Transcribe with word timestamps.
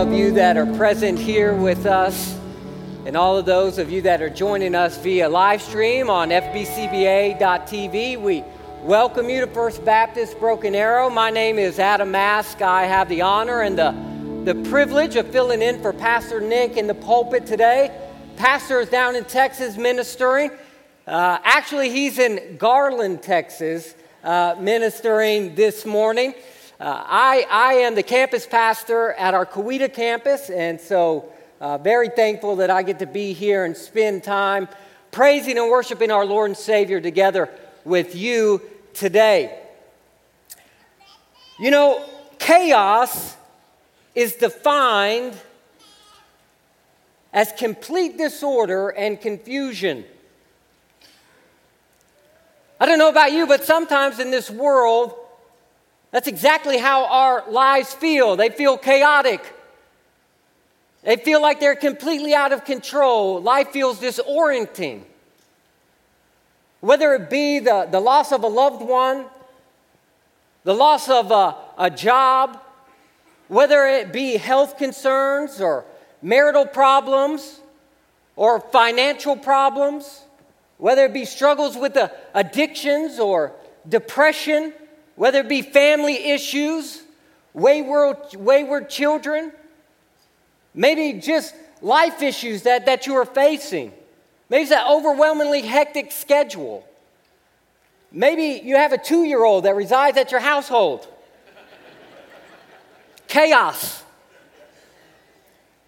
Of 0.00 0.14
you 0.14 0.32
that 0.32 0.56
are 0.56 0.64
present 0.78 1.18
here 1.18 1.52
with 1.52 1.84
us, 1.84 2.34
and 3.04 3.18
all 3.18 3.36
of 3.36 3.44
those 3.44 3.76
of 3.76 3.90
you 3.90 4.00
that 4.00 4.22
are 4.22 4.30
joining 4.30 4.74
us 4.74 4.96
via 4.96 5.28
live 5.28 5.60
stream 5.60 6.08
on 6.08 6.30
fbcba.tv, 6.30 8.18
we 8.18 8.42
welcome 8.82 9.28
you 9.28 9.42
to 9.42 9.46
First 9.48 9.84
Baptist 9.84 10.40
Broken 10.40 10.74
Arrow. 10.74 11.10
My 11.10 11.28
name 11.28 11.58
is 11.58 11.78
Adam 11.78 12.12
Mask. 12.12 12.62
I 12.62 12.84
have 12.84 13.10
the 13.10 13.20
honor 13.20 13.60
and 13.60 13.78
the, 13.78 13.94
the 14.50 14.54
privilege 14.70 15.16
of 15.16 15.28
filling 15.28 15.60
in 15.60 15.82
for 15.82 15.92
Pastor 15.92 16.40
Nick 16.40 16.78
in 16.78 16.86
the 16.86 16.94
pulpit 16.94 17.44
today. 17.44 17.94
Pastor 18.36 18.80
is 18.80 18.88
down 18.88 19.16
in 19.16 19.24
Texas 19.24 19.76
ministering. 19.76 20.50
Uh, 21.06 21.40
actually, 21.44 21.90
he's 21.90 22.18
in 22.18 22.56
Garland, 22.56 23.22
Texas, 23.22 23.94
uh, 24.24 24.56
ministering 24.58 25.54
this 25.56 25.84
morning. 25.84 26.32
Uh, 26.80 27.04
I, 27.06 27.46
I 27.50 27.72
am 27.74 27.94
the 27.94 28.02
campus 28.02 28.46
pastor 28.46 29.12
at 29.12 29.34
our 29.34 29.44
Coweta 29.44 29.92
campus, 29.92 30.48
and 30.48 30.80
so 30.80 31.30
uh, 31.60 31.76
very 31.76 32.08
thankful 32.08 32.56
that 32.56 32.70
I 32.70 32.82
get 32.82 33.00
to 33.00 33.06
be 33.06 33.34
here 33.34 33.66
and 33.66 33.76
spend 33.76 34.24
time 34.24 34.66
praising 35.10 35.58
and 35.58 35.68
worshiping 35.68 36.10
our 36.10 36.24
Lord 36.24 36.48
and 36.48 36.56
Savior 36.56 36.98
together 36.98 37.50
with 37.84 38.14
you 38.14 38.62
today. 38.94 39.60
You 41.58 41.70
know, 41.70 42.02
chaos 42.38 43.36
is 44.14 44.36
defined 44.36 45.36
as 47.30 47.52
complete 47.52 48.16
disorder 48.16 48.88
and 48.88 49.20
confusion. 49.20 50.06
I 52.80 52.86
don't 52.86 52.98
know 52.98 53.10
about 53.10 53.32
you, 53.32 53.46
but 53.46 53.64
sometimes 53.64 54.18
in 54.18 54.30
this 54.30 54.50
world, 54.50 55.19
that's 56.10 56.26
exactly 56.26 56.78
how 56.78 57.06
our 57.06 57.50
lives 57.50 57.94
feel. 57.94 58.36
They 58.36 58.48
feel 58.48 58.76
chaotic. 58.76 59.44
They 61.02 61.16
feel 61.16 61.40
like 61.40 61.60
they're 61.60 61.76
completely 61.76 62.34
out 62.34 62.52
of 62.52 62.64
control. 62.64 63.40
Life 63.40 63.68
feels 63.68 64.00
disorienting. 64.00 65.02
Whether 66.80 67.14
it 67.14 67.30
be 67.30 67.58
the, 67.58 67.86
the 67.90 68.00
loss 68.00 68.32
of 68.32 68.42
a 68.42 68.48
loved 68.48 68.82
one, 68.82 69.26
the 70.64 70.74
loss 70.74 71.08
of 71.08 71.30
a, 71.30 71.56
a 71.78 71.90
job, 71.90 72.60
whether 73.48 73.86
it 73.86 74.12
be 74.12 74.36
health 74.36 74.78
concerns 74.78 75.60
or 75.60 75.84
marital 76.22 76.66
problems 76.66 77.60
or 78.36 78.60
financial 78.60 79.36
problems, 79.36 80.22
whether 80.78 81.04
it 81.04 81.12
be 81.12 81.24
struggles 81.24 81.76
with 81.76 81.94
the 81.94 82.10
addictions 82.34 83.18
or 83.18 83.52
depression, 83.88 84.72
whether 85.20 85.40
it 85.40 85.48
be 85.48 85.60
family 85.60 86.30
issues, 86.30 87.02
wayward, 87.52 88.16
wayward 88.34 88.88
children, 88.88 89.52
Maybe 90.74 91.20
just 91.20 91.54
life 91.82 92.22
issues 92.22 92.62
that, 92.62 92.86
that 92.86 93.06
you 93.06 93.14
are 93.16 93.24
facing. 93.24 93.92
Maybe 94.48 94.62
it's 94.62 94.70
that 94.70 94.86
overwhelmingly 94.88 95.62
hectic 95.62 96.12
schedule. 96.12 96.86
Maybe 98.12 98.60
you 98.64 98.76
have 98.76 98.92
a 98.92 98.98
two 98.98 99.24
year 99.24 99.44
old 99.44 99.64
that 99.64 99.74
resides 99.74 100.16
at 100.16 100.30
your 100.30 100.40
household. 100.40 101.06
Chaos. 103.28 104.04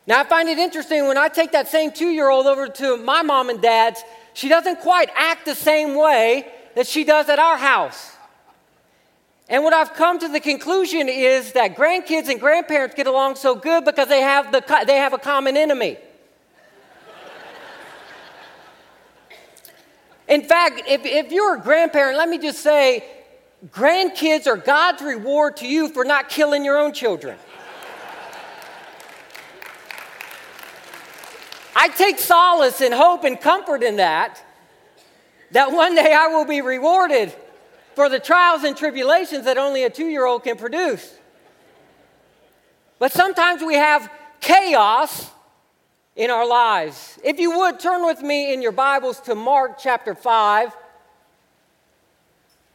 Now, 0.06 0.20
I 0.20 0.24
find 0.24 0.48
it 0.48 0.58
interesting 0.58 1.06
when 1.06 1.18
I 1.18 1.28
take 1.28 1.52
that 1.52 1.68
same 1.68 1.92
two 1.92 2.10
year 2.10 2.28
old 2.28 2.46
over 2.46 2.68
to 2.68 2.96
my 2.96 3.22
mom 3.22 3.50
and 3.50 3.60
dad's, 3.60 4.02
she 4.34 4.48
doesn't 4.48 4.80
quite 4.80 5.10
act 5.14 5.44
the 5.44 5.54
same 5.54 5.94
way 5.94 6.46
that 6.74 6.86
she 6.86 7.04
does 7.04 7.28
at 7.28 7.38
our 7.38 7.56
house. 7.56 8.12
And 9.48 9.64
what 9.64 9.72
I've 9.72 9.92
come 9.94 10.18
to 10.20 10.28
the 10.28 10.40
conclusion 10.40 11.08
is 11.08 11.52
that 11.52 11.76
grandkids 11.76 12.28
and 12.28 12.40
grandparents 12.40 12.94
get 12.94 13.06
along 13.06 13.36
so 13.36 13.54
good 13.54 13.84
because 13.84 14.08
they 14.08 14.20
have, 14.20 14.52
the, 14.52 14.62
they 14.86 14.96
have 14.96 15.12
a 15.12 15.18
common 15.18 15.56
enemy. 15.56 15.98
In 20.28 20.42
fact, 20.42 20.82
if, 20.86 21.04
if 21.04 21.32
you're 21.32 21.56
a 21.56 21.60
grandparent, 21.60 22.16
let 22.16 22.28
me 22.28 22.38
just 22.38 22.60
say 22.60 23.04
grandkids 23.66 24.46
are 24.46 24.56
God's 24.56 25.02
reward 25.02 25.58
to 25.58 25.66
you 25.66 25.88
for 25.88 26.04
not 26.04 26.28
killing 26.28 26.64
your 26.64 26.78
own 26.78 26.92
children. 26.92 27.36
I 31.74 31.88
take 31.88 32.18
solace 32.18 32.80
and 32.80 32.94
hope 32.94 33.24
and 33.24 33.40
comfort 33.40 33.82
in 33.82 33.96
that, 33.96 34.42
that 35.50 35.72
one 35.72 35.94
day 35.94 36.14
I 36.16 36.28
will 36.28 36.44
be 36.44 36.60
rewarded 36.60 37.34
for 37.94 38.08
the 38.08 38.18
trials 38.18 38.64
and 38.64 38.76
tribulations 38.76 39.44
that 39.44 39.58
only 39.58 39.84
a 39.84 39.90
two 39.90 40.06
year 40.06 40.24
old 40.24 40.44
can 40.44 40.56
produce. 40.56 41.14
But 42.98 43.12
sometimes 43.12 43.62
we 43.62 43.74
have 43.74 44.10
chaos 44.40 45.30
in 46.14 46.30
our 46.30 46.46
lives. 46.46 47.18
If 47.24 47.38
you 47.38 47.58
would, 47.58 47.80
turn 47.80 48.04
with 48.04 48.22
me 48.22 48.52
in 48.52 48.62
your 48.62 48.72
Bibles 48.72 49.20
to 49.22 49.34
Mark 49.34 49.78
chapter 49.78 50.14
5, 50.14 50.74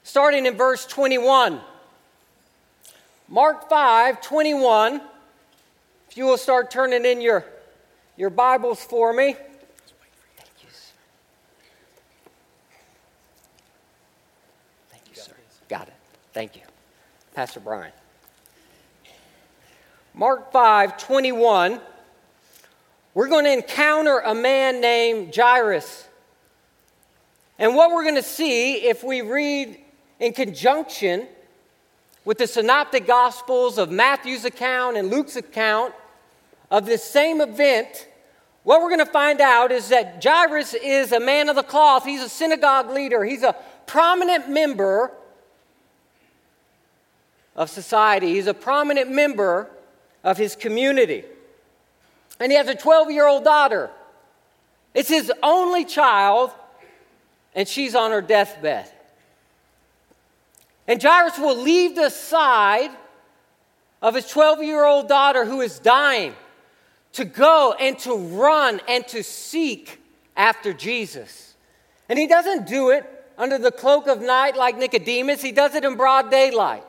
starting 0.03 0.45
in 0.45 0.57
verse 0.57 0.85
21. 0.85 1.59
Mark 3.29 3.69
5, 3.69 4.21
21. 4.21 5.01
If 6.09 6.17
you 6.17 6.25
will 6.25 6.37
start 6.37 6.71
turning 6.71 7.05
in 7.05 7.21
your, 7.21 7.45
your 8.15 8.29
Bibles 8.29 8.83
for 8.83 9.13
me. 9.13 9.35
Got 15.67 15.89
it. 15.89 15.93
Thank 16.37 16.55
you. 16.55 16.61
Pastor 17.33 17.59
Brian. 17.59 17.91
Mark 20.13 20.51
5 20.51 20.95
21. 20.95 21.81
We're 23.15 23.27
going 23.27 23.45
to 23.45 23.53
encounter 23.53 24.19
a 24.19 24.35
man 24.35 24.79
named 24.79 25.35
Jairus. 25.35 26.07
And 27.57 27.73
what 27.73 27.89
we're 27.89 28.03
going 28.03 28.17
to 28.17 28.21
see 28.21 28.87
if 28.87 29.03
we 29.03 29.21
read 29.21 29.79
in 30.19 30.31
conjunction 30.31 31.25
with 32.23 32.37
the 32.37 32.45
synoptic 32.45 33.07
gospels 33.07 33.79
of 33.79 33.89
Matthew's 33.89 34.45
account 34.45 34.95
and 34.95 35.09
Luke's 35.09 35.37
account 35.37 35.95
of 36.69 36.85
this 36.85 37.03
same 37.03 37.41
event, 37.41 38.07
what 38.61 38.83
we're 38.83 38.89
going 38.89 39.03
to 39.03 39.11
find 39.11 39.41
out 39.41 39.71
is 39.71 39.89
that 39.89 40.23
Jairus 40.23 40.75
is 40.75 41.13
a 41.13 41.19
man 41.19 41.49
of 41.49 41.55
the 41.55 41.63
cloth. 41.63 42.05
He's 42.05 42.21
a 42.21 42.29
synagogue 42.29 42.91
leader, 42.91 43.25
he's 43.25 43.41
a 43.41 43.55
prominent 43.87 44.51
member 44.51 45.11
of 47.57 47.71
society. 47.71 48.35
He's 48.35 48.47
a 48.47 48.53
prominent 48.53 49.11
member 49.11 49.69
of 50.23 50.37
his 50.37 50.55
community. 50.55 51.25
And 52.39 52.51
he 52.51 52.57
has 52.57 52.67
a 52.67 52.75
12 52.75 53.11
year 53.11 53.27
old 53.27 53.43
daughter. 53.43 53.89
It's 54.93 55.09
his 55.09 55.31
only 55.43 55.83
child, 55.83 56.51
and 57.55 57.67
she's 57.67 57.95
on 57.95 58.11
her 58.11 58.21
deathbed. 58.21 58.91
And 60.87 61.01
Jairus 61.01 61.37
will 61.37 61.57
leave 61.57 61.95
the 61.95 62.09
side 62.09 62.91
of 64.01 64.15
his 64.15 64.27
12 64.27 64.63
year 64.63 64.85
old 64.85 65.07
daughter 65.09 65.43
who 65.43 65.61
is 65.61 65.79
dying 65.79 66.35
to 67.13 67.25
go 67.25 67.75
and 67.79 67.97
to 67.99 68.15
run 68.15 68.79
and 68.87 69.05
to 69.07 69.23
seek 69.23 69.99
after 70.35 70.71
Jesus. 70.71 71.55
And 72.07 72.17
he 72.17 72.27
doesn't 72.27 72.67
do 72.67 72.91
it 72.91 73.05
under 73.37 73.57
the 73.57 73.71
cloak 73.71 74.07
of 74.07 74.21
night 74.21 74.55
like 74.55 74.77
Nicodemus, 74.77 75.41
he 75.41 75.51
does 75.51 75.75
it 75.75 75.83
in 75.83 75.95
broad 75.95 76.31
daylight 76.31 76.83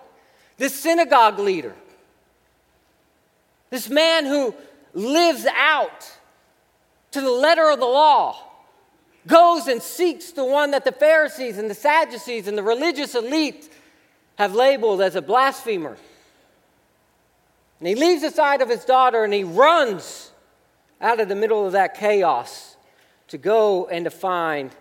this 0.58 0.78
synagogue 0.78 1.38
leader, 1.38 1.74
this 3.70 3.88
man 3.88 4.26
who 4.26 4.54
lives 4.92 5.46
out 5.56 6.12
to 7.12 7.20
the 7.20 7.30
letter 7.30 7.70
of 7.70 7.78
the 7.78 7.86
law, 7.86 8.36
goes 9.26 9.68
and 9.68 9.82
seeks 9.82 10.32
the 10.32 10.44
one 10.44 10.72
that 10.72 10.84
the 10.84 10.92
Pharisees 10.92 11.58
and 11.58 11.70
the 11.70 11.74
Sadducees 11.74 12.48
and 12.48 12.58
the 12.58 12.62
religious 12.62 13.14
elite 13.14 13.70
have 14.36 14.54
labeled 14.54 15.00
as 15.00 15.16
a 15.16 15.22
blasphemer. 15.22 15.96
And 17.78 17.88
he 17.88 17.94
leaves 17.94 18.22
the 18.22 18.30
side 18.30 18.62
of 18.62 18.68
his 18.68 18.84
daughter 18.84 19.24
and 19.24 19.32
he 19.32 19.44
runs 19.44 20.32
out 21.00 21.20
of 21.20 21.28
the 21.28 21.36
middle 21.36 21.64
of 21.64 21.72
that 21.72 21.94
chaos 21.94 22.76
to 23.28 23.38
go 23.38 23.86
and 23.86 24.04
to 24.04 24.10
find 24.10 24.74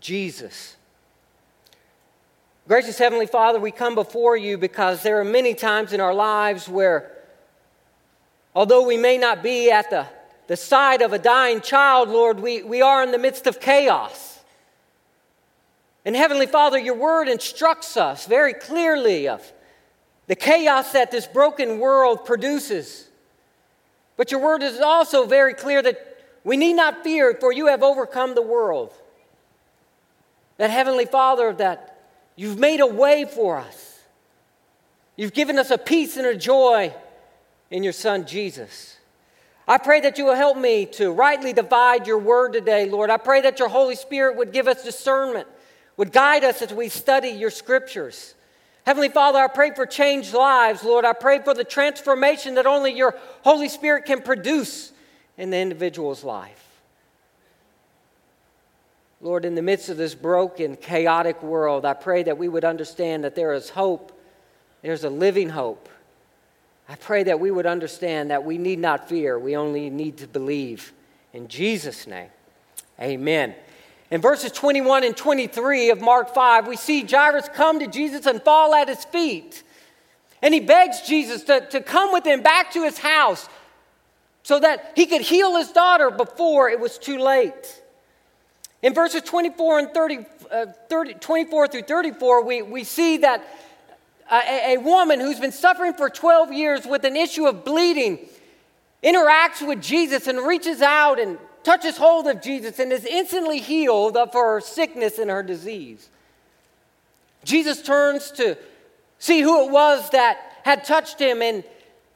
Jesus. 0.00 0.76
Gracious 2.68 2.96
Heavenly 2.96 3.26
Father, 3.26 3.58
we 3.58 3.72
come 3.72 3.96
before 3.96 4.36
you 4.36 4.56
because 4.56 5.02
there 5.02 5.18
are 5.18 5.24
many 5.24 5.52
times 5.52 5.92
in 5.92 6.00
our 6.00 6.14
lives 6.14 6.68
where, 6.68 7.10
although 8.54 8.86
we 8.86 8.96
may 8.96 9.18
not 9.18 9.42
be 9.42 9.68
at 9.72 9.90
the, 9.90 10.06
the 10.46 10.56
side 10.56 11.02
of 11.02 11.12
a 11.12 11.18
dying 11.18 11.60
child, 11.60 12.08
Lord, 12.08 12.38
we, 12.38 12.62
we 12.62 12.80
are 12.80 13.02
in 13.02 13.10
the 13.10 13.18
midst 13.18 13.48
of 13.48 13.58
chaos. 13.58 14.38
And 16.04 16.14
Heavenly 16.14 16.46
Father, 16.46 16.78
your 16.78 16.94
word 16.94 17.26
instructs 17.26 17.96
us 17.96 18.26
very 18.26 18.54
clearly 18.54 19.26
of 19.26 19.42
the 20.28 20.36
chaos 20.36 20.92
that 20.92 21.10
this 21.10 21.26
broken 21.26 21.80
world 21.80 22.24
produces. 22.24 23.08
But 24.16 24.30
your 24.30 24.40
word 24.40 24.62
is 24.62 24.78
also 24.78 25.26
very 25.26 25.54
clear 25.54 25.82
that 25.82 26.24
we 26.44 26.56
need 26.56 26.74
not 26.74 27.02
fear, 27.02 27.36
for 27.40 27.52
you 27.52 27.66
have 27.66 27.82
overcome 27.82 28.36
the 28.36 28.42
world. 28.42 28.92
That 30.58 30.70
Heavenly 30.70 31.06
Father, 31.06 31.52
that 31.54 31.91
You've 32.36 32.58
made 32.58 32.80
a 32.80 32.86
way 32.86 33.24
for 33.24 33.58
us. 33.58 34.00
You've 35.16 35.34
given 35.34 35.58
us 35.58 35.70
a 35.70 35.78
peace 35.78 36.16
and 36.16 36.26
a 36.26 36.36
joy 36.36 36.94
in 37.70 37.82
your 37.82 37.92
Son 37.92 38.26
Jesus. 38.26 38.96
I 39.68 39.78
pray 39.78 40.00
that 40.00 40.18
you 40.18 40.24
will 40.24 40.34
help 40.34 40.56
me 40.56 40.86
to 40.86 41.12
rightly 41.12 41.52
divide 41.52 42.06
your 42.06 42.18
word 42.18 42.52
today, 42.52 42.88
Lord. 42.88 43.10
I 43.10 43.16
pray 43.16 43.42
that 43.42 43.58
your 43.58 43.68
Holy 43.68 43.94
Spirit 43.94 44.36
would 44.36 44.52
give 44.52 44.66
us 44.66 44.82
discernment, 44.82 45.46
would 45.96 46.12
guide 46.12 46.44
us 46.44 46.62
as 46.62 46.72
we 46.72 46.88
study 46.88 47.28
your 47.28 47.50
scriptures. 47.50 48.34
Heavenly 48.84 49.10
Father, 49.10 49.38
I 49.38 49.46
pray 49.46 49.72
for 49.74 49.86
changed 49.86 50.34
lives, 50.34 50.82
Lord. 50.82 51.04
I 51.04 51.12
pray 51.12 51.38
for 51.38 51.54
the 51.54 51.64
transformation 51.64 52.56
that 52.56 52.66
only 52.66 52.92
your 52.92 53.14
Holy 53.42 53.68
Spirit 53.68 54.06
can 54.06 54.22
produce 54.22 54.92
in 55.36 55.50
the 55.50 55.58
individual's 55.58 56.24
life. 56.24 56.71
Lord, 59.22 59.44
in 59.44 59.54
the 59.54 59.62
midst 59.62 59.88
of 59.88 59.96
this 59.96 60.16
broken, 60.16 60.74
chaotic 60.74 61.44
world, 61.44 61.84
I 61.84 61.94
pray 61.94 62.24
that 62.24 62.38
we 62.38 62.48
would 62.48 62.64
understand 62.64 63.22
that 63.22 63.36
there 63.36 63.52
is 63.52 63.70
hope. 63.70 64.10
There's 64.82 65.04
a 65.04 65.10
living 65.10 65.48
hope. 65.48 65.88
I 66.88 66.96
pray 66.96 67.22
that 67.22 67.38
we 67.38 67.52
would 67.52 67.64
understand 67.64 68.32
that 68.32 68.44
we 68.44 68.58
need 68.58 68.80
not 68.80 69.08
fear, 69.08 69.38
we 69.38 69.56
only 69.56 69.90
need 69.90 70.18
to 70.18 70.26
believe. 70.26 70.92
In 71.32 71.46
Jesus' 71.46 72.08
name, 72.08 72.30
amen. 73.00 73.54
In 74.10 74.20
verses 74.20 74.50
21 74.50 75.04
and 75.04 75.16
23 75.16 75.90
of 75.90 76.00
Mark 76.00 76.34
5, 76.34 76.66
we 76.66 76.76
see 76.76 77.04
Jairus 77.04 77.48
come 77.54 77.78
to 77.78 77.86
Jesus 77.86 78.26
and 78.26 78.42
fall 78.42 78.74
at 78.74 78.88
his 78.88 79.04
feet. 79.04 79.62
And 80.42 80.52
he 80.52 80.58
begs 80.58 81.02
Jesus 81.02 81.44
to, 81.44 81.64
to 81.68 81.80
come 81.80 82.12
with 82.12 82.26
him 82.26 82.42
back 82.42 82.72
to 82.72 82.82
his 82.82 82.98
house 82.98 83.48
so 84.42 84.58
that 84.58 84.92
he 84.96 85.06
could 85.06 85.22
heal 85.22 85.56
his 85.56 85.70
daughter 85.70 86.10
before 86.10 86.68
it 86.68 86.80
was 86.80 86.98
too 86.98 87.18
late. 87.18 87.81
In 88.82 88.94
verses 88.94 89.22
24 89.22 89.78
and 89.78 89.94
30, 89.94 90.18
uh, 90.50 90.66
30 90.88 91.14
24 91.14 91.68
through 91.68 91.82
34, 91.82 92.44
we, 92.44 92.62
we 92.62 92.84
see 92.84 93.18
that 93.18 93.44
a, 94.30 94.74
a 94.74 94.76
woman 94.78 95.20
who's 95.20 95.38
been 95.38 95.52
suffering 95.52 95.94
for 95.94 96.10
12 96.10 96.52
years 96.52 96.84
with 96.84 97.04
an 97.04 97.16
issue 97.16 97.46
of 97.46 97.64
bleeding 97.64 98.18
interacts 99.02 99.66
with 99.66 99.80
Jesus 99.80 100.26
and 100.26 100.38
reaches 100.38 100.80
out 100.80 101.20
and 101.20 101.38
touches 101.64 101.96
hold 101.96 102.26
of 102.26 102.42
Jesus 102.42 102.78
and 102.78 102.92
is 102.92 103.04
instantly 103.04 103.60
healed 103.60 104.16
of 104.16 104.32
her 104.32 104.60
sickness 104.60 105.18
and 105.18 105.30
her 105.30 105.42
disease. 105.42 106.08
Jesus 107.44 107.82
turns 107.82 108.30
to 108.32 108.56
see 109.18 109.40
who 109.40 109.66
it 109.66 109.70
was 109.70 110.08
that 110.10 110.38
had 110.64 110.84
touched 110.84 111.20
him, 111.20 111.42
and 111.42 111.64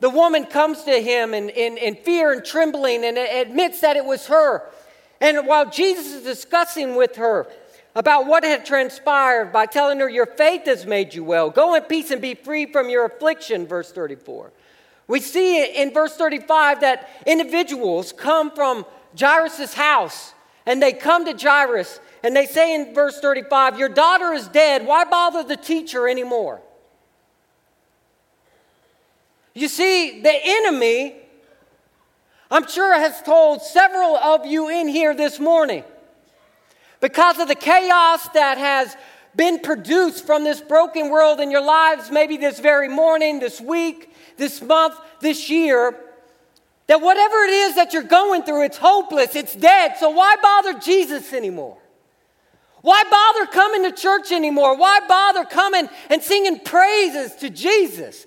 the 0.01 0.11
woman 0.11 0.45
comes 0.45 0.85
to 0.85 1.01
him 1.03 1.35
in, 1.35 1.49
in, 1.51 1.77
in 1.79 1.97
fear 1.97 2.33
and 2.33 2.45
trembling 2.45 3.05
and 3.05 3.19
admits 3.19 3.81
that 3.81 3.97
it 3.97 4.05
was 4.05 4.27
her. 4.27 4.62
And 5.21 5.47
while 5.47 5.71
Jesus 5.71 6.13
is 6.13 6.23
discussing 6.23 6.95
with 6.95 7.17
her 7.17 7.47
about 7.95 8.27
what 8.27 8.45
had 8.45 8.67
transpired 8.67 9.53
by 9.53 9.67
telling 9.67 9.99
her, 10.01 10.09
Your 10.09 10.27
faith 10.27 10.67
has 10.67 10.87
made 10.87 11.15
you 11.15 11.25
well, 11.25 11.51
go 11.51 11.75
in 11.75 11.83
peace 11.85 12.11
and 12.11 12.21
be 12.21 12.35
free 12.35 12.67
from 12.67 12.91
your 12.91 13.07
affliction, 13.07 13.67
verse 13.67 13.91
34. 13.93 14.53
We 15.09 15.21
see 15.21 15.65
in 15.65 15.93
verse 15.93 16.17
35 16.17 16.81
that 16.81 17.09
individuals 17.27 18.13
come 18.13 18.51
from 18.51 18.85
Jairus' 19.19 19.75
house 19.75 20.35
and 20.67 20.83
they 20.83 20.93
come 20.93 21.25
to 21.25 21.33
Jairus 21.33 22.01
and 22.23 22.35
they 22.35 22.47
say 22.47 22.75
in 22.75 22.93
verse 22.93 23.21
35, 23.21 23.79
Your 23.79 23.89
daughter 23.89 24.33
is 24.33 24.49
dead. 24.49 24.87
Why 24.87 25.05
bother 25.05 25.45
the 25.45 25.57
teacher 25.57 26.09
anymore? 26.09 26.61
You 29.55 29.69
see, 29.69 30.21
the 30.21 30.35
enemy 30.35 31.15
I'm 32.51 32.67
sure 32.69 32.99
has 32.99 33.21
told 33.23 33.63
several 33.63 34.17
of 34.17 34.47
you 34.47 34.69
in 34.69 34.89
here 34.89 35.15
this 35.15 35.41
morning. 35.41 35.85
Because 37.01 37.39
of 37.39 37.49
the 37.49 37.55
chaos 37.55 38.29
that 38.31 38.59
has 38.59 38.97
been 39.35 39.59
produced 39.59 40.25
from 40.25 40.45
this 40.45 40.61
broken 40.61 41.11
world 41.11 41.41
in 41.41 41.51
your 41.51 41.65
lives, 41.65 42.11
maybe 42.11 42.37
this 42.37 42.59
very 42.59 42.89
morning, 42.89 43.41
this 43.41 43.61
week, 43.61 44.15
this 44.37 44.63
month, 44.63 44.95
this 45.21 45.51
year, 45.51 45.95
that 46.87 47.01
whatever 47.01 47.37
it 47.45 47.51
is 47.51 47.75
that 47.75 47.93
you're 47.93 48.03
going 48.03 48.45
through, 48.45 48.65
it's 48.65 48.79
hopeless, 48.79 49.35
it's 49.35 49.55
dead. 49.55 49.97
So 49.99 50.11
why 50.11 50.37
bother 50.41 50.79
Jesus 50.79 51.33
anymore? 51.33 51.77
Why 52.83 53.03
bother 53.11 53.51
coming 53.51 53.83
to 53.91 53.93
church 53.93 54.31
anymore? 54.31 54.77
Why 54.77 55.01
bother 55.09 55.45
coming 55.45 55.89
and 56.09 56.23
singing 56.23 56.61
praises 56.61 57.35
to 57.37 57.51
Jesus? 57.51 58.25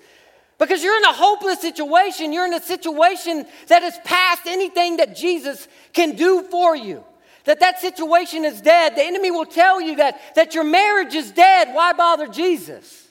Because 0.60 0.82
you're 0.84 0.96
in 0.98 1.04
a 1.04 1.12
hopeless 1.12 1.60
situation. 1.60 2.34
You're 2.34 2.46
in 2.46 2.52
a 2.52 2.60
situation 2.60 3.46
that 3.68 3.82
is 3.82 3.98
past 4.04 4.42
anything 4.46 4.98
that 4.98 5.16
Jesus 5.16 5.66
can 5.94 6.14
do 6.14 6.42
for 6.42 6.76
you. 6.76 7.02
That 7.44 7.60
that 7.60 7.80
situation 7.80 8.44
is 8.44 8.60
dead. 8.60 8.94
The 8.94 9.02
enemy 9.02 9.30
will 9.30 9.46
tell 9.46 9.80
you 9.80 9.96
that, 9.96 10.20
that 10.34 10.54
your 10.54 10.64
marriage 10.64 11.14
is 11.14 11.32
dead. 11.32 11.74
Why 11.74 11.94
bother 11.94 12.28
Jesus? 12.28 13.08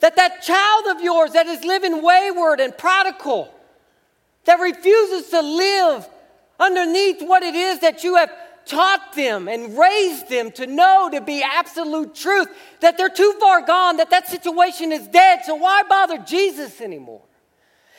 That 0.00 0.16
that 0.16 0.42
child 0.42 0.96
of 0.96 1.00
yours 1.00 1.32
that 1.32 1.46
is 1.46 1.64
living 1.64 2.02
wayward 2.02 2.58
and 2.58 2.76
prodigal, 2.76 3.54
that 4.46 4.58
refuses 4.58 5.30
to 5.30 5.40
live 5.40 6.08
underneath 6.58 7.22
what 7.22 7.44
it 7.44 7.54
is 7.54 7.78
that 7.80 8.02
you 8.02 8.16
have 8.16 8.32
taught 8.70 9.14
them 9.14 9.48
and 9.48 9.76
raised 9.76 10.28
them 10.28 10.52
to 10.52 10.66
know 10.66 11.10
to 11.10 11.20
be 11.20 11.42
absolute 11.42 12.14
truth 12.14 12.46
that 12.78 12.96
they're 12.96 13.08
too 13.08 13.34
far 13.40 13.66
gone, 13.66 13.96
that 13.96 14.10
that 14.10 14.28
situation 14.28 14.92
is 14.92 15.08
dead. 15.08 15.40
So 15.44 15.56
why 15.56 15.82
bother 15.82 16.18
Jesus 16.18 16.80
anymore? 16.80 17.22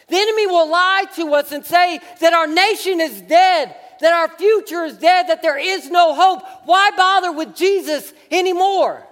The 0.07 0.15
enemy 0.15 0.47
will 0.47 0.69
lie 0.69 1.05
to 1.15 1.33
us 1.33 1.51
and 1.51 1.65
say 1.65 1.99
that 2.21 2.33
our 2.33 2.47
nation 2.47 3.01
is 3.01 3.21
dead, 3.21 3.75
that 3.99 4.13
our 4.13 4.29
future 4.37 4.85
is 4.85 4.97
dead, 4.97 5.27
that 5.27 5.41
there 5.41 5.57
is 5.57 5.89
no 5.89 6.15
hope. 6.15 6.43
Why 6.63 6.91
bother 6.95 7.33
with 7.33 7.53
Jesus 7.53 8.13
anymore? 8.31 9.05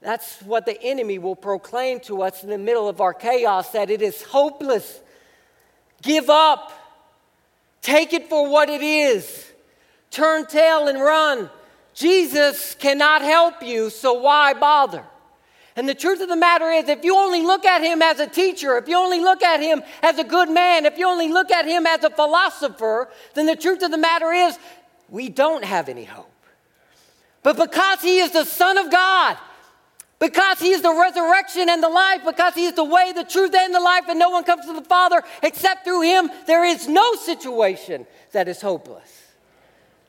That's 0.00 0.40
what 0.42 0.66
the 0.66 0.80
enemy 0.80 1.18
will 1.18 1.36
proclaim 1.36 1.98
to 2.00 2.22
us 2.22 2.44
in 2.44 2.48
the 2.48 2.58
middle 2.58 2.88
of 2.88 3.00
our 3.00 3.12
chaos 3.12 3.70
that 3.72 3.90
it 3.90 4.02
is 4.02 4.22
hopeless. 4.22 5.00
Give 6.00 6.30
up. 6.30 6.72
Take 7.82 8.12
it 8.12 8.28
for 8.28 8.48
what 8.48 8.68
it 8.68 8.82
is 8.82 9.49
turn 10.10 10.46
tail 10.46 10.88
and 10.88 11.00
run. 11.00 11.50
Jesus 11.94 12.74
cannot 12.74 13.22
help 13.22 13.62
you, 13.62 13.90
so 13.90 14.14
why 14.14 14.54
bother? 14.54 15.04
And 15.76 15.88
the 15.88 15.94
truth 15.94 16.20
of 16.20 16.28
the 16.28 16.36
matter 16.36 16.70
is, 16.70 16.88
if 16.88 17.04
you 17.04 17.16
only 17.16 17.42
look 17.42 17.64
at 17.64 17.82
him 17.82 18.02
as 18.02 18.20
a 18.20 18.26
teacher, 18.26 18.76
if 18.76 18.88
you 18.88 18.96
only 18.96 19.20
look 19.20 19.42
at 19.42 19.60
him 19.60 19.82
as 20.02 20.18
a 20.18 20.24
good 20.24 20.50
man, 20.50 20.84
if 20.84 20.98
you 20.98 21.06
only 21.06 21.28
look 21.28 21.50
at 21.50 21.64
him 21.64 21.86
as 21.86 22.02
a 22.04 22.10
philosopher, 22.10 23.08
then 23.34 23.46
the 23.46 23.56
truth 23.56 23.82
of 23.82 23.90
the 23.90 23.98
matter 23.98 24.32
is, 24.32 24.58
we 25.08 25.28
don't 25.28 25.64
have 25.64 25.88
any 25.88 26.04
hope. 26.04 26.30
But 27.42 27.56
because 27.56 28.00
he 28.02 28.18
is 28.18 28.32
the 28.32 28.44
Son 28.44 28.78
of 28.78 28.90
God, 28.90 29.38
because 30.18 30.58
he 30.58 30.70
is 30.70 30.82
the 30.82 30.94
resurrection 30.94 31.68
and 31.70 31.82
the 31.82 31.88
life, 31.88 32.20
because 32.26 32.54
he 32.54 32.66
is 32.66 32.74
the 32.74 32.84
way, 32.84 33.12
the 33.12 33.24
truth, 33.24 33.54
and 33.54 33.74
the 33.74 33.80
life, 33.80 34.04
and 34.08 34.18
no 34.18 34.28
one 34.28 34.44
comes 34.44 34.66
to 34.66 34.74
the 34.74 34.82
Father 34.82 35.22
except 35.42 35.84
through 35.84 36.02
him, 36.02 36.30
there 36.46 36.64
is 36.64 36.86
no 36.86 37.14
situation 37.14 38.06
that 38.32 38.48
is 38.48 38.60
hopeless. 38.60 39.19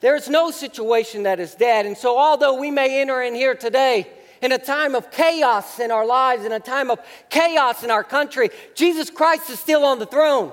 There 0.01 0.15
is 0.15 0.27
no 0.27 0.51
situation 0.51 1.23
that 1.23 1.39
is 1.39 1.55
dead. 1.55 1.85
And 1.85 1.95
so, 1.95 2.17
although 2.17 2.59
we 2.59 2.71
may 2.71 3.01
enter 3.01 3.21
in 3.21 3.35
here 3.35 3.55
today 3.55 4.07
in 4.41 4.51
a 4.51 4.57
time 4.57 4.95
of 4.95 5.11
chaos 5.11 5.79
in 5.79 5.91
our 5.91 6.05
lives, 6.05 6.43
in 6.43 6.51
a 6.51 6.59
time 6.59 6.89
of 6.89 6.99
chaos 7.29 7.83
in 7.83 7.91
our 7.91 8.03
country, 8.03 8.49
Jesus 8.73 9.11
Christ 9.11 9.49
is 9.51 9.59
still 9.59 9.85
on 9.85 9.99
the 9.99 10.07
throne. 10.07 10.51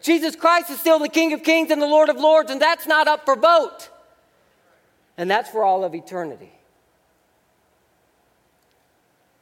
Jesus 0.00 0.34
Christ 0.36 0.70
is 0.70 0.80
still 0.80 0.98
the 0.98 1.08
King 1.08 1.32
of 1.32 1.42
Kings 1.42 1.70
and 1.70 1.82
the 1.82 1.86
Lord 1.86 2.08
of 2.08 2.16
Lords, 2.16 2.50
and 2.50 2.60
that's 2.60 2.86
not 2.86 3.08
up 3.08 3.24
for 3.24 3.36
vote. 3.36 3.90
And 5.18 5.30
that's 5.30 5.50
for 5.50 5.64
all 5.64 5.84
of 5.84 5.94
eternity. 5.94 6.52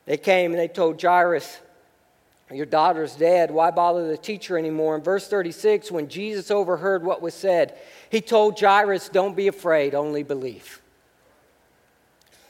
They 0.07 0.17
came 0.17 0.53
and 0.53 0.59
they 0.59 0.67
told 0.67 1.01
Jairus, 1.01 1.61
Your 2.51 2.67
daughter's 2.67 3.15
dead. 3.15 3.51
Why 3.51 3.71
bother 3.71 4.09
the 4.09 4.17
teacher 4.17 4.57
anymore? 4.57 4.97
In 4.97 5.03
verse 5.03 5.29
36, 5.29 5.93
when 5.93 6.09
Jesus 6.09 6.51
overheard 6.51 7.05
what 7.05 7.21
was 7.21 7.35
said, 7.35 7.79
he 8.11 8.21
told 8.21 8.59
Jairus, 8.59 9.09
Don't 9.09 9.37
be 9.37 9.49
afraid, 9.49 9.95
only 9.95 10.23
believe. 10.23 10.81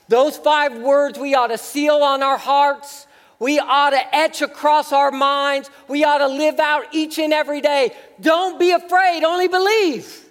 Those 0.08 0.36
five 0.36 0.78
words 0.78 1.18
we 1.18 1.34
ought 1.34 1.48
to 1.48 1.58
seal 1.58 1.96
on 1.96 2.22
our 2.22 2.38
hearts. 2.38 3.06
We 3.38 3.58
ought 3.58 3.90
to 3.90 4.16
etch 4.16 4.42
across 4.42 4.92
our 4.92 5.10
minds. 5.10 5.70
We 5.86 6.02
ought 6.02 6.18
to 6.18 6.28
live 6.28 6.58
out 6.58 6.86
each 6.92 7.18
and 7.18 7.32
every 7.32 7.60
day. 7.60 7.94
Don't 8.20 8.58
be 8.58 8.72
afraid, 8.72 9.22
only 9.22 9.48
believe. 9.48 10.24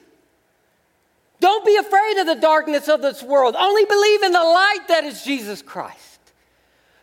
Don't 1.40 1.66
be 1.66 1.76
afraid 1.78 2.18
of 2.18 2.26
the 2.26 2.36
darkness 2.36 2.88
of 2.90 3.02
this 3.02 3.22
world. 3.22 3.56
Only 3.58 3.86
believe 3.86 4.24
in 4.24 4.32
the 4.32 4.44
light 4.44 4.88
that 4.88 5.04
is 5.04 5.24
Jesus 5.24 5.62
Christ. 5.62 6.17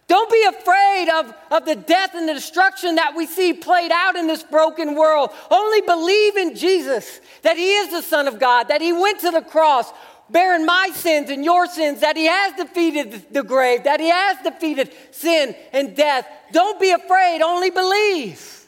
Don't 0.07 0.31
be 0.31 0.45
afraid 0.45 1.09
of, 1.09 1.35
of 1.51 1.65
the 1.65 1.77
death 1.77 2.15
and 2.15 2.29
the 2.29 2.35
destruction 2.35 2.97
that 2.97 3.15
we 3.17 3.27
see 3.27 3.55
played 3.55 3.91
out 3.91 4.17
in 4.17 4.27
this 4.27 4.43
broken 4.43 4.95
world. 4.95 5.31
Only 5.51 5.81
believe 5.81 6.37
in 6.37 6.55
Jesus, 6.55 7.21
that 7.43 7.57
He 7.57 7.73
is 7.73 7.91
the 7.91 8.03
Son 8.03 8.29
of 8.29 8.39
God, 8.39 8.69
that 8.69 8.83
He 8.83 8.93
went 8.93 9.21
to 9.21 9.31
the 9.31 9.41
cross 9.41 9.91
bearing 10.29 10.67
my 10.67 10.91
sins 10.93 11.31
and 11.31 11.45
your 11.45 11.67
sins, 11.67 12.01
that 12.01 12.17
He 12.17 12.27
has 12.27 12.53
defeated 12.55 13.33
the 13.33 13.43
grave, 13.43 13.85
that 13.85 14.01
He 14.01 14.09
has 14.09 14.37
defeated 14.43 14.95
sin 15.11 15.55
and 15.73 15.97
death. 15.97 16.27
Don't 16.53 16.79
be 16.79 16.91
afraid, 16.91 17.41
only 17.41 17.71
believe. 17.71 18.67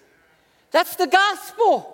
That's 0.71 0.97
the 0.97 1.07
gospel. 1.07 1.93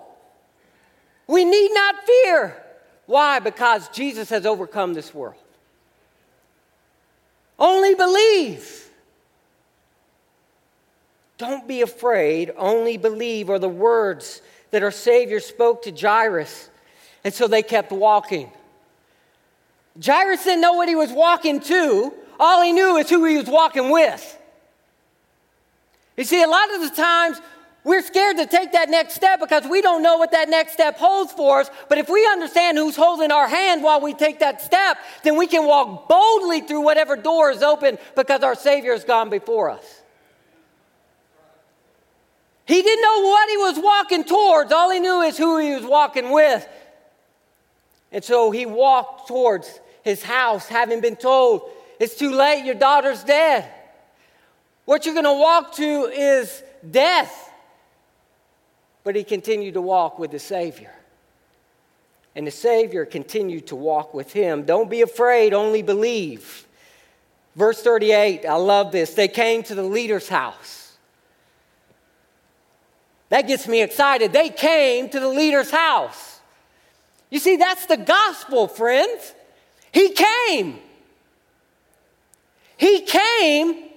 We 1.27 1.43
need 1.45 1.71
not 1.73 1.95
fear. 2.05 2.63
Why? 3.05 3.39
Because 3.39 3.89
Jesus 3.89 4.29
has 4.29 4.45
overcome 4.45 4.93
this 4.93 5.13
world. 5.13 5.35
Only 7.59 7.95
believe. 7.95 8.89
Don't 11.43 11.67
be 11.67 11.81
afraid, 11.81 12.53
only 12.55 12.95
believe, 12.95 13.49
are 13.49 13.59
the 13.59 13.67
words 13.67 14.41
that 14.71 14.81
our 14.81 14.91
Savior 14.91 15.41
spoke 15.41 15.83
to 15.83 15.91
Jairus. 15.91 16.69
And 17.25 17.33
so 17.33 17.49
they 17.49 17.61
kept 17.61 17.91
walking. 17.91 18.49
Jairus 20.01 20.45
didn't 20.45 20.61
know 20.61 20.71
what 20.71 20.87
he 20.87 20.95
was 20.95 21.11
walking 21.11 21.59
to, 21.59 22.13
all 22.39 22.63
he 22.63 22.71
knew 22.71 22.95
is 22.95 23.09
who 23.09 23.25
he 23.25 23.35
was 23.35 23.47
walking 23.47 23.91
with. 23.91 24.39
You 26.15 26.23
see, 26.23 26.41
a 26.41 26.47
lot 26.47 26.73
of 26.75 26.79
the 26.79 26.95
times 26.95 27.41
we're 27.83 28.03
scared 28.03 28.37
to 28.37 28.45
take 28.45 28.71
that 28.71 28.89
next 28.89 29.13
step 29.13 29.41
because 29.41 29.67
we 29.67 29.81
don't 29.81 30.01
know 30.01 30.15
what 30.15 30.31
that 30.31 30.47
next 30.47 30.71
step 30.71 30.97
holds 30.97 31.33
for 31.33 31.59
us. 31.59 31.69
But 31.89 31.97
if 31.97 32.07
we 32.07 32.25
understand 32.25 32.77
who's 32.77 32.95
holding 32.95 33.33
our 33.33 33.49
hand 33.49 33.83
while 33.83 33.99
we 33.99 34.13
take 34.13 34.39
that 34.39 34.61
step, 34.61 34.97
then 35.25 35.35
we 35.35 35.47
can 35.47 35.67
walk 35.67 36.07
boldly 36.07 36.61
through 36.61 36.81
whatever 36.85 37.17
door 37.17 37.51
is 37.51 37.61
open 37.61 37.97
because 38.15 38.43
our 38.43 38.55
Savior 38.55 38.93
has 38.93 39.03
gone 39.03 39.29
before 39.29 39.69
us. 39.69 40.02
He 42.73 42.81
didn't 42.81 43.03
know 43.03 43.21
what 43.21 43.49
he 43.49 43.57
was 43.57 43.77
walking 43.77 44.23
towards, 44.23 44.71
all 44.71 44.89
he 44.89 44.99
knew 44.99 45.21
is 45.21 45.37
who 45.37 45.59
he 45.59 45.75
was 45.75 45.83
walking 45.83 46.31
with. 46.31 46.67
And 48.11 48.23
so 48.23 48.49
he 48.49 48.65
walked 48.65 49.27
towards 49.27 49.79
his 50.01 50.23
house, 50.23 50.67
having 50.67 50.99
been 50.99 51.15
told, 51.15 51.69
It's 51.99 52.15
too 52.15 52.31
late, 52.31 52.65
your 52.65 52.73
daughter's 52.73 53.23
dead. 53.23 53.71
What 54.85 55.05
you're 55.05 55.13
going 55.13 55.25
to 55.25 55.33
walk 55.33 55.75
to 55.75 56.05
is 56.11 56.63
death. 56.89 57.51
But 59.03 59.15
he 59.15 59.23
continued 59.23 59.75
to 59.75 59.81
walk 59.81 60.17
with 60.17 60.31
the 60.31 60.39
Savior. 60.39 60.95
And 62.35 62.47
the 62.47 62.51
Savior 62.51 63.05
continued 63.05 63.67
to 63.67 63.75
walk 63.75 64.15
with 64.15 64.33
him. 64.33 64.63
Don't 64.63 64.89
be 64.89 65.03
afraid, 65.03 65.53
only 65.53 65.83
believe. 65.83 66.65
Verse 67.55 67.83
38, 67.83 68.47
I 68.47 68.55
love 68.55 68.91
this. 68.91 69.13
They 69.13 69.27
came 69.27 69.61
to 69.61 69.75
the 69.75 69.83
leader's 69.83 70.27
house. 70.27 70.82
That 73.33 73.47
gets 73.47 73.67
me 73.67 73.81
excited. 73.81 74.31
They 74.31 74.49
came 74.49 75.09
to 75.09 75.19
the 75.19 75.27
leader's 75.27 75.71
house. 75.71 76.39
You 77.31 77.39
see, 77.39 77.55
that's 77.55 77.87
the 77.87 77.97
gospel, 77.97 78.67
friends. 78.67 79.33
He 79.91 80.13
came. 80.13 80.77
He 82.77 83.01
came 83.01 83.89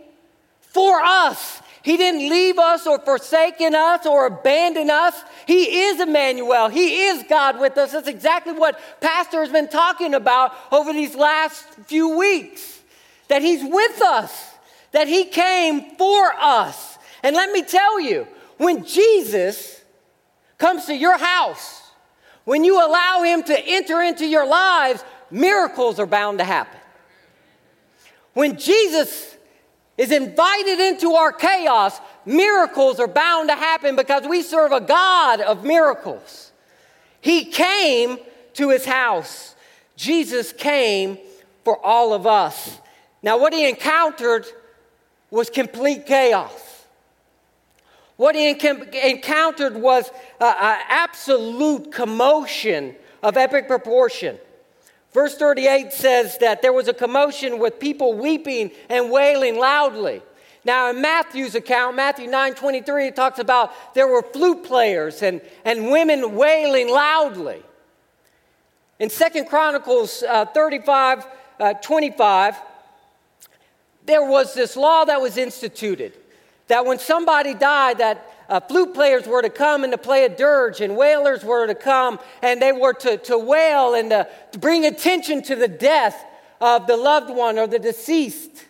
for 0.61 1.03
us. 1.03 1.61
He 1.83 1.99
didn't 1.99 2.31
leave 2.31 2.59
us 2.59 2.87
or 2.87 2.99
forsaken 2.99 3.75
us 3.75 4.07
or 4.07 4.25
abandon 4.25 4.89
us. 4.89 5.23
He 5.47 5.81
is 5.81 6.01
Emmanuel. 6.01 6.69
He 6.71 7.03
is 7.03 7.23
God 7.29 7.61
with 7.61 7.77
us. 7.77 7.93
That's 7.93 8.09
exactly 8.09 8.55
what 8.55 8.81
Pastor 9.03 9.41
has 9.41 9.53
been 9.53 9.69
talking 9.69 10.15
about 10.15 10.55
over 10.73 10.95
these 10.95 11.15
last 11.15 11.63
few 11.85 12.17
weeks. 12.17 12.81
That 13.29 13.43
He's 13.43 13.63
with 13.63 14.01
us, 14.01 14.55
that 14.93 15.09
He 15.09 15.27
came 15.27 15.95
for 15.97 16.33
us. 16.41 16.97
And 17.23 17.37
let 17.37 17.53
me 17.53 17.63
tell 17.63 18.01
you, 18.01 18.27
when 18.59 18.85
Jesus 18.85 19.83
comes 20.59 20.87
to 20.87 20.95
your 20.95 21.19
house, 21.19 21.83
when 22.45 22.65
you 22.65 22.79
allow 22.79 23.23
Him 23.23 23.43
to 23.45 23.59
enter 23.59 24.01
into 24.03 24.27
your 24.27 24.47
lives, 24.47 25.05
miracles 25.31 25.99
are 25.99 26.07
bound 26.07 26.39
to 26.39 26.45
happen. 26.45 26.81
When 28.33 28.59
Jesus 28.59 29.37
is 29.99 30.13
invited 30.13 30.79
into 30.79 31.13
our 31.13 31.33
chaos, 31.33 32.01
miracles 32.25 33.01
are 33.01 33.09
bound 33.09 33.49
to 33.49 33.55
happen 33.55 33.97
because 33.97 34.27
we 34.27 34.43
serve 34.43 34.73
a 34.73 34.81
God 34.81 35.41
of 35.41 35.65
miracles. 35.65 36.53
He 37.21 37.47
came 37.47 38.19
to 38.55 38.71
his 38.71 38.85
house. 38.85 39.55
Jesus 39.97 40.53
came 40.53 41.19
for 41.65 41.85
all 41.85 42.13
of 42.13 42.27
us. 42.27 42.79
Now, 43.23 43.39
what 43.39 43.53
he 43.53 43.69
encountered 43.69 44.47
was 45.31 45.51
complete 45.51 46.07
chaos. 46.07 46.66
What 48.17 48.35
he 48.35 48.49
encountered 48.49 49.77
was 49.77 50.09
an 50.41 50.79
absolute 50.89 51.93
commotion 51.93 52.95
of 53.23 53.37
epic 53.37 53.69
proportion. 53.69 54.39
Verse 55.13 55.37
38 55.37 55.93
says 55.93 56.39
that 56.39 56.63
there 56.63 56.73
was 56.73 56.89
a 56.89 56.95
commotion 56.95 57.59
with 57.59 57.79
people 57.79 58.15
weeping 58.15 58.71
and 58.89 59.11
wailing 59.11 59.59
loudly. 59.59 60.23
Now, 60.65 60.91
in 60.91 61.01
Matthew's 61.01 61.55
account, 61.55 61.95
Matthew 61.95 62.29
9 62.29 62.55
23, 62.55 63.07
it 63.07 63.17
talks 63.17 63.39
about 63.39 63.73
there 63.95 64.09
were 64.09 64.23
flute 64.23 64.65
players 64.65 65.23
and, 65.23 65.41
and 65.65 65.91
women 65.91 66.35
wailing 66.35 66.89
loudly. 66.89 67.63
In 68.99 69.11
Second 69.11 69.47
Chronicles 69.47 70.23
uh, 70.23 70.47
35 70.47 71.27
uh, 71.61 71.75
25, 71.75 72.57
there 74.07 74.25
was 74.25 74.55
this 74.55 74.77
law 74.77 75.05
that 75.05 75.21
was 75.21 75.37
instituted 75.37 76.15
that 76.69 76.85
when 76.85 76.99
somebody 76.99 77.55
died, 77.55 77.99
that 77.99 78.33
uh, 78.49 78.61
flute 78.61 78.95
players 78.95 79.27
were 79.27 79.43
to 79.43 79.51
come 79.51 79.85
and 79.85 79.93
to 79.93 79.99
play 79.99 80.25
a 80.25 80.29
dirge, 80.29 80.81
and 80.81 80.97
wailers 80.97 81.45
were 81.45 81.67
to 81.67 81.75
come 81.75 82.19
and 82.43 82.61
they 82.63 82.73
were 82.73 82.93
to, 82.95 83.17
to 83.19 83.39
wail 83.39 83.95
and 83.95 84.11
to, 84.11 84.29
to 84.53 84.59
bring 84.59 84.85
attention 84.85 85.43
to 85.43 85.57
the 85.57 85.69
death 85.69 86.25
of 86.61 86.87
the 86.87 86.97
loved 86.97 87.31
one 87.31 87.59
or 87.59 87.67
the 87.67 87.79
deceased. 87.79 88.65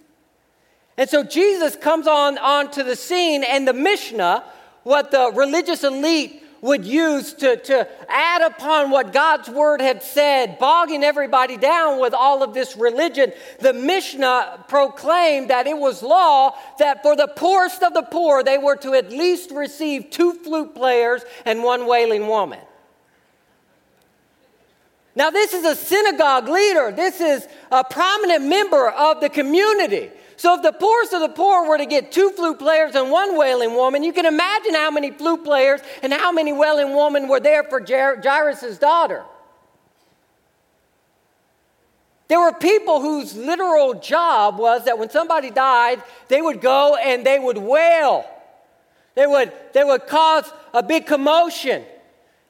And 0.96 1.08
so 1.08 1.22
Jesus 1.22 1.76
comes 1.76 2.06
on 2.06 2.38
onto 2.38 2.82
the 2.82 2.96
scene, 2.96 3.44
and 3.44 3.68
the 3.68 3.74
Mishnah, 3.74 4.44
what 4.82 5.10
the 5.10 5.30
religious 5.34 5.84
elite 5.84 6.42
would 6.66 6.84
use 6.84 7.32
to, 7.34 7.56
to 7.56 7.88
add 8.08 8.42
upon 8.42 8.90
what 8.90 9.12
God's 9.12 9.48
word 9.48 9.80
had 9.80 10.02
said, 10.02 10.58
bogging 10.58 11.04
everybody 11.04 11.56
down 11.56 12.00
with 12.00 12.12
all 12.12 12.42
of 12.42 12.52
this 12.54 12.76
religion. 12.76 13.32
The 13.60 13.72
Mishnah 13.72 14.64
proclaimed 14.68 15.50
that 15.50 15.66
it 15.66 15.78
was 15.78 16.02
law 16.02 16.54
that 16.78 17.02
for 17.02 17.16
the 17.16 17.28
poorest 17.28 17.82
of 17.82 17.94
the 17.94 18.02
poor, 18.02 18.42
they 18.42 18.58
were 18.58 18.76
to 18.76 18.94
at 18.94 19.10
least 19.10 19.52
receive 19.52 20.10
two 20.10 20.32
flute 20.32 20.74
players 20.74 21.22
and 21.44 21.62
one 21.62 21.86
wailing 21.86 22.26
woman. 22.26 22.60
Now, 25.14 25.30
this 25.30 25.54
is 25.54 25.64
a 25.64 25.74
synagogue 25.74 26.48
leader. 26.48 26.92
This 26.92 27.20
is 27.20 27.48
a 27.72 27.82
prominent 27.84 28.44
member 28.44 28.90
of 28.90 29.20
the 29.22 29.30
community. 29.30 30.10
So 30.36 30.54
if 30.54 30.62
the 30.62 30.72
poorest 30.72 31.14
of 31.14 31.20
the 31.20 31.30
poor 31.30 31.66
were 31.66 31.78
to 31.78 31.86
get 31.86 32.12
two 32.12 32.30
flute 32.30 32.58
players 32.58 32.94
and 32.94 33.10
one 33.10 33.38
wailing 33.38 33.74
woman, 33.74 34.02
you 34.02 34.12
can 34.12 34.26
imagine 34.26 34.74
how 34.74 34.90
many 34.90 35.10
flute 35.10 35.44
players 35.44 35.80
and 36.02 36.12
how 36.12 36.30
many 36.30 36.52
wailing 36.52 36.94
women 36.94 37.28
were 37.28 37.40
there 37.40 37.64
for 37.64 37.80
Jairus' 37.80 38.78
daughter. 38.78 39.24
There 42.28 42.40
were 42.40 42.52
people 42.52 43.00
whose 43.00 43.36
literal 43.36 43.94
job 43.94 44.58
was 44.58 44.84
that 44.84 44.98
when 44.98 45.10
somebody 45.10 45.50
died, 45.50 46.02
they 46.28 46.42
would 46.42 46.60
go 46.60 46.96
and 46.96 47.24
they 47.24 47.38
would 47.38 47.56
wail. 47.56 48.26
They 49.14 49.26
would, 49.26 49.52
they 49.72 49.84
would 49.84 50.06
cause 50.06 50.50
a 50.74 50.82
big 50.82 51.06
commotion. 51.06 51.84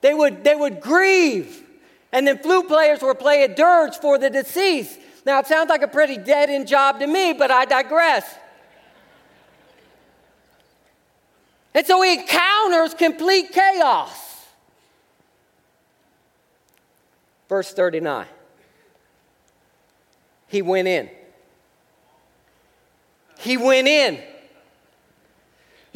They 0.00 0.14
would, 0.14 0.43
they 0.43 0.55
would 0.55 0.81
grieve. 0.81 1.62
And 2.11 2.26
then 2.26 2.38
flute 2.38 2.69
players 2.69 3.02
would 3.02 3.19
play 3.19 3.43
a 3.43 3.55
dirge 3.55 3.97
for 3.97 4.19
the 4.19 4.31
deceased. 4.31 4.99
Now, 5.26 5.40
it 5.40 5.49
sounds 5.49 5.68
like 5.68 5.83
a 5.83 5.88
pretty 5.88 6.16
dead 6.16 6.50
end 6.50 6.68
job 6.68 7.00
to 7.00 7.06
me, 7.06 7.33
but 7.33 7.50
I 7.50 7.64
digress. 7.64 8.25
And 11.75 11.85
so 11.85 12.00
he 12.00 12.14
encounters 12.14 12.95
complete 12.95 13.50
chaos. 13.50 14.47
Verse 17.49 17.73
39. 17.73 18.26
He 20.47 20.62
went 20.62 20.87
in. 20.87 21.11
He 23.40 23.56
went 23.56 23.88
in. 23.88 24.23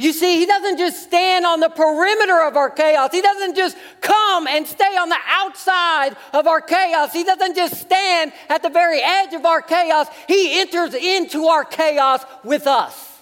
You 0.01 0.15
see, 0.15 0.39
he 0.39 0.47
doesn't 0.47 0.79
just 0.79 1.03
stand 1.03 1.45
on 1.45 1.61
the 1.61 1.69
perimeter 1.69 2.43
of 2.45 2.57
our 2.57 2.71
chaos. 2.71 3.11
He 3.13 3.21
doesn't 3.21 3.55
just 3.55 3.77
come 4.01 4.47
and 4.47 4.67
stay 4.67 4.97
on 4.97 5.11
the 5.11 5.19
outside 5.29 6.17
of 6.33 6.47
our 6.47 6.63
chaos. 6.63 7.13
He 7.13 7.23
doesn't 7.23 7.55
just 7.55 7.79
stand 7.79 8.33
at 8.49 8.63
the 8.63 8.71
very 8.71 9.03
edge 9.03 9.35
of 9.35 9.45
our 9.45 9.61
chaos. 9.61 10.07
He 10.27 10.59
enters 10.59 10.95
into 10.95 11.49
our 11.49 11.67
chaos 11.67 12.25
with 12.45 12.67
us. 12.67 13.19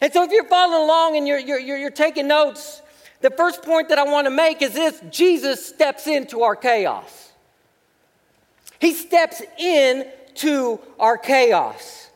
And 0.00 0.12
so, 0.12 0.24
if 0.24 0.32
you're 0.32 0.46
following 0.46 0.82
along 0.82 1.16
and 1.16 1.28
you're, 1.28 1.38
you're, 1.38 1.60
you're 1.60 1.90
taking 1.90 2.26
notes, 2.26 2.82
the 3.20 3.30
first 3.30 3.62
point 3.62 3.88
that 3.90 3.98
I 3.98 4.02
want 4.02 4.26
to 4.26 4.32
make 4.32 4.62
is 4.62 4.74
this 4.74 5.00
Jesus 5.10 5.64
steps 5.64 6.08
into 6.08 6.42
our 6.42 6.56
chaos. 6.56 7.30
He 8.80 8.92
steps 8.94 9.42
into 9.60 10.80
our 10.98 11.18
chaos. 11.18 12.08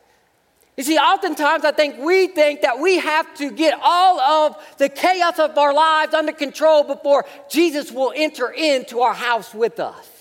You 0.77 0.85
see, 0.85 0.99
oftentimes 0.99 1.65
I 1.65 1.73
think 1.73 1.99
we 1.99 2.27
think 2.29 2.61
that 2.61 2.79
we 2.79 2.99
have 2.99 3.35
to 3.37 3.51
get 3.51 3.79
all 3.83 4.21
of 4.21 4.57
the 4.77 4.91
chaos 4.91 5.39
of 5.39 5.57
our 5.57 5.73
lives 5.73 6.13
under 6.13 6.33
control 6.33 6.85
before 6.85 7.25
Jesus 7.49 7.91
will 7.91 8.13
enter 8.15 8.51
into 8.51 9.01
our 9.01 9.15
house 9.15 9.55
with 9.55 9.81
us. 9.81 10.16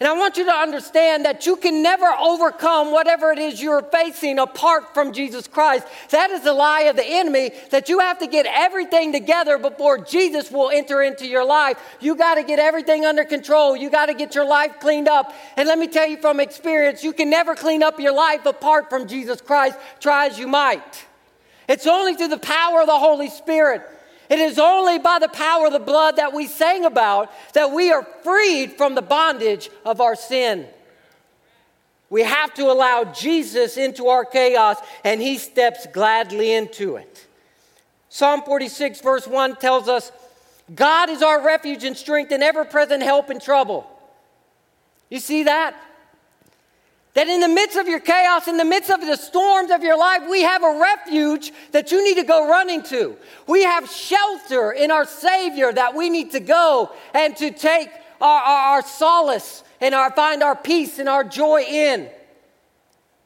And 0.00 0.08
I 0.08 0.14
want 0.14 0.38
you 0.38 0.46
to 0.46 0.52
understand 0.52 1.26
that 1.26 1.44
you 1.44 1.56
can 1.56 1.82
never 1.82 2.06
overcome 2.06 2.90
whatever 2.90 3.32
it 3.32 3.38
is 3.38 3.60
you're 3.60 3.82
facing 3.82 4.38
apart 4.38 4.94
from 4.94 5.12
Jesus 5.12 5.46
Christ. 5.46 5.86
That 6.08 6.30
is 6.30 6.42
the 6.42 6.54
lie 6.54 6.84
of 6.84 6.96
the 6.96 7.04
enemy 7.04 7.50
that 7.70 7.90
you 7.90 7.98
have 7.98 8.18
to 8.20 8.26
get 8.26 8.46
everything 8.46 9.12
together 9.12 9.58
before 9.58 9.98
Jesus 9.98 10.50
will 10.50 10.70
enter 10.70 11.02
into 11.02 11.26
your 11.26 11.44
life. 11.44 11.78
You 12.00 12.16
got 12.16 12.36
to 12.36 12.42
get 12.42 12.58
everything 12.58 13.04
under 13.04 13.24
control. 13.24 13.76
You 13.76 13.90
got 13.90 14.06
to 14.06 14.14
get 14.14 14.34
your 14.34 14.46
life 14.46 14.80
cleaned 14.80 15.06
up. 15.06 15.34
And 15.58 15.68
let 15.68 15.78
me 15.78 15.86
tell 15.86 16.08
you 16.08 16.16
from 16.16 16.40
experience, 16.40 17.04
you 17.04 17.12
can 17.12 17.28
never 17.28 17.54
clean 17.54 17.82
up 17.82 18.00
your 18.00 18.14
life 18.14 18.46
apart 18.46 18.88
from 18.88 19.06
Jesus 19.06 19.42
Christ, 19.42 19.76
try 20.00 20.28
as 20.28 20.38
you 20.38 20.48
might. 20.48 21.06
It's 21.68 21.86
only 21.86 22.14
through 22.14 22.28
the 22.28 22.38
power 22.38 22.80
of 22.80 22.86
the 22.86 22.98
Holy 22.98 23.28
Spirit. 23.28 23.82
It 24.30 24.38
is 24.38 24.60
only 24.60 25.00
by 25.00 25.18
the 25.18 25.28
power 25.28 25.66
of 25.66 25.72
the 25.72 25.80
blood 25.80 26.16
that 26.16 26.32
we 26.32 26.46
sang 26.46 26.84
about 26.84 27.32
that 27.52 27.72
we 27.72 27.90
are 27.90 28.06
freed 28.22 28.74
from 28.74 28.94
the 28.94 29.02
bondage 29.02 29.68
of 29.84 30.00
our 30.00 30.14
sin. 30.14 30.68
We 32.10 32.22
have 32.22 32.54
to 32.54 32.70
allow 32.70 33.04
Jesus 33.04 33.76
into 33.76 34.06
our 34.06 34.24
chaos, 34.24 34.78
and 35.04 35.20
he 35.20 35.36
steps 35.36 35.86
gladly 35.92 36.52
into 36.52 36.94
it. 36.96 37.26
Psalm 38.08 38.42
46, 38.42 39.00
verse 39.00 39.26
1 39.26 39.56
tells 39.56 39.88
us 39.88 40.12
God 40.72 41.10
is 41.10 41.22
our 41.22 41.44
refuge 41.44 41.82
and 41.82 41.96
strength 41.96 42.30
and 42.30 42.42
ever 42.42 42.64
present 42.64 43.02
help 43.02 43.30
in 43.30 43.40
trouble. 43.40 43.88
You 45.08 45.18
see 45.18 45.44
that? 45.44 45.74
That 47.14 47.26
in 47.26 47.40
the 47.40 47.48
midst 47.48 47.76
of 47.76 47.88
your 47.88 47.98
chaos, 47.98 48.46
in 48.46 48.56
the 48.56 48.64
midst 48.64 48.88
of 48.88 49.00
the 49.00 49.16
storms 49.16 49.72
of 49.72 49.82
your 49.82 49.98
life, 49.98 50.22
we 50.30 50.42
have 50.42 50.62
a 50.62 50.78
refuge 50.78 51.52
that 51.72 51.90
you 51.90 52.04
need 52.04 52.14
to 52.14 52.24
go 52.24 52.48
running 52.48 52.82
to. 52.84 53.16
We 53.48 53.64
have 53.64 53.90
shelter 53.90 54.70
in 54.70 54.92
our 54.92 55.04
Savior 55.04 55.72
that 55.72 55.94
we 55.94 56.08
need 56.08 56.30
to 56.32 56.40
go 56.40 56.92
and 57.12 57.36
to 57.38 57.50
take 57.50 57.90
our, 58.20 58.40
our, 58.40 58.74
our 58.74 58.82
solace 58.82 59.64
and 59.80 59.92
our, 59.92 60.12
find 60.12 60.42
our 60.42 60.54
peace 60.54 61.00
and 61.00 61.08
our 61.08 61.24
joy 61.24 61.62
in. 61.62 62.08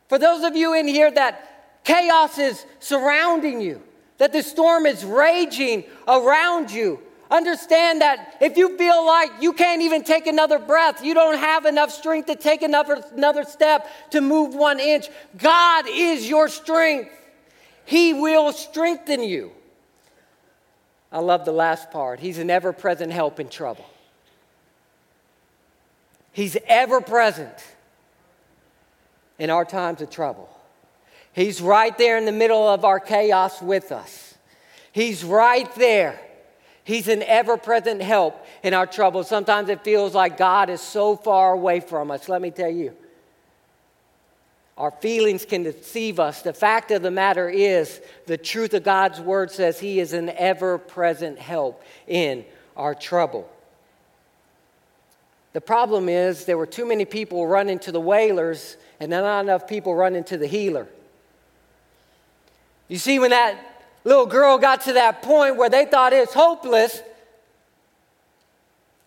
For 0.09 0.19
those 0.19 0.45
of 0.45 0.57
you 0.57 0.75
in 0.75 0.89
here 0.89 1.11
that 1.11 1.83
chaos 1.85 2.39
is 2.39 2.65
surrounding 2.81 3.61
you, 3.61 3.83
that 4.17 4.33
the 4.33 4.43
storm 4.43 4.87
is 4.87 5.05
raging 5.05 5.85
around 6.09 6.71
you, 6.71 7.01
understand 7.37 8.01
that 8.01 8.37
if 8.41 8.57
you 8.57 8.77
feel 8.79 9.05
like 9.05 9.31
you 9.41 9.53
can't 9.53 9.83
even 9.83 10.05
take 10.05 10.27
another 10.27 10.59
breath, 10.59 11.05
you 11.05 11.15
don't 11.15 11.39
have 11.39 11.67
enough 11.67 11.91
strength 11.91 12.27
to 12.27 12.37
take 12.37 12.63
another, 12.63 13.03
another 13.13 13.45
step 13.45 13.87
to 14.11 14.21
move 14.21 14.55
one 14.55 14.81
inch, 14.81 15.09
God 15.37 15.87
is 15.89 16.29
your 16.29 16.49
strength. 16.49 17.11
He 17.85 18.15
will 18.15 18.53
strengthen 18.53 19.23
you. 19.23 19.53
I 21.13 21.21
love 21.21 21.45
the 21.45 21.53
last 21.53 21.91
part. 21.91 22.21
He's 22.21 22.39
an 22.39 22.51
ever 22.51 22.73
present 22.73 23.13
help 23.13 23.39
in 23.39 23.49
trouble. 23.49 23.87
He's 26.33 26.57
ever 26.67 27.01
present 27.01 27.55
in 29.39 29.51
our 29.51 29.65
times 29.65 30.03
of 30.03 30.11
trouble. 30.11 30.49
He's 31.33 31.61
right 31.61 31.97
there 31.99 32.17
in 32.17 32.25
the 32.25 32.33
middle 32.33 32.67
of 32.67 32.85
our 32.85 32.99
chaos 33.01 33.61
with 33.61 33.93
us. 33.93 34.35
He's 34.93 35.25
right 35.25 35.73
there. 35.75 36.21
He's 36.85 37.09
an 37.09 37.23
ever 37.23 37.57
present 37.57 38.03
help 38.03 38.47
in 38.63 38.75
our 38.75 38.87
trouble. 38.87 39.25
Sometimes 39.25 39.71
it 39.71 39.83
feels 39.83 40.15
like 40.15 40.37
God 40.37 40.69
is 40.69 40.83
so 40.83 41.17
far 41.17 41.55
away 41.55 41.81
from 41.81 42.11
us. 42.11 42.29
Let 42.29 42.43
me 42.43 42.51
tell 42.51 42.71
you, 42.71 42.95
our 44.77 44.91
feelings 44.91 45.47
can 45.47 45.63
deceive 45.63 46.21
us. 46.21 46.43
The 46.43 46.53
fact 46.53 46.91
of 46.91 47.01
the 47.01 47.11
matter 47.11 47.49
is, 47.49 48.03
the 48.27 48.37
truth 48.37 48.75
of 48.75 48.83
God's 48.83 49.21
word 49.21 49.51
says 49.51 49.81
He 49.81 49.99
is 49.99 50.13
an 50.13 50.29
ever 50.31 50.77
present 50.77 51.39
help 51.39 51.83
in 52.07 52.45
our 52.77 52.95
trouble. 52.95 53.49
The 55.55 55.61
problem 55.61 56.09
is 56.09 56.45
there 56.45 56.59
were 56.59 56.67
too 56.67 56.85
many 56.85 57.05
people 57.05 57.47
running 57.47 57.79
to 57.81 57.93
the 57.93 58.01
wailers, 58.01 58.77
and 59.01 59.11
not 59.11 59.41
enough 59.41 59.67
people 59.69 59.95
running 59.95 60.25
to 60.25 60.37
the 60.37 60.49
healer. 60.49 60.89
You 62.89 62.99
see, 62.99 63.19
when 63.19 63.31
that 63.31 63.74
little 64.05 64.27
girl 64.27 64.59
got 64.59 64.83
to 64.83 64.93
that 64.93 65.23
point 65.23 65.57
where 65.57 65.71
they 65.71 65.87
thought 65.87 66.13
it's 66.13 66.35
hopeless, 66.35 67.03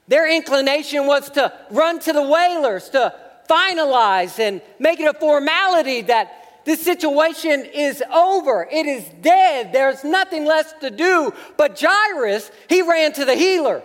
their 0.08 0.30
inclination 0.34 1.06
was 1.06 1.30
to 1.32 1.54
run 1.70 2.00
to 2.02 2.14
the 2.14 2.24
wailers 2.24 2.90
to 2.90 3.14
finalize 3.50 4.40
and 4.40 4.62
make 4.80 5.00
it 5.00 5.08
a 5.08 5.14
formality 5.14 6.02
that 6.02 6.64
this 6.66 6.82
situation 6.82 7.66
is 7.66 8.04
over. 8.14 8.68
It 8.70 8.86
is 8.86 9.06
dead. 9.22 9.72
There's 9.72 10.04
nothing 10.04 10.46
less 10.46 10.74
to 10.82 10.90
do. 10.90 11.34
But 11.56 11.80
Jairus, 11.80 12.52
he 12.68 12.82
ran 12.82 13.14
to 13.14 13.26
the 13.26 13.36
healer. 13.36 13.82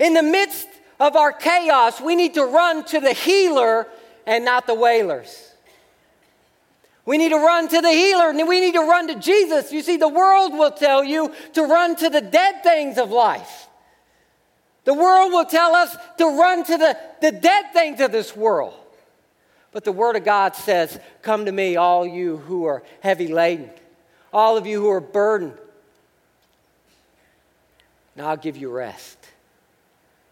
In 0.00 0.14
the 0.14 0.22
midst 0.22 0.66
of 0.98 1.14
our 1.14 1.32
chaos, 1.32 2.00
we 2.00 2.16
need 2.16 2.34
to 2.34 2.44
run 2.44 2.84
to 2.86 3.00
the 3.00 3.12
healer 3.12 3.86
and 4.26 4.44
not 4.44 4.66
the 4.66 4.74
wailers. 4.74 5.51
We 7.04 7.18
need 7.18 7.30
to 7.30 7.36
run 7.36 7.68
to 7.68 7.80
the 7.80 7.90
healer 7.90 8.32
we 8.46 8.60
need 8.60 8.74
to 8.74 8.80
run 8.80 9.08
to 9.08 9.16
Jesus. 9.16 9.72
You 9.72 9.82
see, 9.82 9.96
the 9.96 10.08
world 10.08 10.52
will 10.52 10.70
tell 10.70 11.02
you 11.02 11.32
to 11.54 11.64
run 11.64 11.96
to 11.96 12.08
the 12.08 12.20
dead 12.20 12.62
things 12.62 12.98
of 12.98 13.10
life. 13.10 13.68
The 14.84 14.94
world 14.94 15.32
will 15.32 15.44
tell 15.44 15.74
us 15.74 15.96
to 16.18 16.26
run 16.26 16.64
to 16.64 16.76
the, 16.76 16.98
the 17.20 17.32
dead 17.32 17.72
things 17.72 18.00
of 18.00 18.12
this 18.12 18.36
world. 18.36 18.74
But 19.72 19.84
the 19.84 19.92
Word 19.92 20.16
of 20.16 20.24
God 20.24 20.54
says, 20.54 20.98
Come 21.22 21.46
to 21.46 21.52
me, 21.52 21.76
all 21.76 22.06
you 22.06 22.38
who 22.38 22.66
are 22.66 22.82
heavy 23.00 23.28
laden, 23.28 23.70
all 24.32 24.56
of 24.56 24.66
you 24.66 24.80
who 24.80 24.90
are 24.90 25.00
burdened, 25.00 25.54
and 28.16 28.26
I'll 28.26 28.36
give 28.36 28.56
you 28.56 28.70
rest. 28.70 29.18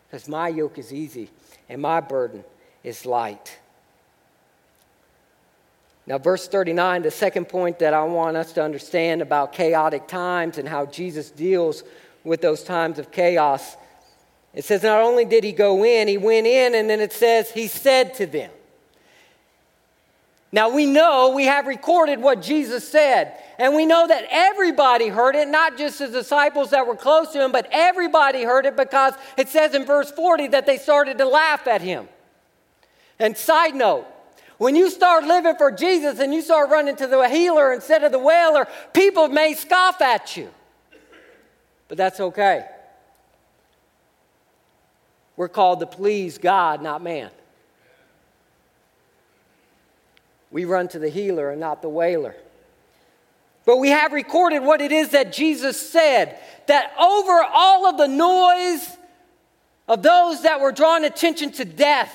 Because 0.07 0.29
my 0.29 0.49
yoke 0.49 0.79
is 0.79 0.93
easy 0.93 1.31
and 1.69 1.81
my 1.81 2.01
burden 2.01 2.45
is 2.83 3.07
light. 3.07 3.60
Now, 6.11 6.19
verse 6.19 6.49
39, 6.49 7.03
the 7.03 7.11
second 7.13 7.49
point 7.49 7.79
that 7.79 7.95
I 7.95 8.03
want 8.03 8.37
us 8.37 8.53
to 8.55 8.65
understand 8.65 9.23
about 9.23 9.53
chaotic 9.53 10.09
times 10.09 10.59
and 10.59 10.69
how 10.69 10.87
Jesus 10.87 11.31
deals 11.31 11.85
with 12.25 12.41
those 12.41 12.65
times 12.65 12.99
of 12.99 13.13
chaos. 13.13 13.77
It 14.53 14.65
says, 14.65 14.83
not 14.83 15.03
only 15.03 15.25
did 15.25 15.45
he 15.45 15.53
go 15.53 15.85
in, 15.85 16.09
he 16.09 16.19
went 16.19 16.49
in, 16.49 16.75
and 16.75 16.91
then 16.91 16.99
it 16.99 17.13
says, 17.13 17.53
he 17.53 17.69
said 17.69 18.15
to 18.15 18.27
them. 18.27 18.51
Now, 20.51 20.69
we 20.69 20.85
know 20.85 21.33
we 21.33 21.45
have 21.45 21.69
recorded 21.69 22.21
what 22.21 22.43
Jesus 22.43 22.89
said, 22.89 23.41
and 23.57 23.77
we 23.77 23.87
know 23.87 24.09
that 24.09 24.25
everybody 24.33 25.07
heard 25.07 25.37
it, 25.37 25.47
not 25.47 25.79
just 25.79 26.01
the 26.01 26.09
disciples 26.09 26.71
that 26.71 26.89
were 26.89 26.97
close 26.97 27.31
to 27.35 27.45
him, 27.45 27.53
but 27.53 27.69
everybody 27.71 28.43
heard 28.43 28.67
it 28.67 28.77
because 28.77 29.15
it 29.37 29.47
says 29.47 29.75
in 29.75 29.85
verse 29.85 30.11
40 30.11 30.49
that 30.49 30.67
they 30.67 30.77
started 30.77 31.19
to 31.19 31.25
laugh 31.25 31.69
at 31.69 31.83
him. 31.83 32.09
And 33.21 33.37
side 33.37 33.77
note, 33.77 34.09
when 34.61 34.77
you 34.77 34.91
start 34.91 35.25
living 35.25 35.57
for 35.57 35.71
Jesus 35.73 36.19
and 36.19 36.35
you 36.35 36.43
start 36.43 36.69
running 36.69 36.95
to 36.97 37.07
the 37.07 37.27
healer 37.31 37.73
instead 37.73 38.05
of 38.05 38.13
the 38.13 38.19
wailer, 38.19 38.69
people 38.93 39.27
may 39.29 39.55
scoff 39.55 40.03
at 40.03 40.37
you. 40.37 40.51
But 41.89 41.97
that's 41.97 42.21
okay. 42.21 42.67
We're 45.35 45.49
called 45.49 45.81
to 45.81 45.87
please 45.87 46.37
God, 46.37 46.83
not 46.83 47.03
man. 47.03 47.31
We 50.51 50.67
run 50.67 50.89
to 50.89 50.99
the 50.99 51.09
healer 51.09 51.51
and 51.51 51.59
not 51.59 51.81
the 51.81 51.89
wailer. 51.89 52.37
But 53.65 53.79
we 53.79 53.89
have 53.89 54.13
recorded 54.13 54.63
what 54.63 54.83
it 54.83 54.93
is 54.93 55.09
that 55.13 55.33
Jesus 55.33 55.81
said 55.81 56.39
that 56.67 56.93
over 57.01 57.43
all 57.51 57.87
of 57.87 57.97
the 57.97 58.09
noise 58.09 58.87
of 59.89 60.03
those 60.03 60.43
that 60.43 60.61
were 60.61 60.71
drawing 60.71 61.07
attention 61.07 61.51
to 61.53 61.65
death, 61.65 62.13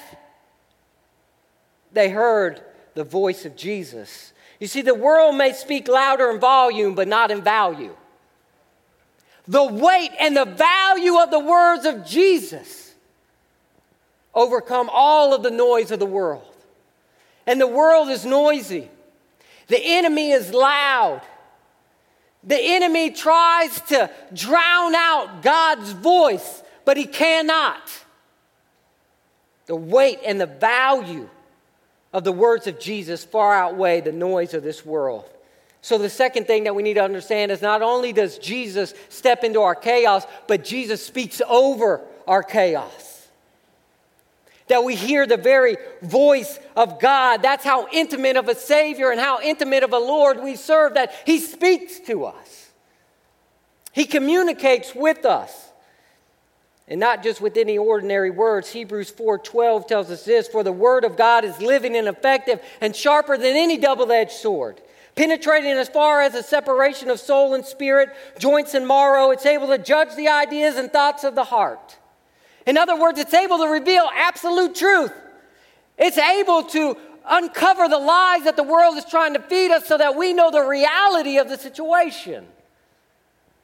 they 1.95 2.09
heard 2.09 2.61
the 2.93 3.03
voice 3.03 3.45
of 3.45 3.55
Jesus. 3.55 4.33
You 4.59 4.67
see, 4.67 4.81
the 4.81 4.93
world 4.93 5.35
may 5.35 5.53
speak 5.53 5.87
louder 5.87 6.29
in 6.29 6.39
volume, 6.39 6.95
but 6.95 7.07
not 7.07 7.31
in 7.31 7.41
value. 7.41 7.95
The 9.47 9.63
weight 9.63 10.11
and 10.19 10.35
the 10.35 10.45
value 10.45 11.17
of 11.17 11.31
the 11.31 11.39
words 11.39 11.85
of 11.85 12.05
Jesus 12.05 12.93
overcome 14.33 14.89
all 14.91 15.33
of 15.33 15.43
the 15.43 15.51
noise 15.51 15.91
of 15.91 15.99
the 15.99 16.05
world. 16.05 16.55
And 17.47 17.61
the 17.61 17.67
world 17.67 18.09
is 18.09 18.25
noisy, 18.25 18.89
the 19.67 19.79
enemy 19.81 20.31
is 20.31 20.53
loud. 20.53 21.21
The 22.47 22.59
enemy 22.61 23.09
tries 23.09 23.81
to 23.81 24.07
drown 24.31 24.93
out 24.93 25.41
God's 25.41 25.93
voice, 25.93 26.61
but 26.85 26.95
he 26.95 27.07
cannot. 27.07 27.81
The 29.65 29.75
weight 29.75 30.19
and 30.23 30.39
the 30.39 30.45
value 30.45 31.27
of 32.15 32.23
the 32.23 32.31
words 32.31 32.65
of 32.65 32.79
Jesus 32.79 33.25
far 33.25 33.53
outweigh 33.53 33.99
the 33.99 34.13
noise 34.13 34.53
of 34.53 34.63
this 34.63 34.85
world. 34.85 35.29
So, 35.81 35.97
the 35.97 36.09
second 36.09 36.47
thing 36.47 36.63
that 36.63 36.73
we 36.73 36.81
need 36.81 36.93
to 36.93 37.03
understand 37.03 37.51
is 37.51 37.61
not 37.61 37.81
only 37.81 38.13
does 38.13 38.37
Jesus 38.37 38.93
step 39.09 39.43
into 39.43 39.59
our 39.59 39.75
chaos, 39.75 40.25
but 40.47 40.63
Jesus 40.63 41.05
speaks 41.05 41.41
over 41.45 41.99
our 42.25 42.41
chaos. 42.41 43.27
That 44.69 44.85
we 44.85 44.95
hear 44.95 45.27
the 45.27 45.35
very 45.35 45.75
voice 46.01 46.57
of 46.77 47.01
God. 47.01 47.41
That's 47.41 47.65
how 47.65 47.89
intimate 47.91 48.37
of 48.37 48.47
a 48.47 48.55
Savior 48.55 49.11
and 49.11 49.19
how 49.19 49.41
intimate 49.41 49.83
of 49.83 49.91
a 49.91 49.99
Lord 49.99 50.41
we 50.41 50.55
serve, 50.55 50.93
that 50.93 51.13
He 51.25 51.37
speaks 51.39 51.99
to 52.07 52.23
us. 52.23 52.71
He 53.91 54.05
communicates 54.05 54.95
with 54.95 55.25
us. 55.25 55.64
And 56.87 56.99
not 56.99 57.23
just 57.23 57.41
with 57.41 57.57
any 57.57 57.77
ordinary 57.77 58.29
words. 58.29 58.71
Hebrews 58.71 59.11
4:12 59.11 59.87
tells 59.87 60.11
us 60.11 60.23
this, 60.23 60.47
for 60.47 60.63
the 60.63 60.71
word 60.71 61.03
of 61.03 61.17
God 61.17 61.43
is 61.43 61.59
living 61.59 61.95
and 61.95 62.07
effective 62.07 62.61
and 62.79 62.95
sharper 62.95 63.37
than 63.37 63.55
any 63.55 63.77
double-edged 63.77 64.31
sword, 64.31 64.81
penetrating 65.15 65.71
as 65.71 65.89
far 65.89 66.21
as 66.21 66.33
the 66.33 66.43
separation 66.43 67.09
of 67.09 67.19
soul 67.19 67.55
and 67.55 67.65
spirit, 67.65 68.09
joints 68.37 68.75
and 68.75 68.87
marrow. 68.87 69.31
It's 69.31 69.47
able 69.47 69.67
to 69.69 69.79
judge 69.79 70.15
the 70.15 70.27
ideas 70.27 70.75
and 70.75 70.91
thoughts 70.91 71.23
of 71.23 71.33
the 71.33 71.45
heart. 71.45 71.97
In 72.67 72.77
other 72.77 72.95
words, 72.95 73.19
it's 73.19 73.33
able 73.33 73.57
to 73.59 73.67
reveal 73.67 74.07
absolute 74.13 74.75
truth. 74.75 75.13
It's 75.97 76.19
able 76.19 76.63
to 76.63 76.97
uncover 77.25 77.87
the 77.87 77.97
lies 77.97 78.43
that 78.43 78.57
the 78.57 78.63
world 78.63 78.95
is 78.97 79.05
trying 79.05 79.33
to 79.33 79.41
feed 79.41 79.71
us 79.71 79.87
so 79.87 79.97
that 79.97 80.15
we 80.15 80.33
know 80.33 80.51
the 80.51 80.61
reality 80.61 81.39
of 81.39 81.49
the 81.49 81.57
situation. 81.57 82.45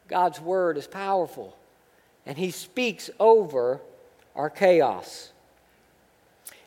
God's 0.07 0.41
word 0.41 0.77
is 0.77 0.87
powerful, 0.87 1.55
and 2.31 2.37
He 2.37 2.51
speaks 2.51 3.09
over 3.19 3.81
our 4.37 4.49
chaos. 4.49 5.33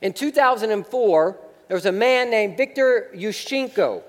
In 0.02 0.12
2004, 0.12 1.38
there 1.68 1.74
was 1.74 1.86
a 1.86 1.90
man 1.90 2.28
named 2.28 2.58
Viktor 2.58 3.10
Yushchenko, 3.14 4.02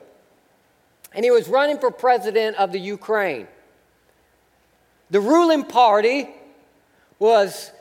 and 1.14 1.24
he 1.24 1.32
was 1.32 1.48
running 1.48 1.78
for 1.78 1.92
president 1.92 2.58
of 2.58 2.74
the 2.74 2.78
Ukraine. 2.78 3.48
The 5.12 5.22
ruling 5.22 5.64
party 5.64 6.28
was 7.20 7.72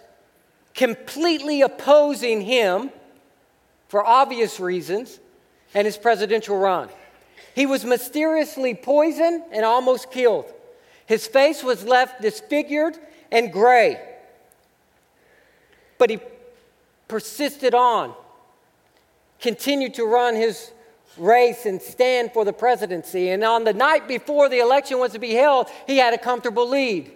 completely 0.73 1.63
opposing 1.63 2.43
him 2.43 2.91
for 3.89 4.07
obvious 4.07 4.61
reasons 4.61 5.19
and 5.75 5.85
his 5.85 5.97
presidential 5.97 6.57
run. 6.57 6.91
He 7.57 7.67
was 7.67 7.85
mysteriously 7.85 8.77
poisoned 8.77 9.43
and 9.51 9.65
almost 9.65 10.13
killed. 10.13 10.47
His 11.07 11.27
face 11.27 11.65
was 11.65 11.85
left 11.85 12.23
disfigured 12.23 12.97
and 13.31 13.53
gray. 13.53 14.01
But 15.99 16.11
he 16.11 16.19
persisted 17.09 17.75
on, 17.75 18.15
continued 19.41 19.95
to 19.95 20.05
run 20.05 20.35
his 20.35 20.71
race 21.17 21.67
and 21.67 21.81
stand 21.81 22.33
for 22.33 22.45
the 22.45 22.53
presidency. 22.53 23.31
And 23.31 23.45
on 23.45 23.65
the 23.65 23.73
night 23.73 24.09
before 24.09 24.49
the 24.49 24.59
election 24.59 24.99
was 24.99 25.13
to 25.13 25.19
be 25.19 25.33
held, 25.33 25.69
he 25.87 25.99
had 25.99 26.15
a 26.15 26.19
comfortable 26.19 26.69
lead. 26.69 27.13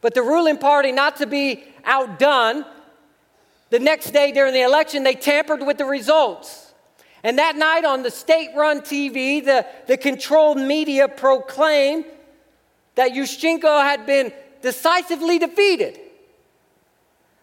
But 0.00 0.14
the 0.14 0.22
ruling 0.22 0.58
party, 0.58 0.90
not 0.90 1.16
to 1.16 1.26
be 1.26 1.62
outdone, 1.84 2.64
the 3.70 3.78
next 3.78 4.10
day 4.10 4.32
during 4.32 4.52
the 4.52 4.62
election, 4.62 5.04
they 5.04 5.14
tampered 5.14 5.64
with 5.64 5.78
the 5.78 5.84
results. 5.84 6.72
And 7.22 7.38
that 7.38 7.56
night 7.56 7.84
on 7.84 8.02
the 8.02 8.10
state 8.10 8.50
run 8.56 8.80
TV, 8.80 9.44
the, 9.44 9.64
the 9.86 9.96
controlled 9.96 10.58
media 10.58 11.08
proclaimed 11.08 12.04
that 12.96 13.12
Yushchenko 13.12 13.82
had 13.82 14.04
been 14.04 14.32
decisively 14.62 15.38
defeated, 15.38 15.98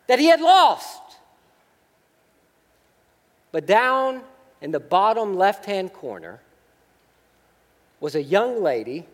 that 0.08 0.20
he 0.20 0.26
had 0.26 0.42
lost. 0.42 1.02
But 3.52 3.66
down 3.66 4.22
in 4.62 4.72
the 4.72 4.80
bottom 4.80 5.36
left 5.36 5.66
hand 5.66 5.94
corner 5.94 6.40
was 8.00 8.16
a 8.16 8.24
young 8.24 8.64
lady 8.64 9.06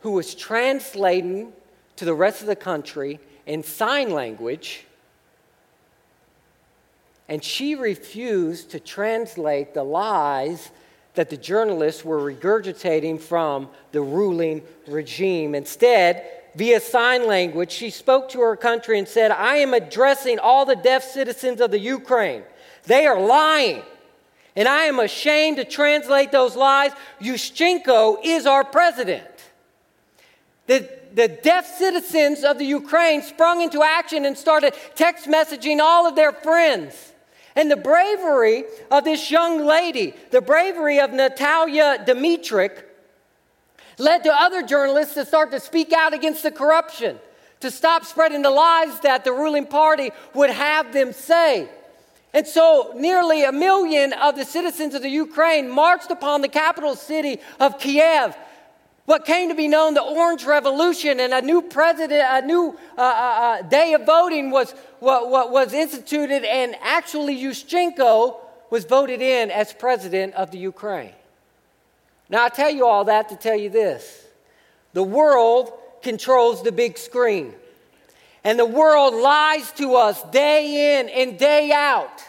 who 0.00 0.12
was 0.12 0.34
translating 0.34 1.52
to 1.96 2.04
the 2.04 2.14
rest 2.14 2.40
of 2.40 2.46
the 2.46 2.56
country 2.56 3.20
in 3.46 3.62
sign 3.62 4.10
language, 4.10 4.86
and 7.28 7.44
she 7.44 7.74
refused 7.74 8.70
to 8.70 8.80
translate 8.80 9.74
the 9.74 9.84
lies 9.84 10.70
that 11.14 11.30
the 11.30 11.36
journalists 11.36 12.04
were 12.04 12.18
regurgitating 12.18 13.20
from 13.20 13.68
the 13.92 14.00
ruling 14.00 14.62
regime. 14.86 15.54
Instead, 15.54 16.39
via 16.54 16.80
sign 16.80 17.26
language, 17.26 17.70
she 17.70 17.90
spoke 17.90 18.28
to 18.30 18.40
her 18.40 18.56
country 18.56 18.98
and 18.98 19.06
said, 19.06 19.30
I 19.30 19.56
am 19.56 19.74
addressing 19.74 20.38
all 20.38 20.66
the 20.66 20.76
deaf 20.76 21.02
citizens 21.02 21.60
of 21.60 21.70
the 21.70 21.78
Ukraine. 21.78 22.42
They 22.84 23.06
are 23.06 23.20
lying. 23.20 23.82
And 24.56 24.66
I 24.66 24.84
am 24.84 24.98
ashamed 24.98 25.58
to 25.58 25.64
translate 25.64 26.32
those 26.32 26.56
lies. 26.56 26.92
Yushchenko 27.20 28.18
is 28.24 28.46
our 28.46 28.64
president. 28.64 29.24
The, 30.66 30.88
the 31.14 31.28
deaf 31.28 31.66
citizens 31.66 32.44
of 32.44 32.58
the 32.58 32.64
Ukraine 32.64 33.22
sprung 33.22 33.60
into 33.60 33.82
action 33.82 34.24
and 34.24 34.36
started 34.36 34.74
text 34.94 35.26
messaging 35.26 35.80
all 35.80 36.06
of 36.06 36.16
their 36.16 36.32
friends. 36.32 37.12
And 37.56 37.70
the 37.70 37.76
bravery 37.76 38.64
of 38.90 39.04
this 39.04 39.30
young 39.30 39.64
lady, 39.64 40.14
the 40.30 40.40
bravery 40.40 41.00
of 41.00 41.12
Natalia 41.12 42.04
Dimitruk, 42.06 42.84
led 44.00 44.24
to 44.24 44.32
other 44.32 44.62
journalists 44.62 45.14
to 45.14 45.24
start 45.24 45.50
to 45.52 45.60
speak 45.60 45.92
out 45.92 46.14
against 46.14 46.42
the 46.42 46.50
corruption, 46.50 47.18
to 47.60 47.70
stop 47.70 48.04
spreading 48.04 48.42
the 48.42 48.50
lies 48.50 48.98
that 49.00 49.24
the 49.24 49.32
ruling 49.32 49.66
party 49.66 50.10
would 50.34 50.50
have 50.50 50.92
them 50.92 51.12
say. 51.12 51.68
And 52.32 52.46
so, 52.46 52.92
nearly 52.96 53.42
a 53.44 53.52
million 53.52 54.12
of 54.12 54.36
the 54.36 54.44
citizens 54.44 54.94
of 54.94 55.02
the 55.02 55.08
Ukraine 55.08 55.68
marched 55.68 56.10
upon 56.10 56.42
the 56.42 56.48
capital 56.48 56.94
city 56.94 57.40
of 57.58 57.78
Kiev 57.78 58.36
what 59.10 59.24
came 59.24 59.48
to 59.48 59.56
be 59.56 59.66
known 59.66 59.94
the 59.94 60.02
Orange 60.02 60.44
Revolution, 60.44 61.18
and 61.18 61.34
a 61.34 61.42
new 61.42 61.62
president, 61.62 62.24
a 62.30 62.46
new 62.46 62.78
uh, 62.96 63.00
uh, 63.00 63.04
uh, 63.04 63.62
day 63.62 63.92
of 63.94 64.06
voting 64.06 64.52
was 64.52 64.70
what, 65.00 65.28
what 65.28 65.50
was 65.50 65.72
instituted, 65.72 66.44
and 66.44 66.76
actually 66.80 67.36
Yushchenko 67.36 68.36
was 68.70 68.84
voted 68.84 69.20
in 69.20 69.50
as 69.50 69.72
president 69.72 70.34
of 70.34 70.52
the 70.52 70.58
Ukraine. 70.58 71.10
Now, 72.30 72.44
I 72.44 72.48
tell 72.48 72.70
you 72.70 72.86
all 72.86 73.04
that 73.04 73.28
to 73.30 73.36
tell 73.36 73.56
you 73.56 73.68
this 73.68 74.24
the 74.92 75.02
world 75.02 75.72
controls 76.02 76.62
the 76.62 76.72
big 76.72 76.96
screen, 76.96 77.52
and 78.44 78.58
the 78.58 78.66
world 78.66 79.14
lies 79.14 79.70
to 79.72 79.96
us 79.96 80.22
day 80.30 80.98
in 80.98 81.08
and 81.08 81.38
day 81.38 81.72
out. 81.72 82.24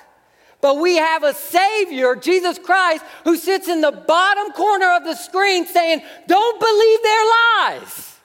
But 0.59 0.77
we 0.77 0.97
have 0.97 1.23
a 1.23 1.33
Savior, 1.33 2.15
Jesus 2.15 2.59
Christ, 2.59 3.03
who 3.23 3.35
sits 3.35 3.67
in 3.67 3.81
the 3.81 3.91
bottom 3.91 4.51
corner 4.53 4.91
of 4.91 5.03
the 5.03 5.15
screen 5.15 5.65
saying, 5.65 6.03
Don't 6.27 6.59
believe 6.59 7.03
their 7.03 7.25
lies. 7.25 8.15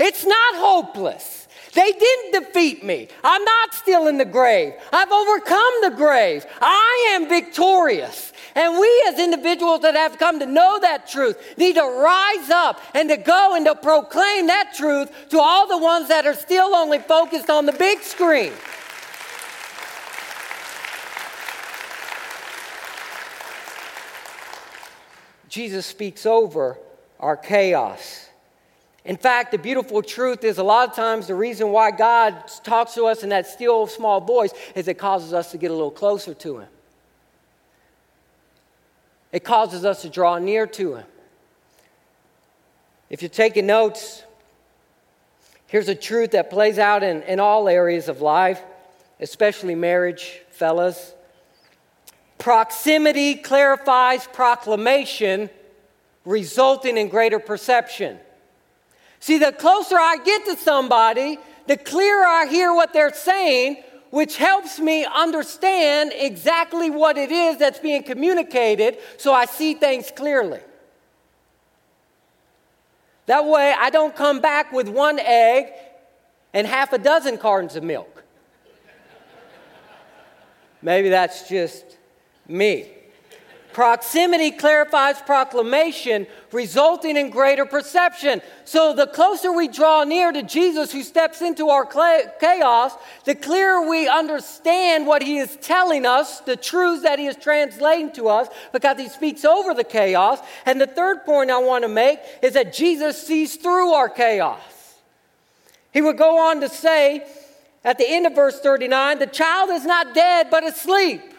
It's 0.00 0.24
not 0.24 0.54
hopeless. 0.56 1.37
They 1.74 1.92
didn't 1.92 2.44
defeat 2.44 2.82
me. 2.84 3.08
I'm 3.22 3.44
not 3.44 3.74
still 3.74 4.06
in 4.06 4.18
the 4.18 4.24
grave. 4.24 4.74
I've 4.92 5.12
overcome 5.12 5.72
the 5.82 5.90
grave. 5.90 6.46
I 6.60 7.10
am 7.14 7.28
victorious. 7.28 8.32
And 8.54 8.78
we, 8.78 9.04
as 9.08 9.18
individuals 9.18 9.82
that 9.82 9.94
have 9.94 10.18
come 10.18 10.40
to 10.40 10.46
know 10.46 10.78
that 10.80 11.08
truth, 11.08 11.36
need 11.56 11.74
to 11.74 11.82
rise 11.82 12.50
up 12.50 12.80
and 12.94 13.08
to 13.08 13.16
go 13.16 13.54
and 13.54 13.66
to 13.66 13.74
proclaim 13.74 14.46
that 14.46 14.74
truth 14.74 15.10
to 15.30 15.38
all 15.38 15.68
the 15.68 15.78
ones 15.78 16.08
that 16.08 16.26
are 16.26 16.34
still 16.34 16.74
only 16.74 16.98
focused 16.98 17.50
on 17.50 17.66
the 17.66 17.72
big 17.72 18.00
screen. 18.00 18.52
Jesus 25.48 25.86
speaks 25.86 26.26
over 26.26 26.78
our 27.18 27.36
chaos. 27.36 28.27
In 29.08 29.16
fact, 29.16 29.52
the 29.52 29.58
beautiful 29.58 30.02
truth 30.02 30.44
is 30.44 30.58
a 30.58 30.62
lot 30.62 30.90
of 30.90 30.94
times 30.94 31.28
the 31.28 31.34
reason 31.34 31.70
why 31.70 31.90
God 31.90 32.46
talks 32.62 32.92
to 32.92 33.06
us 33.06 33.22
in 33.22 33.30
that 33.30 33.46
still 33.46 33.86
small 33.86 34.20
voice 34.20 34.52
is 34.74 34.86
it 34.86 34.98
causes 34.98 35.32
us 35.32 35.50
to 35.52 35.56
get 35.56 35.70
a 35.70 35.74
little 35.74 35.90
closer 35.90 36.34
to 36.34 36.58
Him. 36.58 36.68
It 39.32 39.44
causes 39.44 39.86
us 39.86 40.02
to 40.02 40.10
draw 40.10 40.36
near 40.36 40.66
to 40.66 40.96
Him. 40.96 41.06
If 43.08 43.22
you're 43.22 43.30
taking 43.30 43.64
notes, 43.64 44.24
here's 45.68 45.88
a 45.88 45.94
truth 45.94 46.32
that 46.32 46.50
plays 46.50 46.78
out 46.78 47.02
in, 47.02 47.22
in 47.22 47.40
all 47.40 47.66
areas 47.66 48.10
of 48.10 48.20
life, 48.20 48.60
especially 49.20 49.74
marriage, 49.74 50.42
fellas. 50.50 51.14
Proximity 52.36 53.36
clarifies 53.36 54.26
proclamation, 54.26 55.48
resulting 56.26 56.98
in 56.98 57.08
greater 57.08 57.38
perception. 57.38 58.18
See, 59.20 59.38
the 59.38 59.52
closer 59.52 59.96
I 59.96 60.18
get 60.24 60.44
to 60.46 60.56
somebody, 60.56 61.38
the 61.66 61.76
clearer 61.76 62.24
I 62.24 62.46
hear 62.46 62.72
what 62.72 62.92
they're 62.92 63.12
saying, 63.12 63.82
which 64.10 64.36
helps 64.36 64.78
me 64.78 65.04
understand 65.04 66.12
exactly 66.14 66.88
what 66.88 67.18
it 67.18 67.30
is 67.30 67.58
that's 67.58 67.78
being 67.78 68.02
communicated 68.02 68.98
so 69.18 69.32
I 69.32 69.44
see 69.44 69.74
things 69.74 70.10
clearly. 70.14 70.60
That 73.26 73.44
way, 73.44 73.74
I 73.78 73.90
don't 73.90 74.16
come 74.16 74.40
back 74.40 74.72
with 74.72 74.88
one 74.88 75.18
egg 75.18 75.72
and 76.54 76.66
half 76.66 76.94
a 76.94 76.98
dozen 76.98 77.36
cartons 77.36 77.76
of 77.76 77.82
milk. 77.82 78.24
Maybe 80.80 81.10
that's 81.10 81.48
just 81.48 81.84
me. 82.46 82.90
Proximity 83.72 84.50
clarifies 84.50 85.20
proclamation, 85.20 86.26
resulting 86.52 87.16
in 87.16 87.30
greater 87.30 87.66
perception. 87.66 88.40
So, 88.64 88.94
the 88.94 89.06
closer 89.06 89.52
we 89.52 89.68
draw 89.68 90.04
near 90.04 90.32
to 90.32 90.42
Jesus, 90.42 90.90
who 90.90 91.02
steps 91.02 91.42
into 91.42 91.68
our 91.68 91.84
chaos, 91.84 92.94
the 93.24 93.34
clearer 93.34 93.88
we 93.88 94.08
understand 94.08 95.06
what 95.06 95.22
he 95.22 95.38
is 95.38 95.56
telling 95.60 96.06
us, 96.06 96.40
the 96.40 96.56
truths 96.56 97.02
that 97.02 97.18
he 97.18 97.26
is 97.26 97.36
translating 97.36 98.10
to 98.12 98.28
us, 98.28 98.48
because 98.72 98.98
he 98.98 99.08
speaks 99.08 99.44
over 99.44 99.74
the 99.74 99.84
chaos. 99.84 100.40
And 100.64 100.80
the 100.80 100.86
third 100.86 101.24
point 101.24 101.50
I 101.50 101.58
want 101.58 101.82
to 101.82 101.88
make 101.88 102.20
is 102.42 102.54
that 102.54 102.72
Jesus 102.72 103.24
sees 103.24 103.56
through 103.56 103.92
our 103.92 104.08
chaos. 104.08 104.60
He 105.92 106.00
would 106.00 106.16
go 106.16 106.38
on 106.38 106.60
to 106.62 106.68
say 106.68 107.26
at 107.84 107.98
the 107.98 108.08
end 108.08 108.26
of 108.26 108.34
verse 108.34 108.60
39 108.60 109.18
the 109.18 109.26
child 109.26 109.70
is 109.70 109.84
not 109.84 110.14
dead, 110.14 110.48
but 110.50 110.64
asleep. 110.64 111.34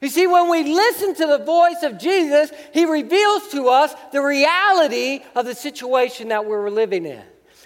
You 0.00 0.08
see, 0.08 0.26
when 0.26 0.48
we 0.48 0.62
listen 0.62 1.14
to 1.16 1.26
the 1.26 1.38
voice 1.38 1.82
of 1.82 1.98
Jesus, 1.98 2.52
he 2.72 2.84
reveals 2.84 3.48
to 3.48 3.68
us 3.68 3.94
the 4.12 4.22
reality 4.22 5.20
of 5.34 5.44
the 5.44 5.54
situation 5.54 6.28
that 6.28 6.46
we're 6.46 6.70
living 6.70 7.04
in. 7.04 7.22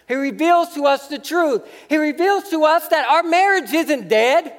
He 0.09 0.15
reveals 0.15 0.75
to 0.75 0.87
us 0.87 1.09
the 1.09 1.19
truth. 1.19 1.63
He 1.89 1.97
reveals 1.97 2.49
to 2.51 2.65
us 2.65 2.89
that 2.89 3.09
our 3.09 3.23
marriage 3.23 3.73
isn't 3.73 4.09
dead. 4.09 4.55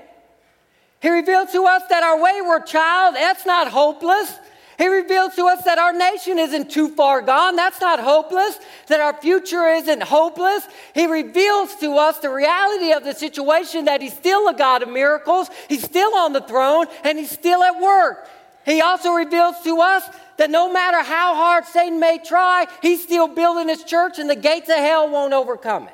He 1.02 1.10
reveals 1.10 1.52
to 1.52 1.66
us 1.66 1.82
that 1.90 2.04
our 2.04 2.22
wayward 2.22 2.66
child, 2.66 3.16
that's 3.16 3.46
not 3.46 3.68
hopeless. 3.68 4.34
He 4.78 4.88
reveals 4.88 5.36
to 5.36 5.46
us 5.46 5.64
that 5.64 5.78
our 5.78 5.94
nation 5.94 6.40
isn't 6.40 6.72
too 6.72 6.90
far 6.90 7.22
gone. 7.22 7.56
That's 7.56 7.80
not 7.80 8.00
hopeless. 8.00 8.58
That 8.88 9.02
our 9.02 9.14
future 9.14 9.68
isn't 9.68 10.04
hopeless. 10.04 10.68
He 10.96 11.06
reveals 11.06 11.76
to 11.76 11.98
us 11.98 12.20
the 12.20 12.30
reality 12.30 12.92
of 12.92 13.04
the 13.04 13.14
situation 13.14 13.86
that 13.86 14.02
He's 14.02 14.14
still 14.14 14.48
a 14.48 14.54
God 14.54 14.82
of 14.84 14.90
miracles. 14.90 15.50
He's 15.70 15.84
still 15.84 16.16
on 16.16 16.34
the 16.34 16.42
throne 16.42 16.88
and 17.04 17.20
He's 17.20 17.32
still 17.32 17.64
at 17.64 17.80
work. 17.80 18.28
He 18.66 18.82
also 18.82 19.12
reveals 19.12 19.60
to 19.64 19.80
us 19.82 20.04
that 20.38 20.50
no 20.50 20.72
matter 20.72 21.04
how 21.04 21.36
hard 21.36 21.66
Satan 21.66 22.00
may 22.00 22.18
try, 22.18 22.66
He's 22.82 23.04
still 23.04 23.28
building 23.28 23.70
His 23.70 23.84
church 23.84 24.18
and 24.18 24.30
the 24.30 24.36
gates 24.36 24.70
of 24.70 24.78
hell 24.78 25.10
won't 25.10 25.34
overcome 25.34 25.88
it. 25.88 25.94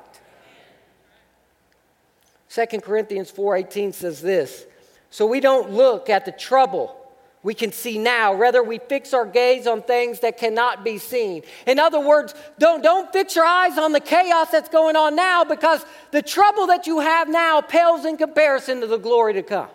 2 2.69 2.81
Corinthians 2.81 3.31
4:18 3.31 3.93
says 3.93 4.21
this, 4.21 4.65
so 5.11 5.25
we 5.25 5.39
don't 5.39 5.71
look 5.71 6.09
at 6.09 6.25
the 6.25 6.31
trouble 6.31 6.98
we 7.41 7.53
can 7.53 7.71
see 7.71 7.97
now. 7.97 8.33
Rather, 8.33 8.61
we 8.61 8.79
fix 8.79 9.13
our 9.13 9.25
gaze 9.25 9.65
on 9.65 9.81
things 9.81 10.19
that 10.19 10.37
cannot 10.37 10.83
be 10.83 10.97
seen. 10.97 11.43
In 11.65 11.79
other 11.79 11.99
words, 11.99 12.35
don't, 12.57 12.83
don't 12.83 13.11
fix 13.13 13.35
your 13.35 13.45
eyes 13.45 13.77
on 13.77 13.93
the 13.93 14.01
chaos 14.01 14.51
that's 14.51 14.69
going 14.69 14.97
on 14.97 15.15
now 15.15 15.45
because 15.45 15.85
the 16.11 16.21
trouble 16.21 16.67
that 16.67 16.85
you 16.85 16.99
have 16.99 17.29
now 17.29 17.61
pales 17.61 18.05
in 18.05 18.17
comparison 18.17 18.81
to 18.81 18.87
the 18.87 18.97
glory 18.97 19.33
to 19.33 19.43
come. 19.43 19.69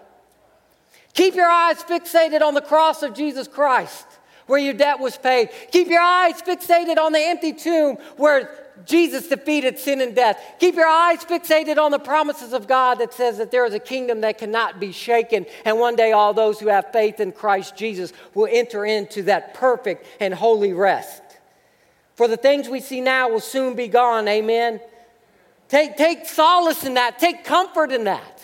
Keep 1.14 1.36
your 1.36 1.48
eyes 1.48 1.82
fixated 1.82 2.42
on 2.42 2.54
the 2.54 2.60
cross 2.60 3.02
of 3.02 3.14
Jesus 3.14 3.48
Christ 3.48 4.06
where 4.46 4.58
your 4.58 4.74
debt 4.74 5.00
was 5.00 5.16
paid. 5.16 5.48
Keep 5.70 5.88
your 5.88 6.02
eyes 6.02 6.42
fixated 6.42 6.98
on 6.98 7.12
the 7.12 7.20
empty 7.20 7.52
tomb 7.52 7.96
where 8.16 8.63
Jesus 8.84 9.28
defeated 9.28 9.78
sin 9.78 10.00
and 10.00 10.14
death. 10.14 10.40
Keep 10.58 10.74
your 10.74 10.88
eyes 10.88 11.24
fixated 11.24 11.78
on 11.78 11.90
the 11.90 11.98
promises 11.98 12.52
of 12.52 12.66
God 12.66 12.96
that 12.96 13.14
says 13.14 13.38
that 13.38 13.50
there 13.50 13.64
is 13.64 13.72
a 13.72 13.78
kingdom 13.78 14.20
that 14.22 14.38
cannot 14.38 14.80
be 14.80 14.90
shaken. 14.90 15.46
And 15.64 15.78
one 15.78 15.94
day, 15.94 16.12
all 16.12 16.34
those 16.34 16.58
who 16.58 16.68
have 16.68 16.90
faith 16.92 17.20
in 17.20 17.32
Christ 17.32 17.76
Jesus 17.76 18.12
will 18.34 18.48
enter 18.50 18.84
into 18.84 19.22
that 19.24 19.54
perfect 19.54 20.06
and 20.20 20.34
holy 20.34 20.72
rest. 20.72 21.22
For 22.16 22.28
the 22.28 22.36
things 22.36 22.68
we 22.68 22.80
see 22.80 23.00
now 23.00 23.28
will 23.28 23.40
soon 23.40 23.74
be 23.74 23.88
gone. 23.88 24.26
Amen. 24.28 24.80
Take, 25.68 25.96
take 25.96 26.26
solace 26.26 26.84
in 26.84 26.94
that, 26.94 27.18
take 27.18 27.44
comfort 27.44 27.90
in 27.90 28.04
that. 28.04 28.42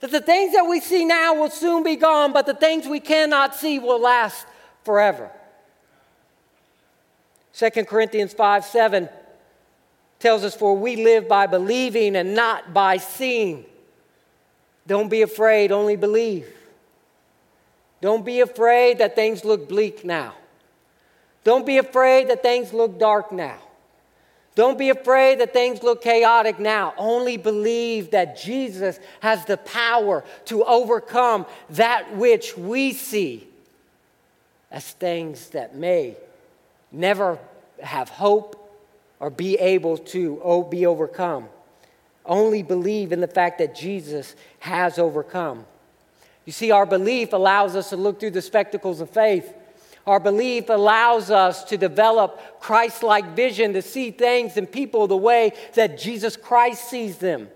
That 0.00 0.10
the 0.10 0.20
things 0.20 0.52
that 0.54 0.64
we 0.64 0.80
see 0.80 1.04
now 1.04 1.34
will 1.34 1.50
soon 1.50 1.82
be 1.82 1.96
gone, 1.96 2.32
but 2.32 2.46
the 2.46 2.54
things 2.54 2.86
we 2.86 3.00
cannot 3.00 3.54
see 3.54 3.78
will 3.78 4.00
last 4.00 4.46
forever. 4.84 5.30
2 7.56 7.70
Corinthians 7.84 8.34
5 8.34 8.64
7 8.64 9.08
tells 10.18 10.44
us, 10.44 10.54
For 10.54 10.76
we 10.76 10.96
live 10.96 11.26
by 11.26 11.46
believing 11.46 12.14
and 12.16 12.34
not 12.34 12.74
by 12.74 12.98
seeing. 12.98 13.64
Don't 14.86 15.08
be 15.08 15.22
afraid, 15.22 15.72
only 15.72 15.96
believe. 15.96 16.46
Don't 18.02 18.24
be 18.24 18.40
afraid 18.40 18.98
that 18.98 19.14
things 19.14 19.44
look 19.44 19.68
bleak 19.68 20.04
now. 20.04 20.34
Don't 21.44 21.64
be 21.64 21.78
afraid 21.78 22.28
that 22.28 22.42
things 22.42 22.74
look 22.74 22.98
dark 22.98 23.32
now. 23.32 23.58
Don't 24.54 24.78
be 24.78 24.90
afraid 24.90 25.40
that 25.40 25.52
things 25.52 25.82
look 25.82 26.02
chaotic 26.02 26.58
now. 26.58 26.92
Only 26.98 27.36
believe 27.36 28.10
that 28.10 28.36
Jesus 28.36 29.00
has 29.20 29.44
the 29.46 29.56
power 29.56 30.24
to 30.46 30.62
overcome 30.64 31.46
that 31.70 32.16
which 32.16 32.56
we 32.56 32.92
see 32.92 33.48
as 34.70 34.92
things 34.92 35.50
that 35.50 35.74
may 35.74 36.16
never 36.96 37.38
have 37.82 38.08
hope 38.08 38.62
or 39.20 39.30
be 39.30 39.56
able 39.56 39.98
to 39.98 40.66
be 40.70 40.86
overcome. 40.86 41.48
Only 42.24 42.62
believe 42.62 43.12
in 43.12 43.20
the 43.20 43.28
fact 43.28 43.58
that 43.58 43.74
Jesus 43.74 44.34
has 44.58 44.98
overcome. 44.98 45.64
You 46.44 46.52
see, 46.52 46.70
our 46.70 46.86
belief 46.86 47.32
allows 47.32 47.76
us 47.76 47.90
to 47.90 47.96
look 47.96 48.18
through 48.20 48.30
the 48.32 48.42
spectacles 48.42 49.00
of 49.00 49.10
faith. 49.10 49.52
Our 50.06 50.20
belief 50.20 50.68
allows 50.68 51.30
us 51.30 51.64
to 51.64 51.76
develop 51.76 52.60
Christ 52.60 53.02
like 53.02 53.34
vision 53.34 53.72
to 53.72 53.82
see 53.82 54.12
things 54.12 54.56
and 54.56 54.70
people 54.70 55.06
the 55.06 55.16
way 55.16 55.52
that 55.74 55.98
Jesus 55.98 56.36
Christ 56.36 56.88
sees 56.88 57.18
them. 57.18 57.48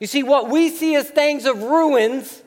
You 0.00 0.06
see, 0.06 0.22
what 0.22 0.50
we 0.50 0.68
see 0.70 0.96
as 0.96 1.08
things 1.08 1.46
of 1.46 1.62
ruins, 1.62 2.42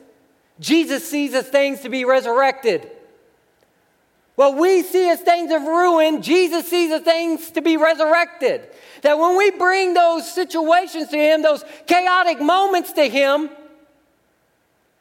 Jesus 0.60 1.08
sees 1.08 1.32
as 1.34 1.48
things 1.48 1.80
to 1.80 1.88
be 1.88 2.04
resurrected. 2.04 2.90
What 4.36 4.56
we 4.56 4.82
see 4.82 5.08
as 5.10 5.20
things 5.20 5.52
of 5.52 5.62
ruin, 5.62 6.22
Jesus 6.22 6.66
sees 6.68 6.90
as 6.90 7.02
things 7.02 7.50
to 7.50 7.60
be 7.60 7.76
resurrected. 7.76 8.68
That 9.02 9.18
when 9.18 9.36
we 9.36 9.50
bring 9.50 9.94
those 9.94 10.32
situations 10.32 11.08
to 11.08 11.16
Him, 11.16 11.42
those 11.42 11.64
chaotic 11.86 12.40
moments 12.40 12.92
to 12.94 13.08
Him, 13.08 13.50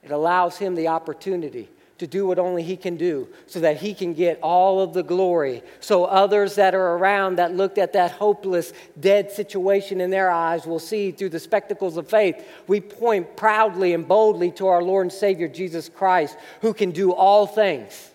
it 0.03 0.11
allows 0.11 0.57
Him 0.57 0.75
the 0.75 0.87
opportunity 0.87 1.69
to 1.99 2.07
do 2.07 2.25
what 2.25 2.39
only 2.39 2.63
He 2.63 2.77
can 2.77 2.95
do 2.95 3.27
so 3.45 3.59
that 3.59 3.77
He 3.77 3.93
can 3.93 4.13
get 4.13 4.39
all 4.41 4.81
of 4.81 4.93
the 4.93 5.03
glory. 5.03 5.61
So 5.79 6.05
others 6.05 6.55
that 6.55 6.73
are 6.73 6.97
around 6.97 7.35
that 7.37 7.53
looked 7.53 7.77
at 7.77 7.93
that 7.93 8.11
hopeless, 8.11 8.73
dead 8.99 9.31
situation 9.31 10.01
in 10.01 10.09
their 10.09 10.31
eyes 10.31 10.65
will 10.65 10.79
see 10.79 11.11
through 11.11 11.29
the 11.29 11.39
spectacles 11.39 11.97
of 11.97 12.09
faith. 12.09 12.45
We 12.67 12.81
point 12.81 13.35
proudly 13.35 13.93
and 13.93 14.07
boldly 14.07 14.51
to 14.51 14.67
our 14.67 14.81
Lord 14.81 15.05
and 15.05 15.13
Savior 15.13 15.47
Jesus 15.47 15.89
Christ, 15.89 16.37
who 16.61 16.73
can 16.73 16.91
do 16.91 17.11
all 17.11 17.45
things 17.45 18.08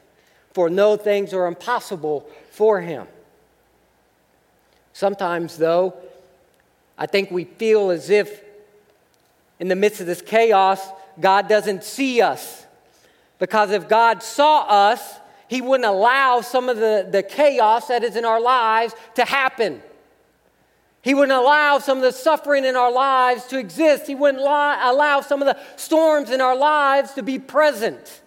for 0.55 0.71
no 0.71 0.97
things 0.97 1.35
are 1.35 1.47
impossible 1.47 2.27
for 2.51 2.81
him. 2.81 3.07
Sometimes, 4.93 5.59
though, 5.59 5.95
I 6.97 7.07
think 7.07 7.31
we 7.31 7.45
feel 7.45 7.91
as 7.91 8.09
if 8.09 8.43
in 9.59 9.69
the 9.69 9.77
midst 9.77 10.01
of 10.01 10.07
this 10.07 10.23
chaos, 10.23 10.81
God 11.21 11.49
doesn't 11.49 11.85
see 11.85 12.23
us. 12.23 12.65
Because 13.39 13.73
if 13.73 13.89
God 13.89 14.23
saw 14.23 14.63
us, 14.63 15.19
He 15.49 15.61
wouldn't 15.61 15.89
allow 15.89 16.41
some 16.41 16.69
of 16.69 16.77
the, 16.77 17.07
the 17.11 17.23
chaos 17.23 17.89
that 17.89 18.05
is 18.05 18.17
in 18.17 18.25
our 18.25 18.41
lives 18.41 18.95
to 19.17 19.25
happen. 19.25 19.83
He 21.03 21.15
wouldn't 21.15 21.37
allow 21.39 21.81
some 21.81 21.99
of 21.99 22.05
the 22.05 22.13
suffering 22.13 22.65
in 22.65 22.77
our 22.77 22.93
lives 22.93 23.45
to 23.47 23.59
exist. 23.59 24.07
He 24.07 24.15
wouldn't 24.15 24.43
allow 24.43 25.21
some 25.21 25.43
of 25.43 25.47
the 25.47 25.59
storms 25.77 26.31
in 26.31 26.41
our 26.41 26.57
lives 26.57 27.13
to 27.15 27.23
be 27.23 27.39
present. 27.39 28.23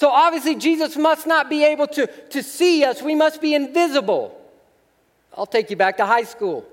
So 0.00 0.08
obviously, 0.08 0.54
Jesus 0.54 0.96
must 0.96 1.26
not 1.26 1.50
be 1.50 1.62
able 1.62 1.86
to, 1.88 2.06
to 2.06 2.42
see 2.42 2.84
us. 2.84 3.02
We 3.02 3.14
must 3.14 3.42
be 3.42 3.54
invisible. 3.54 4.34
I'll 5.36 5.44
take 5.44 5.68
you 5.68 5.76
back 5.76 5.98
to 5.98 6.06
high 6.06 6.22
school. 6.22 6.64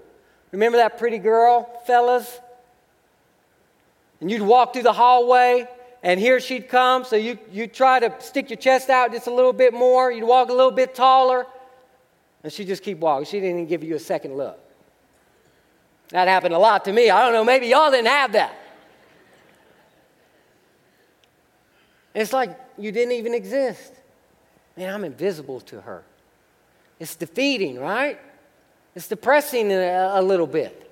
Remember 0.54 0.78
that 0.78 0.98
pretty 0.98 1.18
girl, 1.18 1.70
fellas? 1.86 2.40
And 4.22 4.32
you'd 4.32 4.44
walk 4.44 4.72
through 4.72 4.84
the 4.84 4.94
hallway, 4.94 5.68
and 6.04 6.22
here 6.22 6.40
she'd 6.40 6.70
come. 6.70 7.04
So 7.04 7.18
you, 7.18 7.38
you 7.52 7.68
try 7.68 8.00
to 8.00 8.16
stick 8.20 8.50
your 8.50 8.56
chest 8.56 8.90
out 8.90 9.12
just 9.12 9.28
a 9.28 9.34
little 9.34 9.52
bit 9.52 9.74
more. 9.74 10.10
You'd 10.10 10.24
walk 10.24 10.48
a 10.48 10.54
little 10.54 10.72
bit 10.72 10.96
taller, 10.96 11.46
and 12.46 12.54
she'd 12.54 12.68
just 12.68 12.82
keep 12.82 13.00
walking. 13.00 13.26
She 13.26 13.42
didn't 13.42 13.58
even 13.58 13.68
give 13.68 13.84
you 13.84 13.96
a 13.96 14.00
second 14.00 14.38
look. 14.38 14.58
That 16.12 16.30
happened 16.30 16.54
a 16.54 16.60
lot 16.60 16.86
to 16.86 16.94
me. 16.94 17.10
I 17.10 17.24
don't 17.24 17.34
know, 17.34 17.44
maybe 17.44 17.68
y'all 17.68 17.92
didn't 17.92 18.08
have 18.08 18.32
that. 18.32 18.56
it's 22.16 22.32
like 22.32 22.58
you 22.78 22.92
didn't 22.92 23.14
even 23.14 23.34
exist. 23.34 23.94
Man, 24.76 24.94
I'm 24.94 25.04
invisible 25.04 25.60
to 25.62 25.82
her. 25.82 26.04
It's 27.00 27.16
defeating, 27.16 27.80
right? 27.80 28.20
It's 28.96 29.08
depressing 29.08 29.72
a, 29.72 30.22
little 30.22 30.48
bit. 30.48 30.84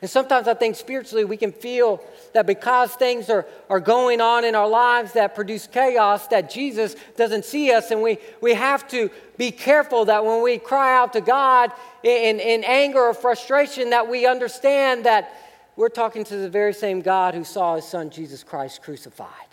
And 0.00 0.08
sometimes 0.08 0.46
I 0.46 0.54
think 0.54 0.76
spiritually 0.76 1.24
we 1.24 1.36
can 1.36 1.50
feel 1.50 2.00
that 2.32 2.46
because 2.46 2.94
things 2.94 3.28
are, 3.28 3.44
are 3.68 3.80
going 3.80 4.20
on 4.20 4.44
in 4.44 4.54
our 4.54 4.68
lives 4.68 5.14
that 5.14 5.34
produce 5.34 5.66
chaos, 5.66 6.28
that 6.28 6.48
Jesus 6.48 6.94
doesn't 7.16 7.44
see 7.44 7.72
us. 7.72 7.90
And 7.90 8.02
we, 8.02 8.18
we 8.40 8.54
have 8.54 8.86
to 8.88 9.10
be 9.36 9.50
careful 9.50 10.04
that 10.04 10.24
when 10.24 10.42
we 10.42 10.58
cry 10.58 10.96
out 10.96 11.12
to 11.14 11.20
God 11.20 11.72
in, 12.04 12.38
in 12.38 12.62
anger 12.62 13.00
or 13.00 13.14
frustration, 13.14 13.90
that 13.90 14.08
we 14.08 14.24
understand 14.24 15.04
that 15.04 15.34
we're 15.74 15.88
talking 15.88 16.22
to 16.24 16.36
the 16.36 16.48
very 16.48 16.74
same 16.74 17.00
God 17.00 17.34
who 17.34 17.42
saw 17.42 17.74
his 17.74 17.84
son 17.84 18.10
Jesus 18.10 18.44
Christ 18.44 18.82
crucified. 18.82 19.47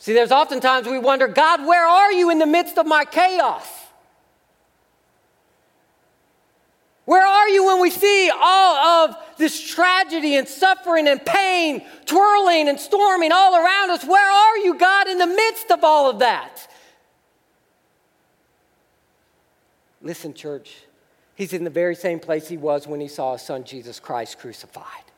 See, 0.00 0.14
there's 0.14 0.32
oftentimes 0.32 0.88
we 0.88 0.98
wonder, 0.98 1.28
God, 1.28 1.66
where 1.66 1.86
are 1.86 2.10
you 2.10 2.30
in 2.30 2.38
the 2.38 2.46
midst 2.46 2.78
of 2.78 2.86
my 2.86 3.04
chaos? 3.04 3.66
Where 7.04 7.26
are 7.26 7.50
you 7.50 7.66
when 7.66 7.82
we 7.82 7.90
see 7.90 8.30
all 8.34 8.76
of 8.76 9.16
this 9.36 9.60
tragedy 9.60 10.36
and 10.36 10.48
suffering 10.48 11.06
and 11.06 11.22
pain 11.22 11.84
twirling 12.06 12.70
and 12.70 12.80
storming 12.80 13.30
all 13.30 13.54
around 13.54 13.90
us? 13.90 14.02
Where 14.02 14.30
are 14.30 14.56
you, 14.58 14.78
God, 14.78 15.06
in 15.06 15.18
the 15.18 15.26
midst 15.26 15.70
of 15.70 15.84
all 15.84 16.08
of 16.08 16.20
that? 16.20 16.66
Listen, 20.00 20.32
church, 20.32 20.84
he's 21.34 21.52
in 21.52 21.62
the 21.62 21.68
very 21.68 21.94
same 21.94 22.20
place 22.20 22.48
he 22.48 22.56
was 22.56 22.86
when 22.86 23.00
he 23.00 23.08
saw 23.08 23.34
his 23.34 23.42
son 23.42 23.64
Jesus 23.64 24.00
Christ 24.00 24.38
crucified. 24.38 25.09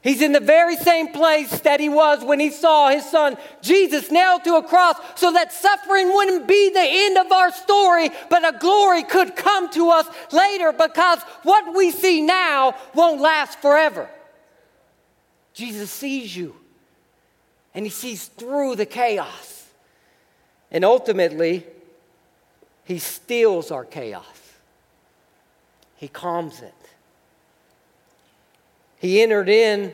He's 0.00 0.22
in 0.22 0.32
the 0.32 0.40
very 0.40 0.76
same 0.76 1.08
place 1.08 1.60
that 1.60 1.80
he 1.80 1.88
was 1.88 2.24
when 2.24 2.38
he 2.38 2.50
saw 2.50 2.88
his 2.88 3.04
son 3.04 3.36
Jesus 3.62 4.10
nailed 4.10 4.44
to 4.44 4.54
a 4.54 4.62
cross 4.62 4.96
so 5.16 5.32
that 5.32 5.52
suffering 5.52 6.12
wouldn't 6.14 6.46
be 6.46 6.70
the 6.70 6.80
end 6.80 7.18
of 7.18 7.32
our 7.32 7.50
story, 7.50 8.10
but 8.30 8.46
a 8.46 8.56
glory 8.58 9.02
could 9.02 9.34
come 9.34 9.68
to 9.70 9.90
us 9.90 10.06
later 10.30 10.72
because 10.72 11.20
what 11.42 11.74
we 11.74 11.90
see 11.90 12.20
now 12.20 12.74
won't 12.94 13.20
last 13.20 13.60
forever. 13.60 14.08
Jesus 15.52 15.90
sees 15.90 16.36
you 16.36 16.54
and 17.74 17.84
he 17.84 17.90
sees 17.90 18.26
through 18.26 18.76
the 18.76 18.86
chaos. 18.86 19.66
And 20.70 20.84
ultimately, 20.84 21.66
he 22.84 22.98
steals 22.98 23.70
our 23.70 23.84
chaos, 23.84 24.24
he 25.96 26.08
calms 26.08 26.60
it. 26.60 26.77
He 28.98 29.22
entered 29.22 29.48
in 29.48 29.92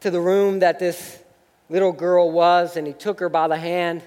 to 0.00 0.10
the 0.10 0.20
room 0.20 0.60
that 0.60 0.78
this 0.78 1.20
little 1.68 1.92
girl 1.92 2.30
was, 2.30 2.76
and 2.76 2.86
he 2.86 2.92
took 2.92 3.20
her 3.20 3.28
by 3.28 3.48
the 3.48 3.56
hand, 3.56 4.02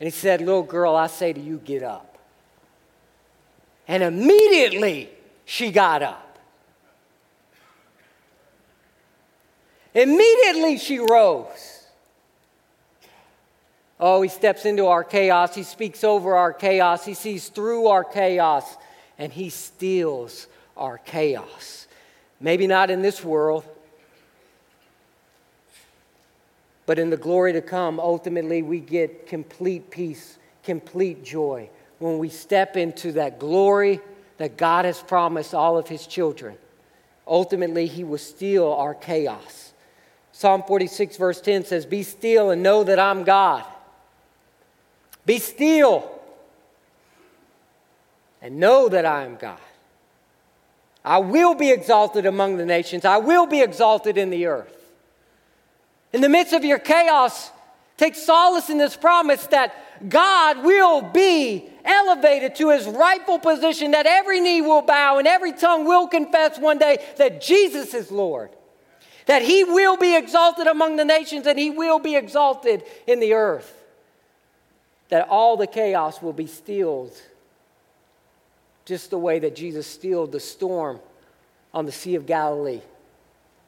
and 0.00 0.06
he 0.06 0.10
said, 0.10 0.40
Little 0.40 0.62
girl, 0.62 0.96
I 0.96 1.06
say 1.06 1.32
to 1.32 1.40
you, 1.40 1.58
get 1.64 1.82
up. 1.82 2.18
And 3.86 4.02
immediately 4.02 5.10
she 5.44 5.70
got 5.70 6.02
up. 6.02 6.38
Immediately 9.94 10.78
she 10.78 10.98
rose. 10.98 11.84
Oh, 14.00 14.22
he 14.22 14.28
steps 14.28 14.64
into 14.64 14.86
our 14.86 15.04
chaos. 15.04 15.54
He 15.54 15.62
speaks 15.62 16.02
over 16.02 16.34
our 16.34 16.52
chaos. 16.52 17.04
He 17.04 17.14
sees 17.14 17.48
through 17.48 17.86
our 17.86 18.02
chaos, 18.02 18.76
and 19.18 19.32
he 19.32 19.50
steals 19.50 20.48
our 20.76 20.98
chaos. 20.98 21.83
Maybe 22.40 22.66
not 22.66 22.90
in 22.90 23.02
this 23.02 23.24
world, 23.24 23.64
but 26.86 26.98
in 26.98 27.10
the 27.10 27.16
glory 27.16 27.52
to 27.54 27.62
come, 27.62 27.98
ultimately 27.98 28.62
we 28.62 28.80
get 28.80 29.26
complete 29.26 29.90
peace, 29.90 30.38
complete 30.62 31.24
joy 31.24 31.70
when 31.98 32.18
we 32.18 32.28
step 32.28 32.76
into 32.76 33.12
that 33.12 33.38
glory 33.38 34.00
that 34.38 34.56
God 34.56 34.84
has 34.84 35.00
promised 35.00 35.54
all 35.54 35.78
of 35.78 35.88
his 35.88 36.06
children. 36.06 36.56
Ultimately, 37.26 37.86
he 37.86 38.04
will 38.04 38.18
steal 38.18 38.70
our 38.72 38.94
chaos. 38.94 39.72
Psalm 40.32 40.62
46, 40.66 41.16
verse 41.16 41.40
10 41.40 41.64
says, 41.64 41.86
Be 41.86 42.02
still 42.02 42.50
and 42.50 42.62
know 42.62 42.84
that 42.84 42.98
I'm 42.98 43.24
God. 43.24 43.64
Be 45.24 45.38
still 45.38 46.10
and 48.42 48.58
know 48.58 48.88
that 48.88 49.06
I 49.06 49.24
am 49.24 49.36
God. 49.36 49.58
I 51.04 51.18
will 51.18 51.54
be 51.54 51.70
exalted 51.70 52.24
among 52.24 52.56
the 52.56 52.64
nations. 52.64 53.04
I 53.04 53.18
will 53.18 53.46
be 53.46 53.60
exalted 53.60 54.16
in 54.16 54.30
the 54.30 54.46
earth. 54.46 54.74
In 56.12 56.22
the 56.22 56.28
midst 56.28 56.54
of 56.54 56.64
your 56.64 56.78
chaos, 56.78 57.50
take 57.96 58.14
solace 58.14 58.70
in 58.70 58.78
this 58.78 58.96
promise 58.96 59.46
that 59.48 59.74
God 60.08 60.64
will 60.64 61.02
be 61.02 61.68
elevated 61.84 62.54
to 62.56 62.70
his 62.70 62.86
rightful 62.86 63.38
position, 63.38 63.90
that 63.90 64.06
every 64.06 64.40
knee 64.40 64.62
will 64.62 64.80
bow 64.80 65.18
and 65.18 65.28
every 65.28 65.52
tongue 65.52 65.84
will 65.84 66.08
confess 66.08 66.58
one 66.58 66.78
day 66.78 67.04
that 67.18 67.42
Jesus 67.42 67.92
is 67.92 68.10
Lord. 68.10 68.50
That 69.26 69.42
he 69.42 69.64
will 69.64 69.96
be 69.96 70.16
exalted 70.16 70.66
among 70.66 70.96
the 70.96 71.04
nations 71.04 71.46
and 71.46 71.58
he 71.58 71.70
will 71.70 71.98
be 71.98 72.16
exalted 72.16 72.82
in 73.06 73.20
the 73.20 73.34
earth. 73.34 73.82
That 75.10 75.28
all 75.28 75.56
the 75.56 75.66
chaos 75.66 76.22
will 76.22 76.32
be 76.32 76.46
stilled 76.46 77.12
just 78.84 79.10
the 79.10 79.18
way 79.18 79.38
that 79.38 79.56
Jesus 79.56 79.86
stilled 79.86 80.32
the 80.32 80.40
storm 80.40 81.00
on 81.72 81.86
the 81.86 81.92
Sea 81.92 82.14
of 82.14 82.26
Galilee 82.26 82.82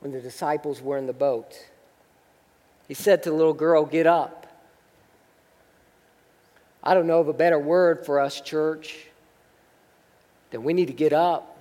when 0.00 0.12
the 0.12 0.20
disciples 0.20 0.81
were 0.81 0.98
in 0.98 1.07
the 1.07 1.12
boat. 1.12 1.59
He 2.88 2.94
said 2.94 3.22
to 3.24 3.31
the 3.31 3.37
little 3.37 3.55
girl, 3.55 3.85
Get 3.85 4.07
up. 4.07 4.46
I 6.83 6.94
don't 6.94 7.07
know 7.09 7.18
of 7.18 7.29
a 7.29 7.33
better 7.33 7.59
word 7.59 8.07
for 8.07 8.20
us, 8.20 8.40
church, 8.40 9.07
than 10.50 10.62
we 10.62 10.72
need 10.72 10.87
to 10.87 10.92
get 10.92 11.12
up. 11.12 11.52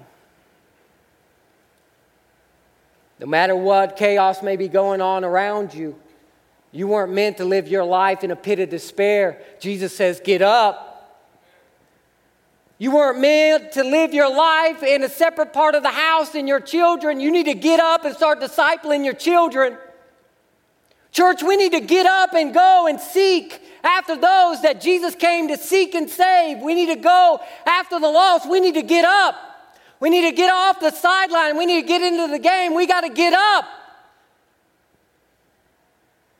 No 3.19 3.25
matter 3.25 3.55
what 3.55 3.95
chaos 3.95 4.43
may 4.43 4.55
be 4.55 4.67
going 4.67 5.01
on 5.01 5.23
around 5.23 5.73
you, 5.73 5.95
you 6.71 6.87
weren't 6.87 7.13
meant 7.13 7.37
to 7.37 7.45
live 7.45 7.69
your 7.69 7.85
life 7.85 8.23
in 8.23 8.31
a 8.31 8.35
pit 8.35 8.59
of 8.59 8.69
despair. 8.69 9.41
Jesus 9.59 9.95
says, 9.95 10.19
Get 10.19 10.41
up. 10.41 10.94
You 12.77 12.91
weren't 12.91 13.19
meant 13.19 13.71
to 13.73 13.83
live 13.83 14.13
your 14.13 14.29
life 14.29 14.83
in 14.83 15.03
a 15.03 15.09
separate 15.09 15.53
part 15.53 15.75
of 15.75 15.83
the 15.83 15.91
house 15.91 16.35
and 16.35 16.47
your 16.47 16.59
children. 16.59 17.21
You 17.21 17.31
need 17.31 17.45
to 17.45 17.53
get 17.53 17.79
up 17.79 18.03
and 18.03 18.13
start 18.15 18.41
discipling 18.41 19.05
your 19.05 19.13
children. 19.13 19.77
Church, 21.11 21.41
we 21.41 21.55
need 21.55 21.71
to 21.71 21.79
get 21.79 22.05
up 22.05 22.33
and 22.33 22.53
go 22.53 22.87
and 22.87 22.99
seek 22.99 23.61
after 23.85 24.17
those 24.17 24.61
that 24.63 24.81
Jesus 24.81 25.15
came 25.15 25.47
to 25.47 25.57
seek 25.57 25.95
and 25.95 26.09
save. 26.09 26.57
We 26.59 26.73
need 26.73 26.87
to 26.87 26.97
go 26.97 27.39
after 27.65 27.97
the 27.97 28.09
lost. 28.09 28.49
We 28.49 28.59
need 28.59 28.73
to 28.73 28.81
get 28.81 29.05
up. 29.05 29.35
We 30.01 30.09
need 30.09 30.29
to 30.29 30.35
get 30.35 30.51
off 30.51 30.81
the 30.81 30.91
sideline. 30.91 31.57
We 31.57 31.65
need 31.65 31.83
to 31.83 31.87
get 31.87 32.01
into 32.01 32.27
the 32.27 32.39
game. 32.39 32.75
We 32.75 32.85
got 32.85 33.01
to 33.01 33.09
get 33.09 33.31
up. 33.33 33.65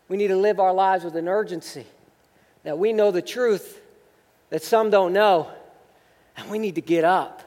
We 0.10 0.18
need 0.18 0.28
to 0.28 0.36
live 0.36 0.60
our 0.60 0.74
lives 0.74 1.06
with 1.06 1.16
an 1.16 1.30
urgency 1.30 1.86
that 2.64 2.78
we 2.78 2.92
know 2.92 3.12
the 3.12 3.22
truth 3.22 3.80
that 4.50 4.62
some 4.62 4.90
don't 4.90 5.14
know 5.14 5.50
and 6.38 6.50
we 6.50 6.60
need 6.60 6.76
to 6.76 6.82
get 6.82 7.04
up. 7.04 7.42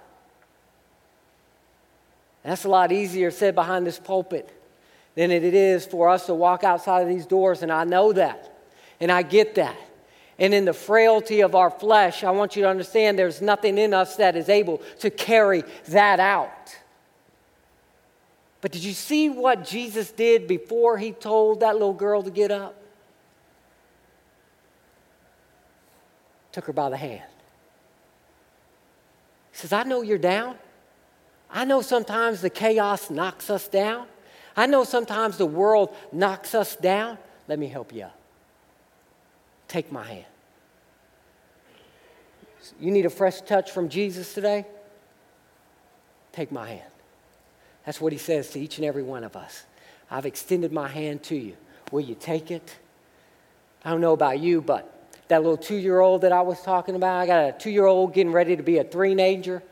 That's 2.43 2.65
a 2.65 2.69
lot 2.69 2.93
easier 2.93 3.31
said 3.31 3.55
behind 3.55 3.87
this 3.87 3.99
pulpit 3.99 4.55
than 5.15 5.31
it 5.31 5.43
is 5.43 5.85
for 5.85 6.09
us 6.09 6.27
to 6.27 6.35
walk 6.35 6.65
outside 6.65 7.03
of 7.03 7.09
these 7.09 7.27
doors, 7.27 7.63
and 7.63 7.73
I 7.73 7.85
know 7.85 8.13
that, 8.13 8.57
and 9.01 9.11
I 9.11 9.23
get 9.23 9.57
that. 9.57 9.77
And 10.39 10.55
in 10.55 10.65
the 10.65 10.73
frailty 10.73 11.41
of 11.41 11.57
our 11.57 11.71
flesh, 11.71 12.23
I 12.23 12.31
want 12.31 12.55
you 12.55 12.63
to 12.63 12.69
understand 12.69 13.19
there's 13.19 13.43
nothing 13.43 13.77
in 13.77 13.93
us 13.93 14.17
that 14.17 14.37
is 14.37 14.49
able 14.49 14.81
to 15.01 15.11
carry 15.11 15.65
that 15.89 16.21
out. 16.21 16.77
But 18.61 18.71
did 18.71 18.85
you 18.85 18.93
see 18.93 19.29
what 19.29 19.65
Jesus 19.65 20.11
did 20.11 20.47
before 20.47 20.97
he 20.97 21.13
told 21.13 21.61
that 21.61 21.75
little 21.75 21.93
girl 21.93 22.23
to 22.23 22.31
get 22.31 22.51
up? 22.51 22.81
Took 26.53 26.67
her 26.67 26.73
by 26.73 26.91
the 26.91 26.97
hand 26.97 27.23
says, 29.59 29.73
I 29.73 29.83
know 29.83 30.03
you're 30.03 30.19
down. 30.19 30.57
I 31.51 31.65
know 31.65 31.83
sometimes 31.83 32.41
the 32.41 32.51
chaos 32.51 33.11
knocks 33.11 33.51
us 33.51 33.69
down. 33.69 34.07
I 34.57 34.67
know 34.67 34.85
sometimes 34.85 35.37
the 35.37 35.47
world 35.47 35.95
knocks 36.13 36.55
us 36.55 36.77
down. 36.77 37.19
Let 37.47 37.59
me 37.59 37.69
help 37.69 37.93
you. 37.93 38.07
Take 39.67 39.91
my 39.91 40.05
hand. 40.05 40.25
You 42.81 42.91
need 42.91 43.07
a 43.07 43.11
fresh 43.11 43.41
touch 43.41 43.71
from 43.71 43.89
Jesus 43.89 44.35
today? 44.35 44.67
Take 46.33 46.53
my 46.53 46.69
hand. 46.69 46.91
That's 47.87 48.01
what 48.01 48.13
he 48.13 48.19
says 48.19 48.51
to 48.51 48.61
each 48.61 48.79
and 48.79 48.85
every 48.85 49.03
one 49.03 49.25
of 49.25 49.37
us. 49.37 49.65
I've 50.11 50.27
extended 50.27 50.73
my 50.73 50.89
hand 50.89 51.23
to 51.25 51.37
you. 51.37 51.57
Will 51.91 52.01
you 52.01 52.15
take 52.15 52.51
it? 52.51 52.77
I 53.85 53.91
don't 53.91 54.01
know 54.01 54.13
about 54.13 54.41
you, 54.41 54.61
but 54.61 54.98
that 55.29 55.43
little 55.43 55.57
two 55.57 55.77
year 55.77 56.01
old 56.01 56.23
that 56.23 56.33
I 56.33 56.41
was 56.43 56.61
talking 56.63 56.95
about. 56.95 57.21
I 57.21 57.27
got 57.27 57.45
a 57.49 57.53
two 57.53 57.71
year 57.71 57.87
old 57.87 58.15
getting 58.15 58.33
ready 58.33 58.57
to 58.57 58.63
be 58.63 58.79
a 58.79 58.85
teenager, 58.85 59.63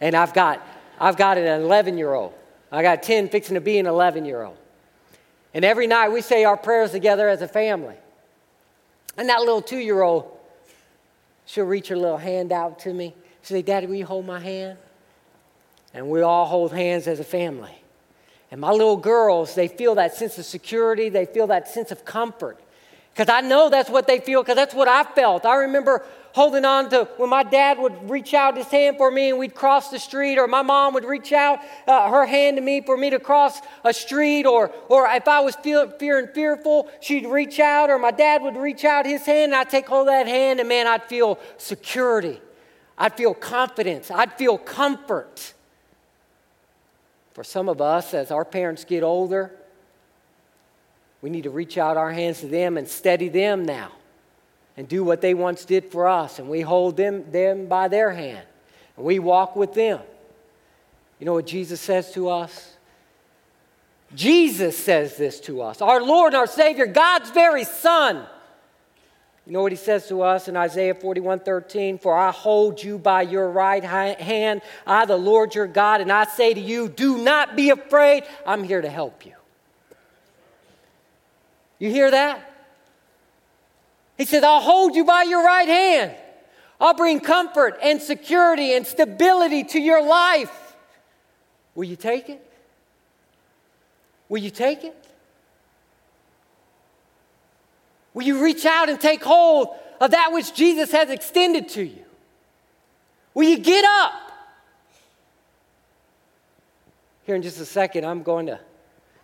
and 0.00 0.14
I've 0.16 0.32
got, 0.32 0.66
I've 0.98 1.16
got 1.16 1.38
an 1.38 1.46
11 1.46 1.98
year 1.98 2.14
old. 2.14 2.32
I 2.72 2.82
got 2.82 3.02
10 3.02 3.28
fixing 3.28 3.54
to 3.54 3.60
be 3.60 3.78
an 3.78 3.86
11 3.86 4.24
year 4.24 4.42
old. 4.42 4.56
And 5.54 5.64
every 5.64 5.86
night 5.86 6.10
we 6.10 6.20
say 6.20 6.44
our 6.44 6.56
prayers 6.56 6.90
together 6.90 7.28
as 7.28 7.42
a 7.42 7.48
family. 7.48 7.96
And 9.16 9.28
that 9.28 9.40
little 9.40 9.62
two 9.62 9.78
year 9.78 10.02
old, 10.02 10.30
she'll 11.46 11.64
reach 11.64 11.88
her 11.88 11.96
little 11.96 12.18
hand 12.18 12.52
out 12.52 12.80
to 12.80 12.92
me. 12.92 13.14
She'll 13.42 13.56
say, 13.56 13.62
Daddy, 13.62 13.86
will 13.86 13.94
you 13.94 14.06
hold 14.06 14.26
my 14.26 14.40
hand? 14.40 14.78
And 15.94 16.10
we 16.10 16.20
all 16.20 16.44
hold 16.44 16.72
hands 16.72 17.06
as 17.06 17.20
a 17.20 17.24
family. 17.24 17.74
And 18.50 18.60
my 18.60 18.70
little 18.70 18.96
girls, 18.96 19.54
they 19.54 19.68
feel 19.68 19.94
that 19.94 20.14
sense 20.14 20.38
of 20.38 20.44
security, 20.44 21.08
they 21.08 21.24
feel 21.24 21.46
that 21.46 21.68
sense 21.68 21.90
of 21.90 22.04
comfort. 22.04 22.60
Because 23.16 23.32
I 23.32 23.40
know 23.40 23.70
that's 23.70 23.88
what 23.88 24.06
they 24.06 24.20
feel, 24.20 24.42
because 24.42 24.56
that's 24.56 24.74
what 24.74 24.88
I 24.88 25.02
felt. 25.02 25.46
I 25.46 25.54
remember 25.56 26.04
holding 26.34 26.66
on 26.66 26.90
to 26.90 27.08
when 27.16 27.30
my 27.30 27.42
dad 27.42 27.78
would 27.78 28.10
reach 28.10 28.34
out 28.34 28.58
his 28.58 28.66
hand 28.66 28.98
for 28.98 29.10
me 29.10 29.30
and 29.30 29.38
we'd 29.38 29.54
cross 29.54 29.88
the 29.88 29.98
street, 29.98 30.36
or 30.36 30.46
my 30.46 30.60
mom 30.60 30.92
would 30.92 31.06
reach 31.06 31.32
out 31.32 31.60
uh, 31.86 32.10
her 32.10 32.26
hand 32.26 32.58
to 32.58 32.62
me 32.62 32.82
for 32.82 32.94
me 32.94 33.08
to 33.08 33.18
cross 33.18 33.62
a 33.84 33.94
street, 33.94 34.44
or, 34.44 34.70
or 34.90 35.08
if 35.08 35.26
I 35.28 35.40
was 35.40 35.56
feel, 35.56 35.88
fearing 35.92 36.28
fearful, 36.34 36.90
she'd 37.00 37.24
reach 37.26 37.58
out, 37.58 37.88
or 37.88 37.98
my 37.98 38.10
dad 38.10 38.42
would 38.42 38.54
reach 38.54 38.84
out 38.84 39.06
his 39.06 39.24
hand, 39.24 39.52
and 39.52 39.54
I'd 39.54 39.70
take 39.70 39.86
hold 39.86 40.08
of 40.08 40.12
that 40.12 40.26
hand, 40.26 40.60
and 40.60 40.68
man, 40.68 40.86
I'd 40.86 41.04
feel 41.04 41.38
security. 41.56 42.38
I'd 42.98 43.14
feel 43.14 43.32
confidence. 43.32 44.10
I'd 44.10 44.34
feel 44.34 44.58
comfort. 44.58 45.54
For 47.32 47.44
some 47.44 47.70
of 47.70 47.80
us, 47.80 48.12
as 48.12 48.30
our 48.30 48.44
parents 48.44 48.84
get 48.84 49.02
older, 49.02 49.54
we 51.26 51.30
need 51.30 51.42
to 51.42 51.50
reach 51.50 51.76
out 51.76 51.96
our 51.96 52.12
hands 52.12 52.38
to 52.38 52.46
them 52.46 52.78
and 52.78 52.86
steady 52.86 53.28
them 53.28 53.64
now 53.64 53.90
and 54.76 54.86
do 54.86 55.02
what 55.02 55.20
they 55.20 55.34
once 55.34 55.64
did 55.64 55.90
for 55.90 56.06
us. 56.06 56.38
And 56.38 56.48
we 56.48 56.60
hold 56.60 56.96
them, 56.96 57.28
them 57.32 57.66
by 57.66 57.88
their 57.88 58.12
hand 58.12 58.46
and 58.96 59.04
we 59.04 59.18
walk 59.18 59.56
with 59.56 59.74
them. 59.74 59.98
You 61.18 61.26
know 61.26 61.32
what 61.32 61.48
Jesus 61.48 61.80
says 61.80 62.12
to 62.12 62.28
us? 62.28 62.76
Jesus 64.14 64.78
says 64.78 65.16
this 65.16 65.40
to 65.40 65.62
us. 65.62 65.82
Our 65.82 66.00
Lord 66.00 66.32
and 66.32 66.38
our 66.38 66.46
Savior, 66.46 66.86
God's 66.86 67.30
very 67.30 67.64
Son. 67.64 68.24
You 69.46 69.52
know 69.52 69.62
what 69.62 69.72
he 69.72 69.76
says 69.76 70.06
to 70.06 70.22
us 70.22 70.46
in 70.46 70.56
Isaiah 70.56 70.94
41 70.94 71.40
13? 71.40 71.98
For 71.98 72.16
I 72.16 72.30
hold 72.30 72.80
you 72.80 72.98
by 72.98 73.22
your 73.22 73.50
right 73.50 73.82
hand, 73.82 74.62
I, 74.86 75.06
the 75.06 75.16
Lord 75.16 75.56
your 75.56 75.66
God, 75.66 76.00
and 76.02 76.12
I 76.12 76.22
say 76.22 76.54
to 76.54 76.60
you, 76.60 76.88
do 76.88 77.18
not 77.18 77.56
be 77.56 77.70
afraid. 77.70 78.22
I'm 78.46 78.62
here 78.62 78.80
to 78.80 78.88
help 78.88 79.26
you. 79.26 79.32
You 81.78 81.90
hear 81.90 82.10
that? 82.10 82.52
He 84.16 84.24
says, 84.24 84.42
I'll 84.42 84.60
hold 84.60 84.94
you 84.94 85.04
by 85.04 85.24
your 85.24 85.44
right 85.44 85.68
hand. 85.68 86.14
I'll 86.80 86.94
bring 86.94 87.20
comfort 87.20 87.78
and 87.82 88.00
security 88.00 88.74
and 88.74 88.86
stability 88.86 89.64
to 89.64 89.80
your 89.80 90.02
life. 90.02 90.76
Will 91.74 91.84
you 91.84 91.96
take 91.96 92.28
it? 92.28 92.42
Will 94.28 94.38
you 94.38 94.50
take 94.50 94.84
it? 94.84 94.96
Will 98.14 98.24
you 98.24 98.42
reach 98.42 98.64
out 98.64 98.88
and 98.88 98.98
take 98.98 99.22
hold 99.22 99.68
of 100.00 100.12
that 100.12 100.32
which 100.32 100.54
Jesus 100.54 100.90
has 100.92 101.10
extended 101.10 101.68
to 101.70 101.82
you? 101.82 102.02
Will 103.34 103.44
you 103.44 103.58
get 103.58 103.84
up? 103.84 104.12
Here 107.24 107.34
in 107.34 107.42
just 107.42 107.60
a 107.60 107.66
second, 107.66 108.06
I'm 108.06 108.22
going 108.22 108.46
to 108.46 108.58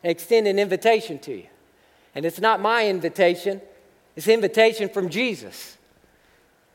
extend 0.03 0.47
an 0.47 0.59
invitation 0.59 1.19
to 1.21 1.33
you. 1.33 1.47
And 2.15 2.25
it's 2.25 2.41
not 2.41 2.61
my 2.61 2.89
invitation, 2.89 3.61
it's 4.17 4.29
invitation 4.29 4.89
from 4.89 5.09
Jesus. 5.09 5.79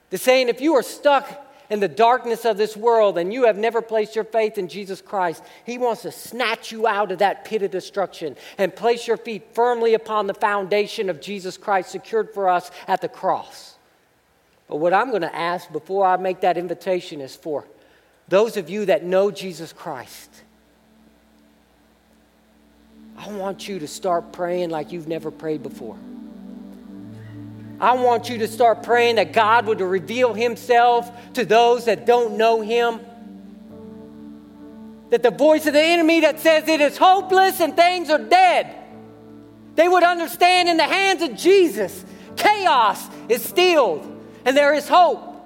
The 0.10 0.18
saying, 0.18 0.50
if 0.50 0.62
you 0.62 0.76
are 0.76 0.84
stuck 0.84 1.46
in 1.70 1.80
the 1.80 1.88
darkness 1.88 2.46
of 2.46 2.58
this 2.58 2.78
world 2.78 3.18
and 3.18 3.34
you 3.34 3.46
have 3.46 3.58
never 3.58 3.82
placed 3.82 4.16
your 4.16 4.24
faith 4.24 4.58
in 4.58 4.68
Jesus 4.68 5.02
Christ, 5.02 5.44
He 5.66 5.78
wants 5.78 6.04
to 6.04 6.12
snatch 6.12 6.72
you 6.72 6.88
out 6.88 7.12
of 7.12 7.20
that 7.20 7.46
pit 7.46 7.62
of 7.62 7.72
destruction 7.72 8.36
and 8.58 8.76
place 8.76 9.08
your 9.08 9.18
feet 9.18 9.54
firmly 9.54 9.94
upon 9.94 10.28
the 10.28 10.34
foundation 10.34 11.10
of 11.10 11.22
Jesus 11.22 11.58
Christ 11.58 11.92
secured 11.92 12.34
for 12.34 12.50
us 12.50 12.72
at 12.88 13.02
the 13.02 13.10
cross. 13.10 13.76
But 14.68 14.78
what 14.78 14.94
I'm 14.94 15.10
going 15.10 15.22
to 15.22 15.36
ask 15.36 15.72
before 15.72 16.06
I 16.06 16.18
make 16.18 16.42
that 16.42 16.58
invitation 16.58 17.22
is 17.22 17.36
for 17.36 17.66
those 18.28 18.58
of 18.58 18.70
you 18.70 18.86
that 18.86 19.06
know 19.06 19.32
Jesus 19.32 19.72
Christ. 19.72 20.44
I 23.18 23.30
want 23.32 23.68
you 23.68 23.80
to 23.80 23.88
start 23.88 24.32
praying 24.32 24.70
like 24.70 24.92
you've 24.92 25.08
never 25.08 25.32
prayed 25.32 25.64
before. 25.64 25.98
I 27.80 27.94
want 27.94 28.30
you 28.30 28.40
to 28.40 28.48
start 28.48 28.84
praying 28.84 29.16
that 29.16 29.34
God 29.34 29.66
would 29.68 29.82
reveal 29.82 30.34
Himself 30.34 31.12
to 31.34 31.46
those 31.46 31.86
that 31.86 32.06
don't 32.06 32.38
know 32.38 32.62
Him. 32.62 33.00
That 35.10 35.24
the 35.24 35.32
voice 35.32 35.66
of 35.68 35.74
the 35.74 35.82
enemy 35.82 36.22
that 36.22 36.40
says 36.40 36.68
it 36.68 36.82
is 36.82 36.98
hopeless 36.98 37.60
and 37.60 37.76
things 37.76 38.10
are 38.10 38.18
dead, 38.18 38.76
they 39.76 39.88
would 39.88 40.04
understand 40.04 40.70
in 40.70 40.78
the 40.78 40.84
hands 40.84 41.22
of 41.22 41.36
Jesus, 41.36 42.04
chaos 42.36 43.08
is 43.30 43.44
stilled 43.44 44.06
and 44.46 44.56
there 44.56 44.74
is 44.74 44.88
hope. 44.88 45.37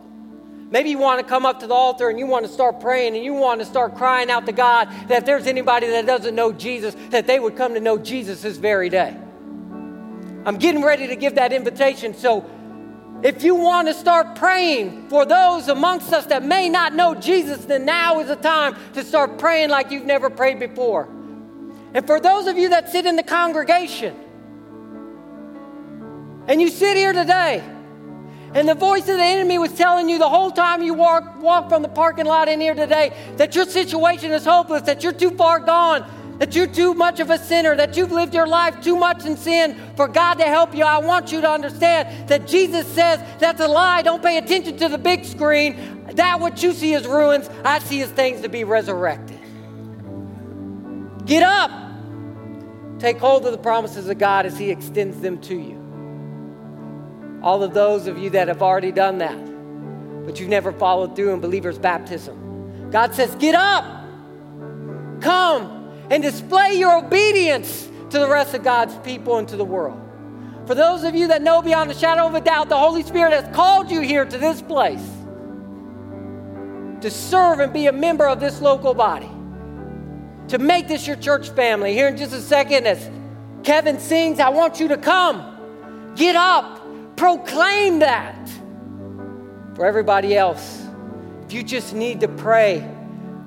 Maybe 0.72 0.90
you 0.90 0.98
want 0.98 1.20
to 1.20 1.26
come 1.28 1.46
up 1.46 1.60
to 1.60 1.68
the 1.68 1.74
altar 1.74 2.10
and 2.10 2.18
you 2.18 2.26
want 2.26 2.46
to 2.46 2.52
start 2.52 2.80
praying 2.80 3.16
and 3.16 3.24
you 3.24 3.34
want 3.34 3.60
to 3.60 3.66
start 3.66 3.96
crying 3.96 4.32
out 4.32 4.46
to 4.46 4.54
God 4.54 4.90
that 5.10 5.20
if 5.20 5.26
there's 5.26 5.46
anybody 5.46 5.88
that 5.88 6.06
doesn't 6.06 6.34
know 6.34 6.54
Jesus, 6.54 6.96
that 7.10 7.28
they 7.28 7.40
would 7.40 7.58
come 7.58 7.74
to 7.74 7.82
know 7.82 7.98
Jesus 7.98 8.42
this 8.42 8.56
very 8.56 8.90
day. 8.90 9.16
I'm 10.46 10.58
getting 10.58 10.82
ready 10.82 11.08
to 11.08 11.18
give 11.18 11.36
that 11.36 11.52
invitation. 11.52 12.14
So 12.14 12.50
if 13.22 13.44
you 13.44 13.54
want 13.54 13.90
to 13.90 13.94
start 13.94 14.36
praying 14.36 15.10
for 15.10 15.26
those 15.26 15.68
amongst 15.68 16.14
us 16.14 16.26
that 16.28 16.44
may 16.44 16.70
not 16.70 16.96
know 16.96 17.16
Jesus, 17.16 17.66
then 17.66 17.84
now 17.84 18.22
is 18.22 18.30
the 18.30 18.38
time 18.38 18.76
to 18.94 19.04
start 19.04 19.38
praying 19.38 19.70
like 19.70 19.92
you've 19.92 20.06
never 20.06 20.30
prayed 20.30 20.58
before. 20.58 21.10
And 21.94 22.08
for 22.08 22.22
those 22.22 22.48
of 22.48 22.58
you 22.58 22.70
that 22.70 22.90
sit 22.90 23.06
in 23.06 23.18
the 23.18 23.24
congregation, 23.24 24.16
and 26.48 26.62
you 26.62 26.70
sit 26.70 26.96
here 26.96 27.14
today, 27.14 27.62
and 28.54 28.68
the 28.68 28.76
voice 28.76 29.08
of 29.08 29.18
the 29.18 29.24
enemy 29.24 29.58
was 29.58 29.72
telling 29.74 30.10
you 30.10 30.18
the 30.18 30.28
whole 30.28 30.52
time 30.52 30.82
you 30.82 30.94
walk, 30.94 31.42
walk 31.42 31.70
from 31.70 31.82
the 31.82 31.88
parking 31.88 32.26
lot 32.26 32.50
in 32.50 32.60
here 32.60 32.76
today 32.76 33.14
that 33.38 33.56
your 33.56 33.66
situation 33.66 34.32
is 34.32 34.44
hopeless, 34.44 34.82
that 34.84 35.04
you're 35.04 35.14
too 35.14 35.32
far 35.32 35.60
gone, 35.60 36.06
that 36.40 36.54
you're 36.54 36.68
too 36.68 36.94
much 36.94 37.22
of 37.22 37.30
a 37.30 37.38
sinner, 37.38 37.76
that 37.78 37.96
you've 37.96 38.12
lived 38.12 38.34
your 38.34 38.48
life 38.48 38.82
too 38.82 38.98
much 38.98 39.26
in 39.26 39.38
sin 39.38 39.80
for 39.96 40.08
God 40.08 40.36
to 40.36 40.44
help 40.44 40.76
you, 40.76 40.84
I 40.84 40.98
want 40.98 41.32
you 41.32 41.40
to 41.40 41.50
understand 41.50 42.28
that 42.28 42.46
Jesus 42.46 42.86
says 42.88 43.22
that's 43.40 43.62
a 43.62 43.68
lie. 43.68 44.02
Don't 44.02 44.22
pay 44.22 44.38
attention 44.38 44.76
to 44.78 44.90
the 44.90 44.98
big 44.98 45.24
screen. 45.24 46.04
That 46.14 46.42
what 46.42 46.62
you 46.62 46.74
see 46.74 46.94
as 46.94 47.08
ruins, 47.08 47.50
I 47.64 47.80
see 47.80 48.02
as 48.02 48.10
things 48.10 48.42
to 48.42 48.50
be 48.50 48.66
resurrected. 48.66 49.40
Get 51.26 51.44
up. 51.44 51.72
Take 53.00 53.18
hold 53.18 53.46
of 53.46 53.52
the 53.54 53.58
promises 53.58 54.10
of 54.10 54.18
God 54.18 54.46
as 54.46 54.58
He 54.58 54.72
extends 54.72 55.22
them 55.22 55.40
to 55.42 55.56
you. 55.56 55.81
All 57.42 57.64
of 57.64 57.74
those 57.74 58.08
of 58.08 58.18
you 58.18 58.30
that 58.32 58.48
have 58.48 58.62
already 58.62 58.92
done 58.92 59.18
that, 59.20 59.38
but 60.26 60.40
you've 60.40 60.50
never 60.50 60.72
followed 60.72 61.16
through 61.16 61.34
in 61.34 61.40
believer's 61.40 61.80
baptism. 61.80 62.90
God 62.92 63.16
says, 63.16 63.34
Get 63.36 63.56
up. 63.56 63.84
Come 65.22 65.92
and 66.10 66.22
display 66.22 66.74
your 66.74 66.98
obedience 66.98 67.90
to 68.10 68.20
the 68.20 68.28
rest 68.28 68.54
of 68.54 68.64
God's 68.64 68.96
people 69.00 69.38
and 69.38 69.48
to 69.48 69.56
the 69.56 69.66
world. 69.66 70.00
For 70.68 70.76
those 70.76 71.04
of 71.04 71.16
you 71.16 71.28
that 71.30 71.42
know 71.42 71.62
beyond 71.62 71.90
a 71.90 71.94
shadow 71.94 72.28
of 72.28 72.36
a 72.36 72.42
doubt, 72.42 72.70
the 72.70 72.78
Holy 72.78 73.04
Spirit 73.04 73.34
has 73.34 73.56
called 73.56 73.90
you 73.90 74.02
here 74.02 74.26
to 74.26 74.38
this 74.38 74.62
place 74.62 75.06
to 77.02 77.10
serve 77.10 77.60
and 77.60 77.74
be 77.74 77.88
a 77.88 77.92
member 77.92 78.28
of 78.28 78.40
this 78.40 78.62
local 78.62 78.94
body, 78.94 79.30
to 80.50 80.60
make 80.60 80.88
this 80.88 81.08
your 81.08 81.16
church 81.16 81.50
family. 81.50 81.94
Here 81.94 82.08
in 82.08 82.18
just 82.18 82.34
a 82.34 82.42
second, 82.42 82.86
as 82.86 83.10
Kevin 83.64 84.00
sings, 84.00 84.40
I 84.40 84.50
want 84.50 84.80
you 84.80 84.88
to 84.90 84.98
come, 84.98 86.14
get 86.16 86.36
up, 86.36 86.81
proclaim 87.22 88.00
that. 88.00 88.50
For 89.76 89.86
everybody 89.86 90.36
else, 90.36 90.84
if 91.46 91.54
you 91.54 91.62
just 91.62 91.94
need 91.94 92.22
to 92.22 92.28
pray, 92.28 92.84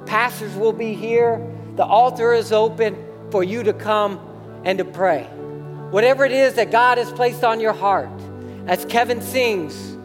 pastors 0.07 0.55
will 0.55 0.73
be 0.73 0.95
here. 0.95 1.45
The 1.75 1.85
altar 1.85 2.33
is 2.33 2.53
open 2.53 2.97
for 3.33 3.43
you 3.43 3.65
to 3.65 3.73
come 3.73 4.21
and 4.65 4.79
to 4.79 4.85
pray. 4.85 5.25
Whatever 5.91 6.25
it 6.25 6.31
is 6.31 6.55
that 6.55 6.71
God 6.71 6.99
has 6.99 7.11
placed 7.11 7.43
on 7.43 7.59
your 7.59 7.73
heart, 7.73 8.09
as 8.69 8.85
Kevin 8.85 9.21
sings, 9.21 9.97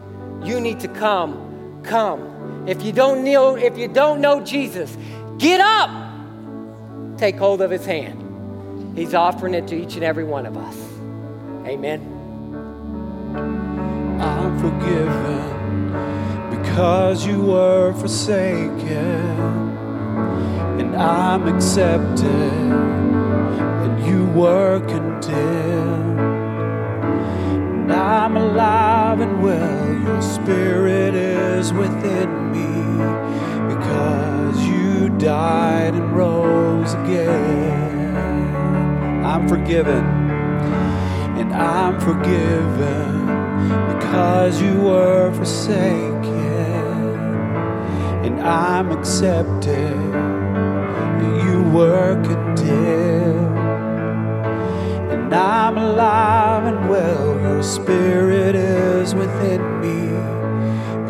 you 0.44 0.60
need 0.60 0.80
to 0.80 0.88
come. 0.88 1.80
Come. 1.84 2.66
If 2.66 2.82
you 2.82 2.90
don't 2.90 3.22
know, 3.22 3.54
if 3.54 3.78
you 3.78 3.86
don't 3.86 4.20
know 4.20 4.40
Jesus, 4.40 4.96
get 5.38 5.60
up. 5.60 5.90
Take 7.18 7.36
hold 7.36 7.62
of 7.62 7.70
his 7.70 7.86
hand. 7.86 8.98
He's 8.98 9.14
offering 9.14 9.54
it 9.54 9.68
to 9.68 9.80
each 9.80 9.94
and 9.94 10.02
every 10.02 10.24
one 10.24 10.44
of 10.44 10.56
us. 10.56 10.76
Amen. 11.68 12.19
I'm 14.20 14.58
forgiven 14.58 15.90
because 16.50 17.26
you 17.26 17.42
were 17.42 17.94
forsaken 17.94 19.70
and 20.78 20.94
I'm 20.94 21.48
accepted, 21.48 22.26
and 22.26 24.06
you 24.06 24.26
were 24.26 24.80
condemned. 24.80 26.20
And 26.20 27.92
I'm 27.92 28.36
alive 28.36 29.20
and 29.20 29.42
well, 29.42 29.94
your 30.02 30.20
spirit 30.20 31.14
is 31.14 31.72
within 31.72 32.52
me 32.52 33.74
because 33.74 34.66
you 34.66 35.08
died 35.18 35.94
and 35.94 36.14
rose 36.14 36.92
again. 36.94 38.54
I'm 39.24 39.48
forgiven, 39.48 40.04
and 41.38 41.54
I'm 41.54 41.98
forgiven 42.00 43.39
because 44.00 44.60
you 44.60 44.74
were 44.80 45.32
forsaken, 45.34 46.24
and 48.24 48.40
I'm 48.40 48.90
accepted 48.90 50.00
you 51.44 51.62
were 51.70 52.14
condemned. 52.24 53.58
And 55.12 55.34
I'm 55.34 55.76
alive 55.78 56.64
and 56.64 56.88
well, 56.88 57.38
your 57.40 57.62
spirit 57.62 58.54
is 58.54 59.14
within 59.14 59.60
me 59.80 60.00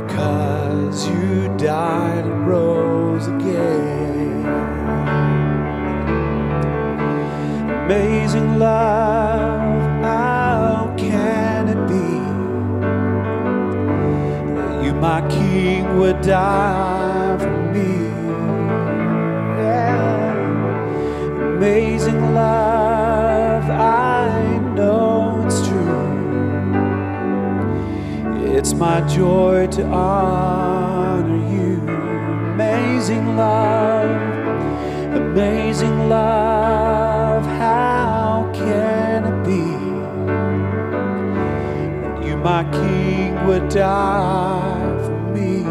because 0.01 1.09
you 1.09 1.49
died 1.57 2.25
and 2.25 2.47
rose 2.47 3.27
again. 3.29 4.47
Amazing 7.85 8.59
love, 8.59 9.30
my 15.01 15.27
king, 15.29 15.99
would 15.99 16.21
die 16.21 17.39
for 17.39 17.73
me? 17.73 18.11
amazing 21.61 22.35
love, 22.35 23.65
I 23.69 24.59
know 24.75 25.43
it's 25.45 25.61
true. 25.69 26.11
It's 28.57 28.73
my 28.73 29.03
joy 29.03 29.67
to 29.73 29.85
honor 29.85 31.37
you. 31.55 31.77
Amazing 32.55 33.37
love, 33.37 34.11
amazing 35.15 36.09
love. 36.09 36.50
My 42.43 42.65
King 42.73 43.47
would 43.47 43.69
die 43.69 44.99
for 45.05 45.21
me. 45.35 45.63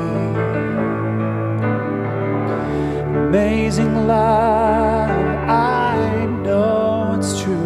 Amazing 3.18 4.08
love, 4.08 5.10
I 5.50 6.26
know 6.44 7.16
it's 7.18 7.42
true. 7.42 7.58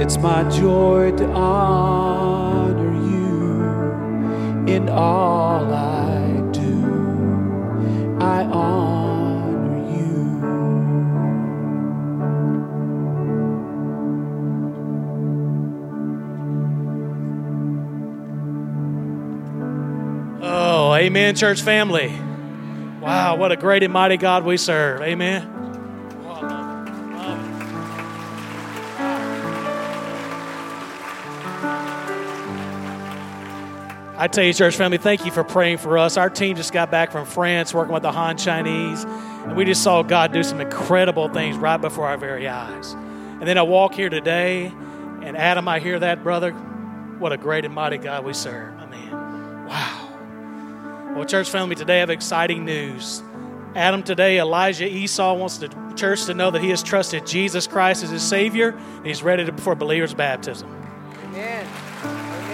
It's 0.00 0.16
my 0.18 0.48
joy 0.48 1.12
to 1.18 1.26
honor 1.26 2.94
you 3.10 4.72
in 4.74 4.88
all 4.88 5.74
I 5.74 5.89
amen, 21.00 21.34
church 21.34 21.62
family. 21.62 22.08
Wow, 23.00 23.36
what 23.36 23.50
a 23.52 23.56
great 23.56 23.82
and 23.82 23.92
mighty 23.92 24.18
God 24.18 24.44
we 24.44 24.58
serve. 24.58 25.00
Amen. 25.00 25.56
I 34.18 34.28
tell 34.28 34.44
you, 34.44 34.52
church 34.52 34.76
family, 34.76 34.98
thank 34.98 35.24
you 35.24 35.32
for 35.32 35.42
praying 35.42 35.78
for 35.78 35.96
us. 35.96 36.18
Our 36.18 36.28
team 36.28 36.54
just 36.54 36.74
got 36.74 36.90
back 36.90 37.10
from 37.10 37.24
France 37.24 37.72
working 37.72 37.94
with 37.94 38.02
the 38.02 38.12
Han 38.12 38.36
Chinese, 38.36 39.04
and 39.04 39.56
we 39.56 39.64
just 39.64 39.82
saw 39.82 40.02
God 40.02 40.30
do 40.30 40.42
some 40.42 40.60
incredible 40.60 41.30
things 41.30 41.56
right 41.56 41.78
before 41.78 42.06
our 42.06 42.18
very 42.18 42.46
eyes. 42.46 42.92
And 42.92 43.48
then 43.48 43.56
I 43.56 43.62
walk 43.62 43.94
here 43.94 44.10
today, 44.10 44.66
and 45.22 45.38
Adam, 45.38 45.66
I 45.66 45.80
hear 45.80 45.98
that, 45.98 46.22
brother. 46.22 46.52
What 46.52 47.32
a 47.32 47.38
great 47.38 47.64
and 47.64 47.74
mighty 47.74 47.96
God 47.96 48.26
we 48.26 48.34
serve. 48.34 48.79
I 51.10 51.12
mean, 51.12 51.14
wow. 51.14 51.18
Well, 51.18 51.28
church 51.28 51.50
family, 51.50 51.74
today 51.74 51.96
I 51.96 52.00
have 52.00 52.10
exciting 52.10 52.64
news. 52.64 53.22
Adam, 53.74 54.02
today 54.02 54.38
Elijah 54.38 54.86
Esau 54.86 55.34
wants 55.34 55.58
the 55.58 55.68
church 55.96 56.24
to 56.26 56.34
know 56.34 56.50
that 56.50 56.62
he 56.62 56.70
has 56.70 56.82
trusted 56.82 57.26
Jesus 57.26 57.66
Christ 57.66 58.04
as 58.04 58.10
his 58.10 58.22
Savior, 58.22 58.70
and 58.70 59.06
he's 59.06 59.22
ready 59.22 59.44
to, 59.44 59.52
for 59.58 59.74
believers' 59.74 60.14
baptism. 60.14 60.68
Amen. 61.24 61.66
Amen. 62.04 62.50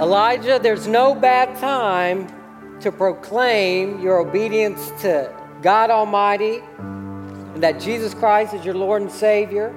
Elijah, 0.00 0.58
there's 0.62 0.86
no 0.86 1.14
bad 1.14 1.58
time 1.58 2.26
to 2.80 2.90
proclaim 2.90 4.00
your 4.00 4.18
obedience 4.18 4.90
to 5.02 5.30
God 5.60 5.90
Almighty 5.90 6.62
and 6.78 7.62
that 7.62 7.78
Jesus 7.78 8.14
Christ 8.14 8.54
is 8.54 8.64
your 8.64 8.74
Lord 8.74 9.02
and 9.02 9.12
Savior, 9.12 9.74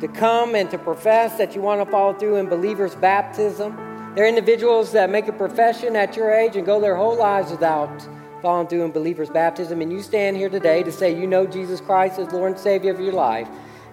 to 0.00 0.08
come 0.08 0.54
and 0.54 0.70
to 0.70 0.78
profess 0.78 1.36
that 1.36 1.54
you 1.54 1.60
want 1.60 1.84
to 1.84 1.90
follow 1.90 2.14
through 2.14 2.36
in 2.36 2.48
believers' 2.48 2.94
baptism. 2.94 3.76
There 4.14 4.24
are 4.24 4.28
individuals 4.28 4.92
that 4.92 5.10
make 5.10 5.28
a 5.28 5.32
profession 5.32 5.94
at 5.94 6.16
your 6.16 6.32
age 6.32 6.56
and 6.56 6.66
go 6.66 6.80
their 6.80 6.96
whole 6.96 7.16
lives 7.16 7.50
without 7.50 8.08
following 8.40 8.66
through 8.66 8.84
in 8.84 8.90
believers' 8.90 9.28
baptism, 9.28 9.82
and 9.82 9.92
you 9.92 10.02
stand 10.02 10.36
here 10.36 10.48
today 10.48 10.82
to 10.82 10.90
say 10.90 11.14
you 11.14 11.26
know 11.26 11.46
Jesus 11.46 11.80
Christ 11.80 12.18
as 12.18 12.32
Lord 12.32 12.52
and 12.52 12.60
Savior 12.60 12.92
of 12.92 12.98
your 12.98 13.12
life, 13.12 13.48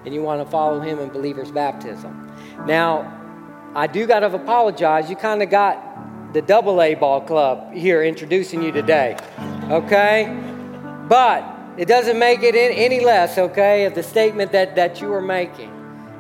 and 0.06 0.14
you 0.14 0.22
want 0.22 0.44
to 0.44 0.50
follow 0.50 0.80
Him 0.80 1.00
in 1.00 1.10
believers' 1.10 1.52
baptism. 1.52 2.32
Now, 2.66 3.14
I 3.76 3.88
do 3.88 4.08
got 4.08 4.22
to 4.22 4.34
apologize. 4.34 5.10
You 5.10 5.18
kind 5.18 5.44
of 5.44 5.50
got 5.50 6.34
the 6.34 6.42
double 6.42 6.82
A 6.82 6.96
ball 6.96 7.20
club 7.20 7.74
here 7.74 8.04
introducing 8.04 8.64
you 8.64 8.72
today, 8.72 9.18
okay? 9.70 10.34
But 11.10 11.44
it 11.78 11.90
doesn't 11.90 12.18
make 12.18 12.42
it 12.42 12.56
any 12.56 13.02
less, 13.02 13.38
okay, 13.38 13.86
of 13.86 13.96
the 13.96 14.04
statement 14.04 14.54
that, 14.54 14.76
that 14.76 15.02
you 15.02 15.14
are 15.14 15.22
making. 15.22 15.77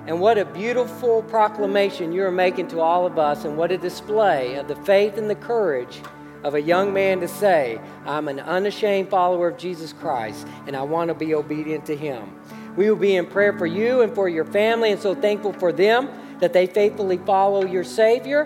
And 0.08 0.22
what 0.22 0.38
a 0.38 0.46
beautiful 0.46 1.22
proclamation 1.24 2.14
you 2.14 2.24
are 2.24 2.32
making 2.32 2.70
to 2.70 2.80
all 2.80 3.06
of 3.06 3.20
us, 3.20 3.44
and 3.44 3.58
what 3.58 3.74
a 3.74 3.78
display 3.78 4.56
of 4.56 4.70
the 4.70 4.76
faith 4.78 5.18
and 5.18 5.30
the 5.30 5.36
courage 5.36 6.02
of 6.46 6.56
a 6.56 6.62
young 6.62 6.94
man 6.94 7.20
to 7.20 7.28
say, 7.28 7.82
I'm 8.06 8.30
an 8.30 8.40
unashamed 8.40 9.10
follower 9.10 9.50
of 9.50 9.58
Jesus 9.58 9.92
Christ, 9.92 10.48
and 10.66 10.78
I 10.78 10.84
want 10.84 11.10
to 11.10 11.14
be 11.14 11.36
obedient 11.36 11.86
to 11.88 11.96
him. 11.98 12.40
We 12.78 12.90
will 12.90 12.98
be 12.98 13.18
in 13.18 13.26
prayer 13.26 13.58
for 13.58 13.66
you 13.66 14.02
and 14.02 14.16
for 14.16 14.30
your 14.30 14.46
family, 14.46 14.92
and 14.92 15.02
so 15.02 15.14
thankful 15.14 15.52
for 15.52 15.74
them 15.74 16.10
that 16.40 16.54
they 16.54 16.68
faithfully 16.68 17.18
follow 17.18 17.66
your 17.66 17.84
Savior, 17.84 18.46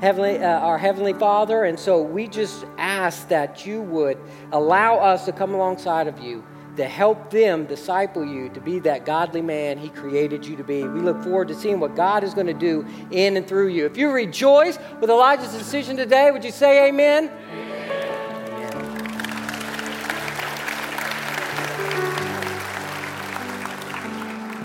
Heavenly, 0.00 0.38
uh, 0.38 0.60
our 0.60 0.78
Heavenly 0.78 1.12
Father. 1.12 1.64
And 1.64 1.78
so 1.78 2.00
we 2.00 2.26
just 2.26 2.64
ask 2.78 3.28
that 3.28 3.66
you 3.66 3.82
would 3.82 4.18
allow 4.50 4.96
us 4.96 5.26
to 5.26 5.32
come 5.32 5.52
alongside 5.52 6.06
of 6.06 6.20
you 6.20 6.42
to 6.76 6.86
help 6.86 7.30
them 7.30 7.64
disciple 7.66 8.24
you 8.24 8.48
to 8.50 8.60
be 8.60 8.78
that 8.80 9.04
godly 9.04 9.42
man 9.42 9.78
He 9.78 9.88
created 9.88 10.46
you 10.46 10.56
to 10.56 10.64
be. 10.64 10.82
We 10.86 11.00
look 11.00 11.22
forward 11.22 11.48
to 11.48 11.54
seeing 11.54 11.80
what 11.80 11.94
God 11.96 12.22
is 12.22 12.34
going 12.34 12.46
to 12.46 12.54
do 12.54 12.86
in 13.10 13.36
and 13.36 13.46
through 13.46 13.68
you. 13.68 13.86
If 13.86 13.96
you 13.96 14.10
rejoice 14.10 14.78
with 15.00 15.10
Elijah's 15.10 15.52
decision 15.52 15.96
today, 15.96 16.30
would 16.30 16.44
you 16.44 16.50
say 16.50 16.88
amen? 16.88 17.30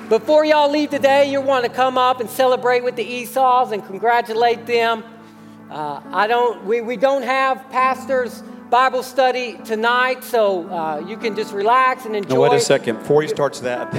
Before 0.10 0.44
y'all 0.44 0.70
leave 0.70 0.90
today, 0.90 1.32
you 1.32 1.40
want 1.40 1.64
to 1.64 1.72
come 1.72 1.98
up 1.98 2.20
and 2.20 2.30
celebrate 2.30 2.84
with 2.84 2.98
the 2.98 3.04
Esau's 3.04 3.72
and 3.72 3.82
congratulate 3.86 4.66
them. 4.66 5.06
Uh, 5.70 6.02
I 6.12 6.28
don't. 6.28 6.66
We, 6.66 6.82
we 6.82 6.98
don't 6.98 7.24
have 7.24 7.70
pastors 7.70 8.44
Bible 8.72 9.04
study 9.04 9.58
tonight, 9.66 10.24
so 10.24 10.66
uh, 10.70 11.04
you 11.06 11.18
can 11.18 11.36
just 11.36 11.54
relax 11.54 12.06
and 12.06 12.16
enjoy. 12.16 12.36
No, 12.36 12.42
wait 12.42 12.54
a 12.54 12.60
second. 12.62 13.00
Before 13.00 13.22
he 13.22 13.28
starts 13.28 13.60
that, 13.60 13.92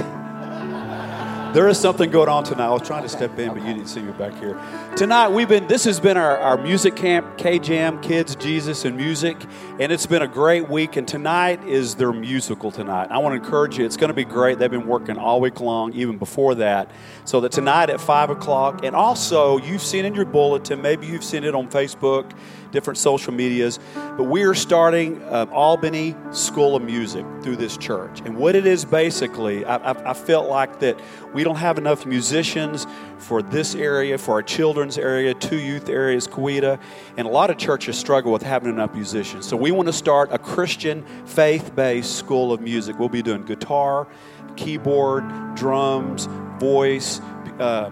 there 1.53 1.67
is 1.67 1.77
something 1.77 2.09
going 2.09 2.27
on 2.27 2.43
tonight. 2.43 2.65
I 2.65 2.71
was 2.71 2.81
trying 2.81 3.03
to 3.03 3.09
step 3.09 3.37
in, 3.37 3.49
but 3.49 3.61
you 3.61 3.71
didn't 3.71 3.85
see 3.85 4.01
me 4.01 4.13
back 4.13 4.33
here. 4.39 4.59
Tonight, 4.95 5.29
we've 5.29 5.47
been. 5.47 5.67
This 5.67 5.83
has 5.83 5.99
been 5.99 6.17
our, 6.17 6.39
our 6.39 6.57
music 6.57 6.95
camp, 6.95 7.37
K 7.37 7.59
Jam, 7.59 8.01
Kids, 8.01 8.35
Jesus, 8.35 8.83
and 8.83 8.97
Music, 8.97 9.37
and 9.79 9.91
it's 9.91 10.07
been 10.07 10.23
a 10.23 10.27
great 10.27 10.67
week. 10.67 10.95
And 10.95 11.07
tonight 11.07 11.63
is 11.67 11.93
their 11.93 12.11
musical 12.11 12.71
tonight. 12.71 13.09
I 13.11 13.19
want 13.19 13.33
to 13.39 13.45
encourage 13.45 13.77
you. 13.77 13.85
It's 13.85 13.97
going 13.97 14.07
to 14.07 14.15
be 14.15 14.25
great. 14.25 14.57
They've 14.57 14.71
been 14.71 14.87
working 14.87 15.19
all 15.19 15.39
week 15.39 15.59
long, 15.59 15.93
even 15.93 16.17
before 16.17 16.55
that. 16.55 16.89
So 17.25 17.41
that 17.41 17.51
tonight 17.51 17.91
at 17.91 18.01
five 18.01 18.31
o'clock, 18.31 18.83
and 18.83 18.95
also 18.95 19.59
you've 19.59 19.83
seen 19.83 20.03
in 20.03 20.15
your 20.15 20.25
bulletin, 20.25 20.81
maybe 20.81 21.05
you've 21.05 21.23
seen 21.23 21.43
it 21.43 21.53
on 21.53 21.69
Facebook 21.69 22.31
different 22.73 22.97
social 22.97 23.31
medias. 23.31 23.79
But 23.95 24.23
we 24.23 24.43
are 24.43 24.53
starting 24.53 25.23
uh, 25.23 25.45
Albany 25.51 26.15
School 26.31 26.75
of 26.75 26.83
Music 26.83 27.25
through 27.41 27.55
this 27.55 27.77
church. 27.77 28.19
And 28.25 28.35
what 28.35 28.55
it 28.55 28.65
is 28.65 28.83
basically, 28.83 29.63
I, 29.63 29.77
I, 29.77 30.11
I 30.11 30.13
felt 30.13 30.49
like 30.49 30.79
that 30.79 30.99
we 31.33 31.45
don't 31.45 31.55
have 31.55 31.77
enough 31.77 32.05
musicians 32.05 32.85
for 33.19 33.41
this 33.41 33.75
area, 33.75 34.17
for 34.17 34.33
our 34.33 34.43
children's 34.43 34.97
area, 34.97 35.33
two 35.33 35.59
youth 35.59 35.87
areas, 35.87 36.27
Coweta. 36.27 36.79
And 37.15 37.25
a 37.27 37.31
lot 37.31 37.49
of 37.49 37.57
churches 37.57 37.97
struggle 37.97 38.33
with 38.33 38.43
having 38.43 38.69
enough 38.69 38.93
musicians. 38.93 39.47
So 39.47 39.55
we 39.55 39.71
want 39.71 39.87
to 39.87 39.93
start 39.93 40.33
a 40.33 40.37
Christian 40.37 41.05
faith 41.25 41.75
based 41.75 42.17
school 42.17 42.51
of 42.51 42.59
music. 42.59 42.99
We'll 42.99 43.07
be 43.07 43.21
doing 43.21 43.45
guitar, 43.45 44.07
keyboard, 44.55 45.23
drums, 45.55 46.27
voice. 46.59 47.21
Uh, 47.59 47.91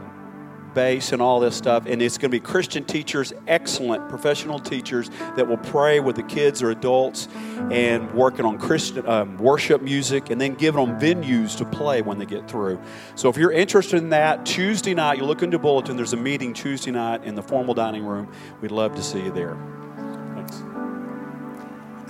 bass 0.73 1.11
and 1.11 1.21
all 1.21 1.39
this 1.39 1.55
stuff. 1.55 1.85
And 1.85 2.01
it's 2.01 2.17
going 2.17 2.31
to 2.31 2.35
be 2.35 2.39
Christian 2.39 2.83
teachers, 2.83 3.33
excellent 3.47 4.09
professional 4.09 4.59
teachers 4.59 5.09
that 5.35 5.47
will 5.47 5.57
pray 5.57 5.99
with 5.99 6.15
the 6.15 6.23
kids 6.23 6.61
or 6.61 6.71
adults 6.71 7.27
and 7.71 8.11
working 8.13 8.45
on 8.45 8.57
Christian 8.57 9.07
um, 9.07 9.37
worship 9.37 9.81
music 9.81 10.29
and 10.29 10.39
then 10.39 10.55
giving 10.55 10.85
them 10.85 10.99
venues 10.99 11.57
to 11.57 11.65
play 11.65 12.01
when 12.01 12.17
they 12.17 12.25
get 12.25 12.49
through. 12.49 12.79
So 13.15 13.29
if 13.29 13.37
you're 13.37 13.51
interested 13.51 13.97
in 13.97 14.09
that, 14.09 14.45
Tuesday 14.45 14.93
night, 14.93 15.17
you 15.17 15.25
look 15.25 15.43
into 15.43 15.59
bulletin, 15.59 15.95
there's 15.95 16.13
a 16.13 16.17
meeting 16.17 16.53
Tuesday 16.53 16.91
night 16.91 17.23
in 17.23 17.35
the 17.35 17.43
formal 17.43 17.73
dining 17.73 18.05
room. 18.05 18.31
We'd 18.61 18.71
love 18.71 18.95
to 18.95 19.03
see 19.03 19.21
you 19.21 19.31
there. 19.31 19.57
Thanks. 20.35 20.63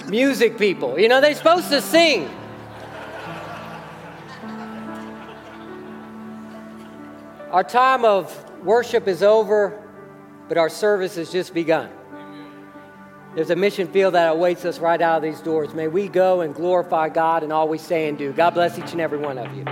Music 0.10 0.58
people, 0.58 1.00
you 1.00 1.08
know, 1.08 1.22
they're 1.22 1.36
supposed 1.36 1.70
to 1.70 1.82
sing. 1.82 2.30
Our 7.52 7.66
time 7.66 8.06
of 8.06 8.51
worship 8.64 9.08
is 9.08 9.24
over, 9.24 9.82
but 10.48 10.58
our 10.58 10.70
service 10.70 11.16
has 11.16 11.32
just 11.32 11.54
begun. 11.54 11.90
There's 13.36 13.50
a 13.50 13.56
mission 13.56 13.88
field 13.88 14.14
that 14.14 14.28
awaits 14.28 14.66
us 14.66 14.80
right 14.80 15.02
out 15.02 15.18
of 15.18 15.24
these 15.24 15.40
doors. 15.40 15.74
May 15.74 15.88
we 15.88 16.10
go 16.10 16.42
and 16.42 16.54
glorify 16.54 17.08
God 17.08 17.44
in 17.44 17.52
all 17.52 17.70
we 17.70 17.78
say 17.78 18.10
and 18.10 18.18
do. 18.18 18.34
God 18.34 18.54
bless 18.54 18.78
each 18.78 18.92
and 18.92 19.00
every 19.00 19.20
one 19.20 19.38
of 19.38 19.56
you. 19.56 19.64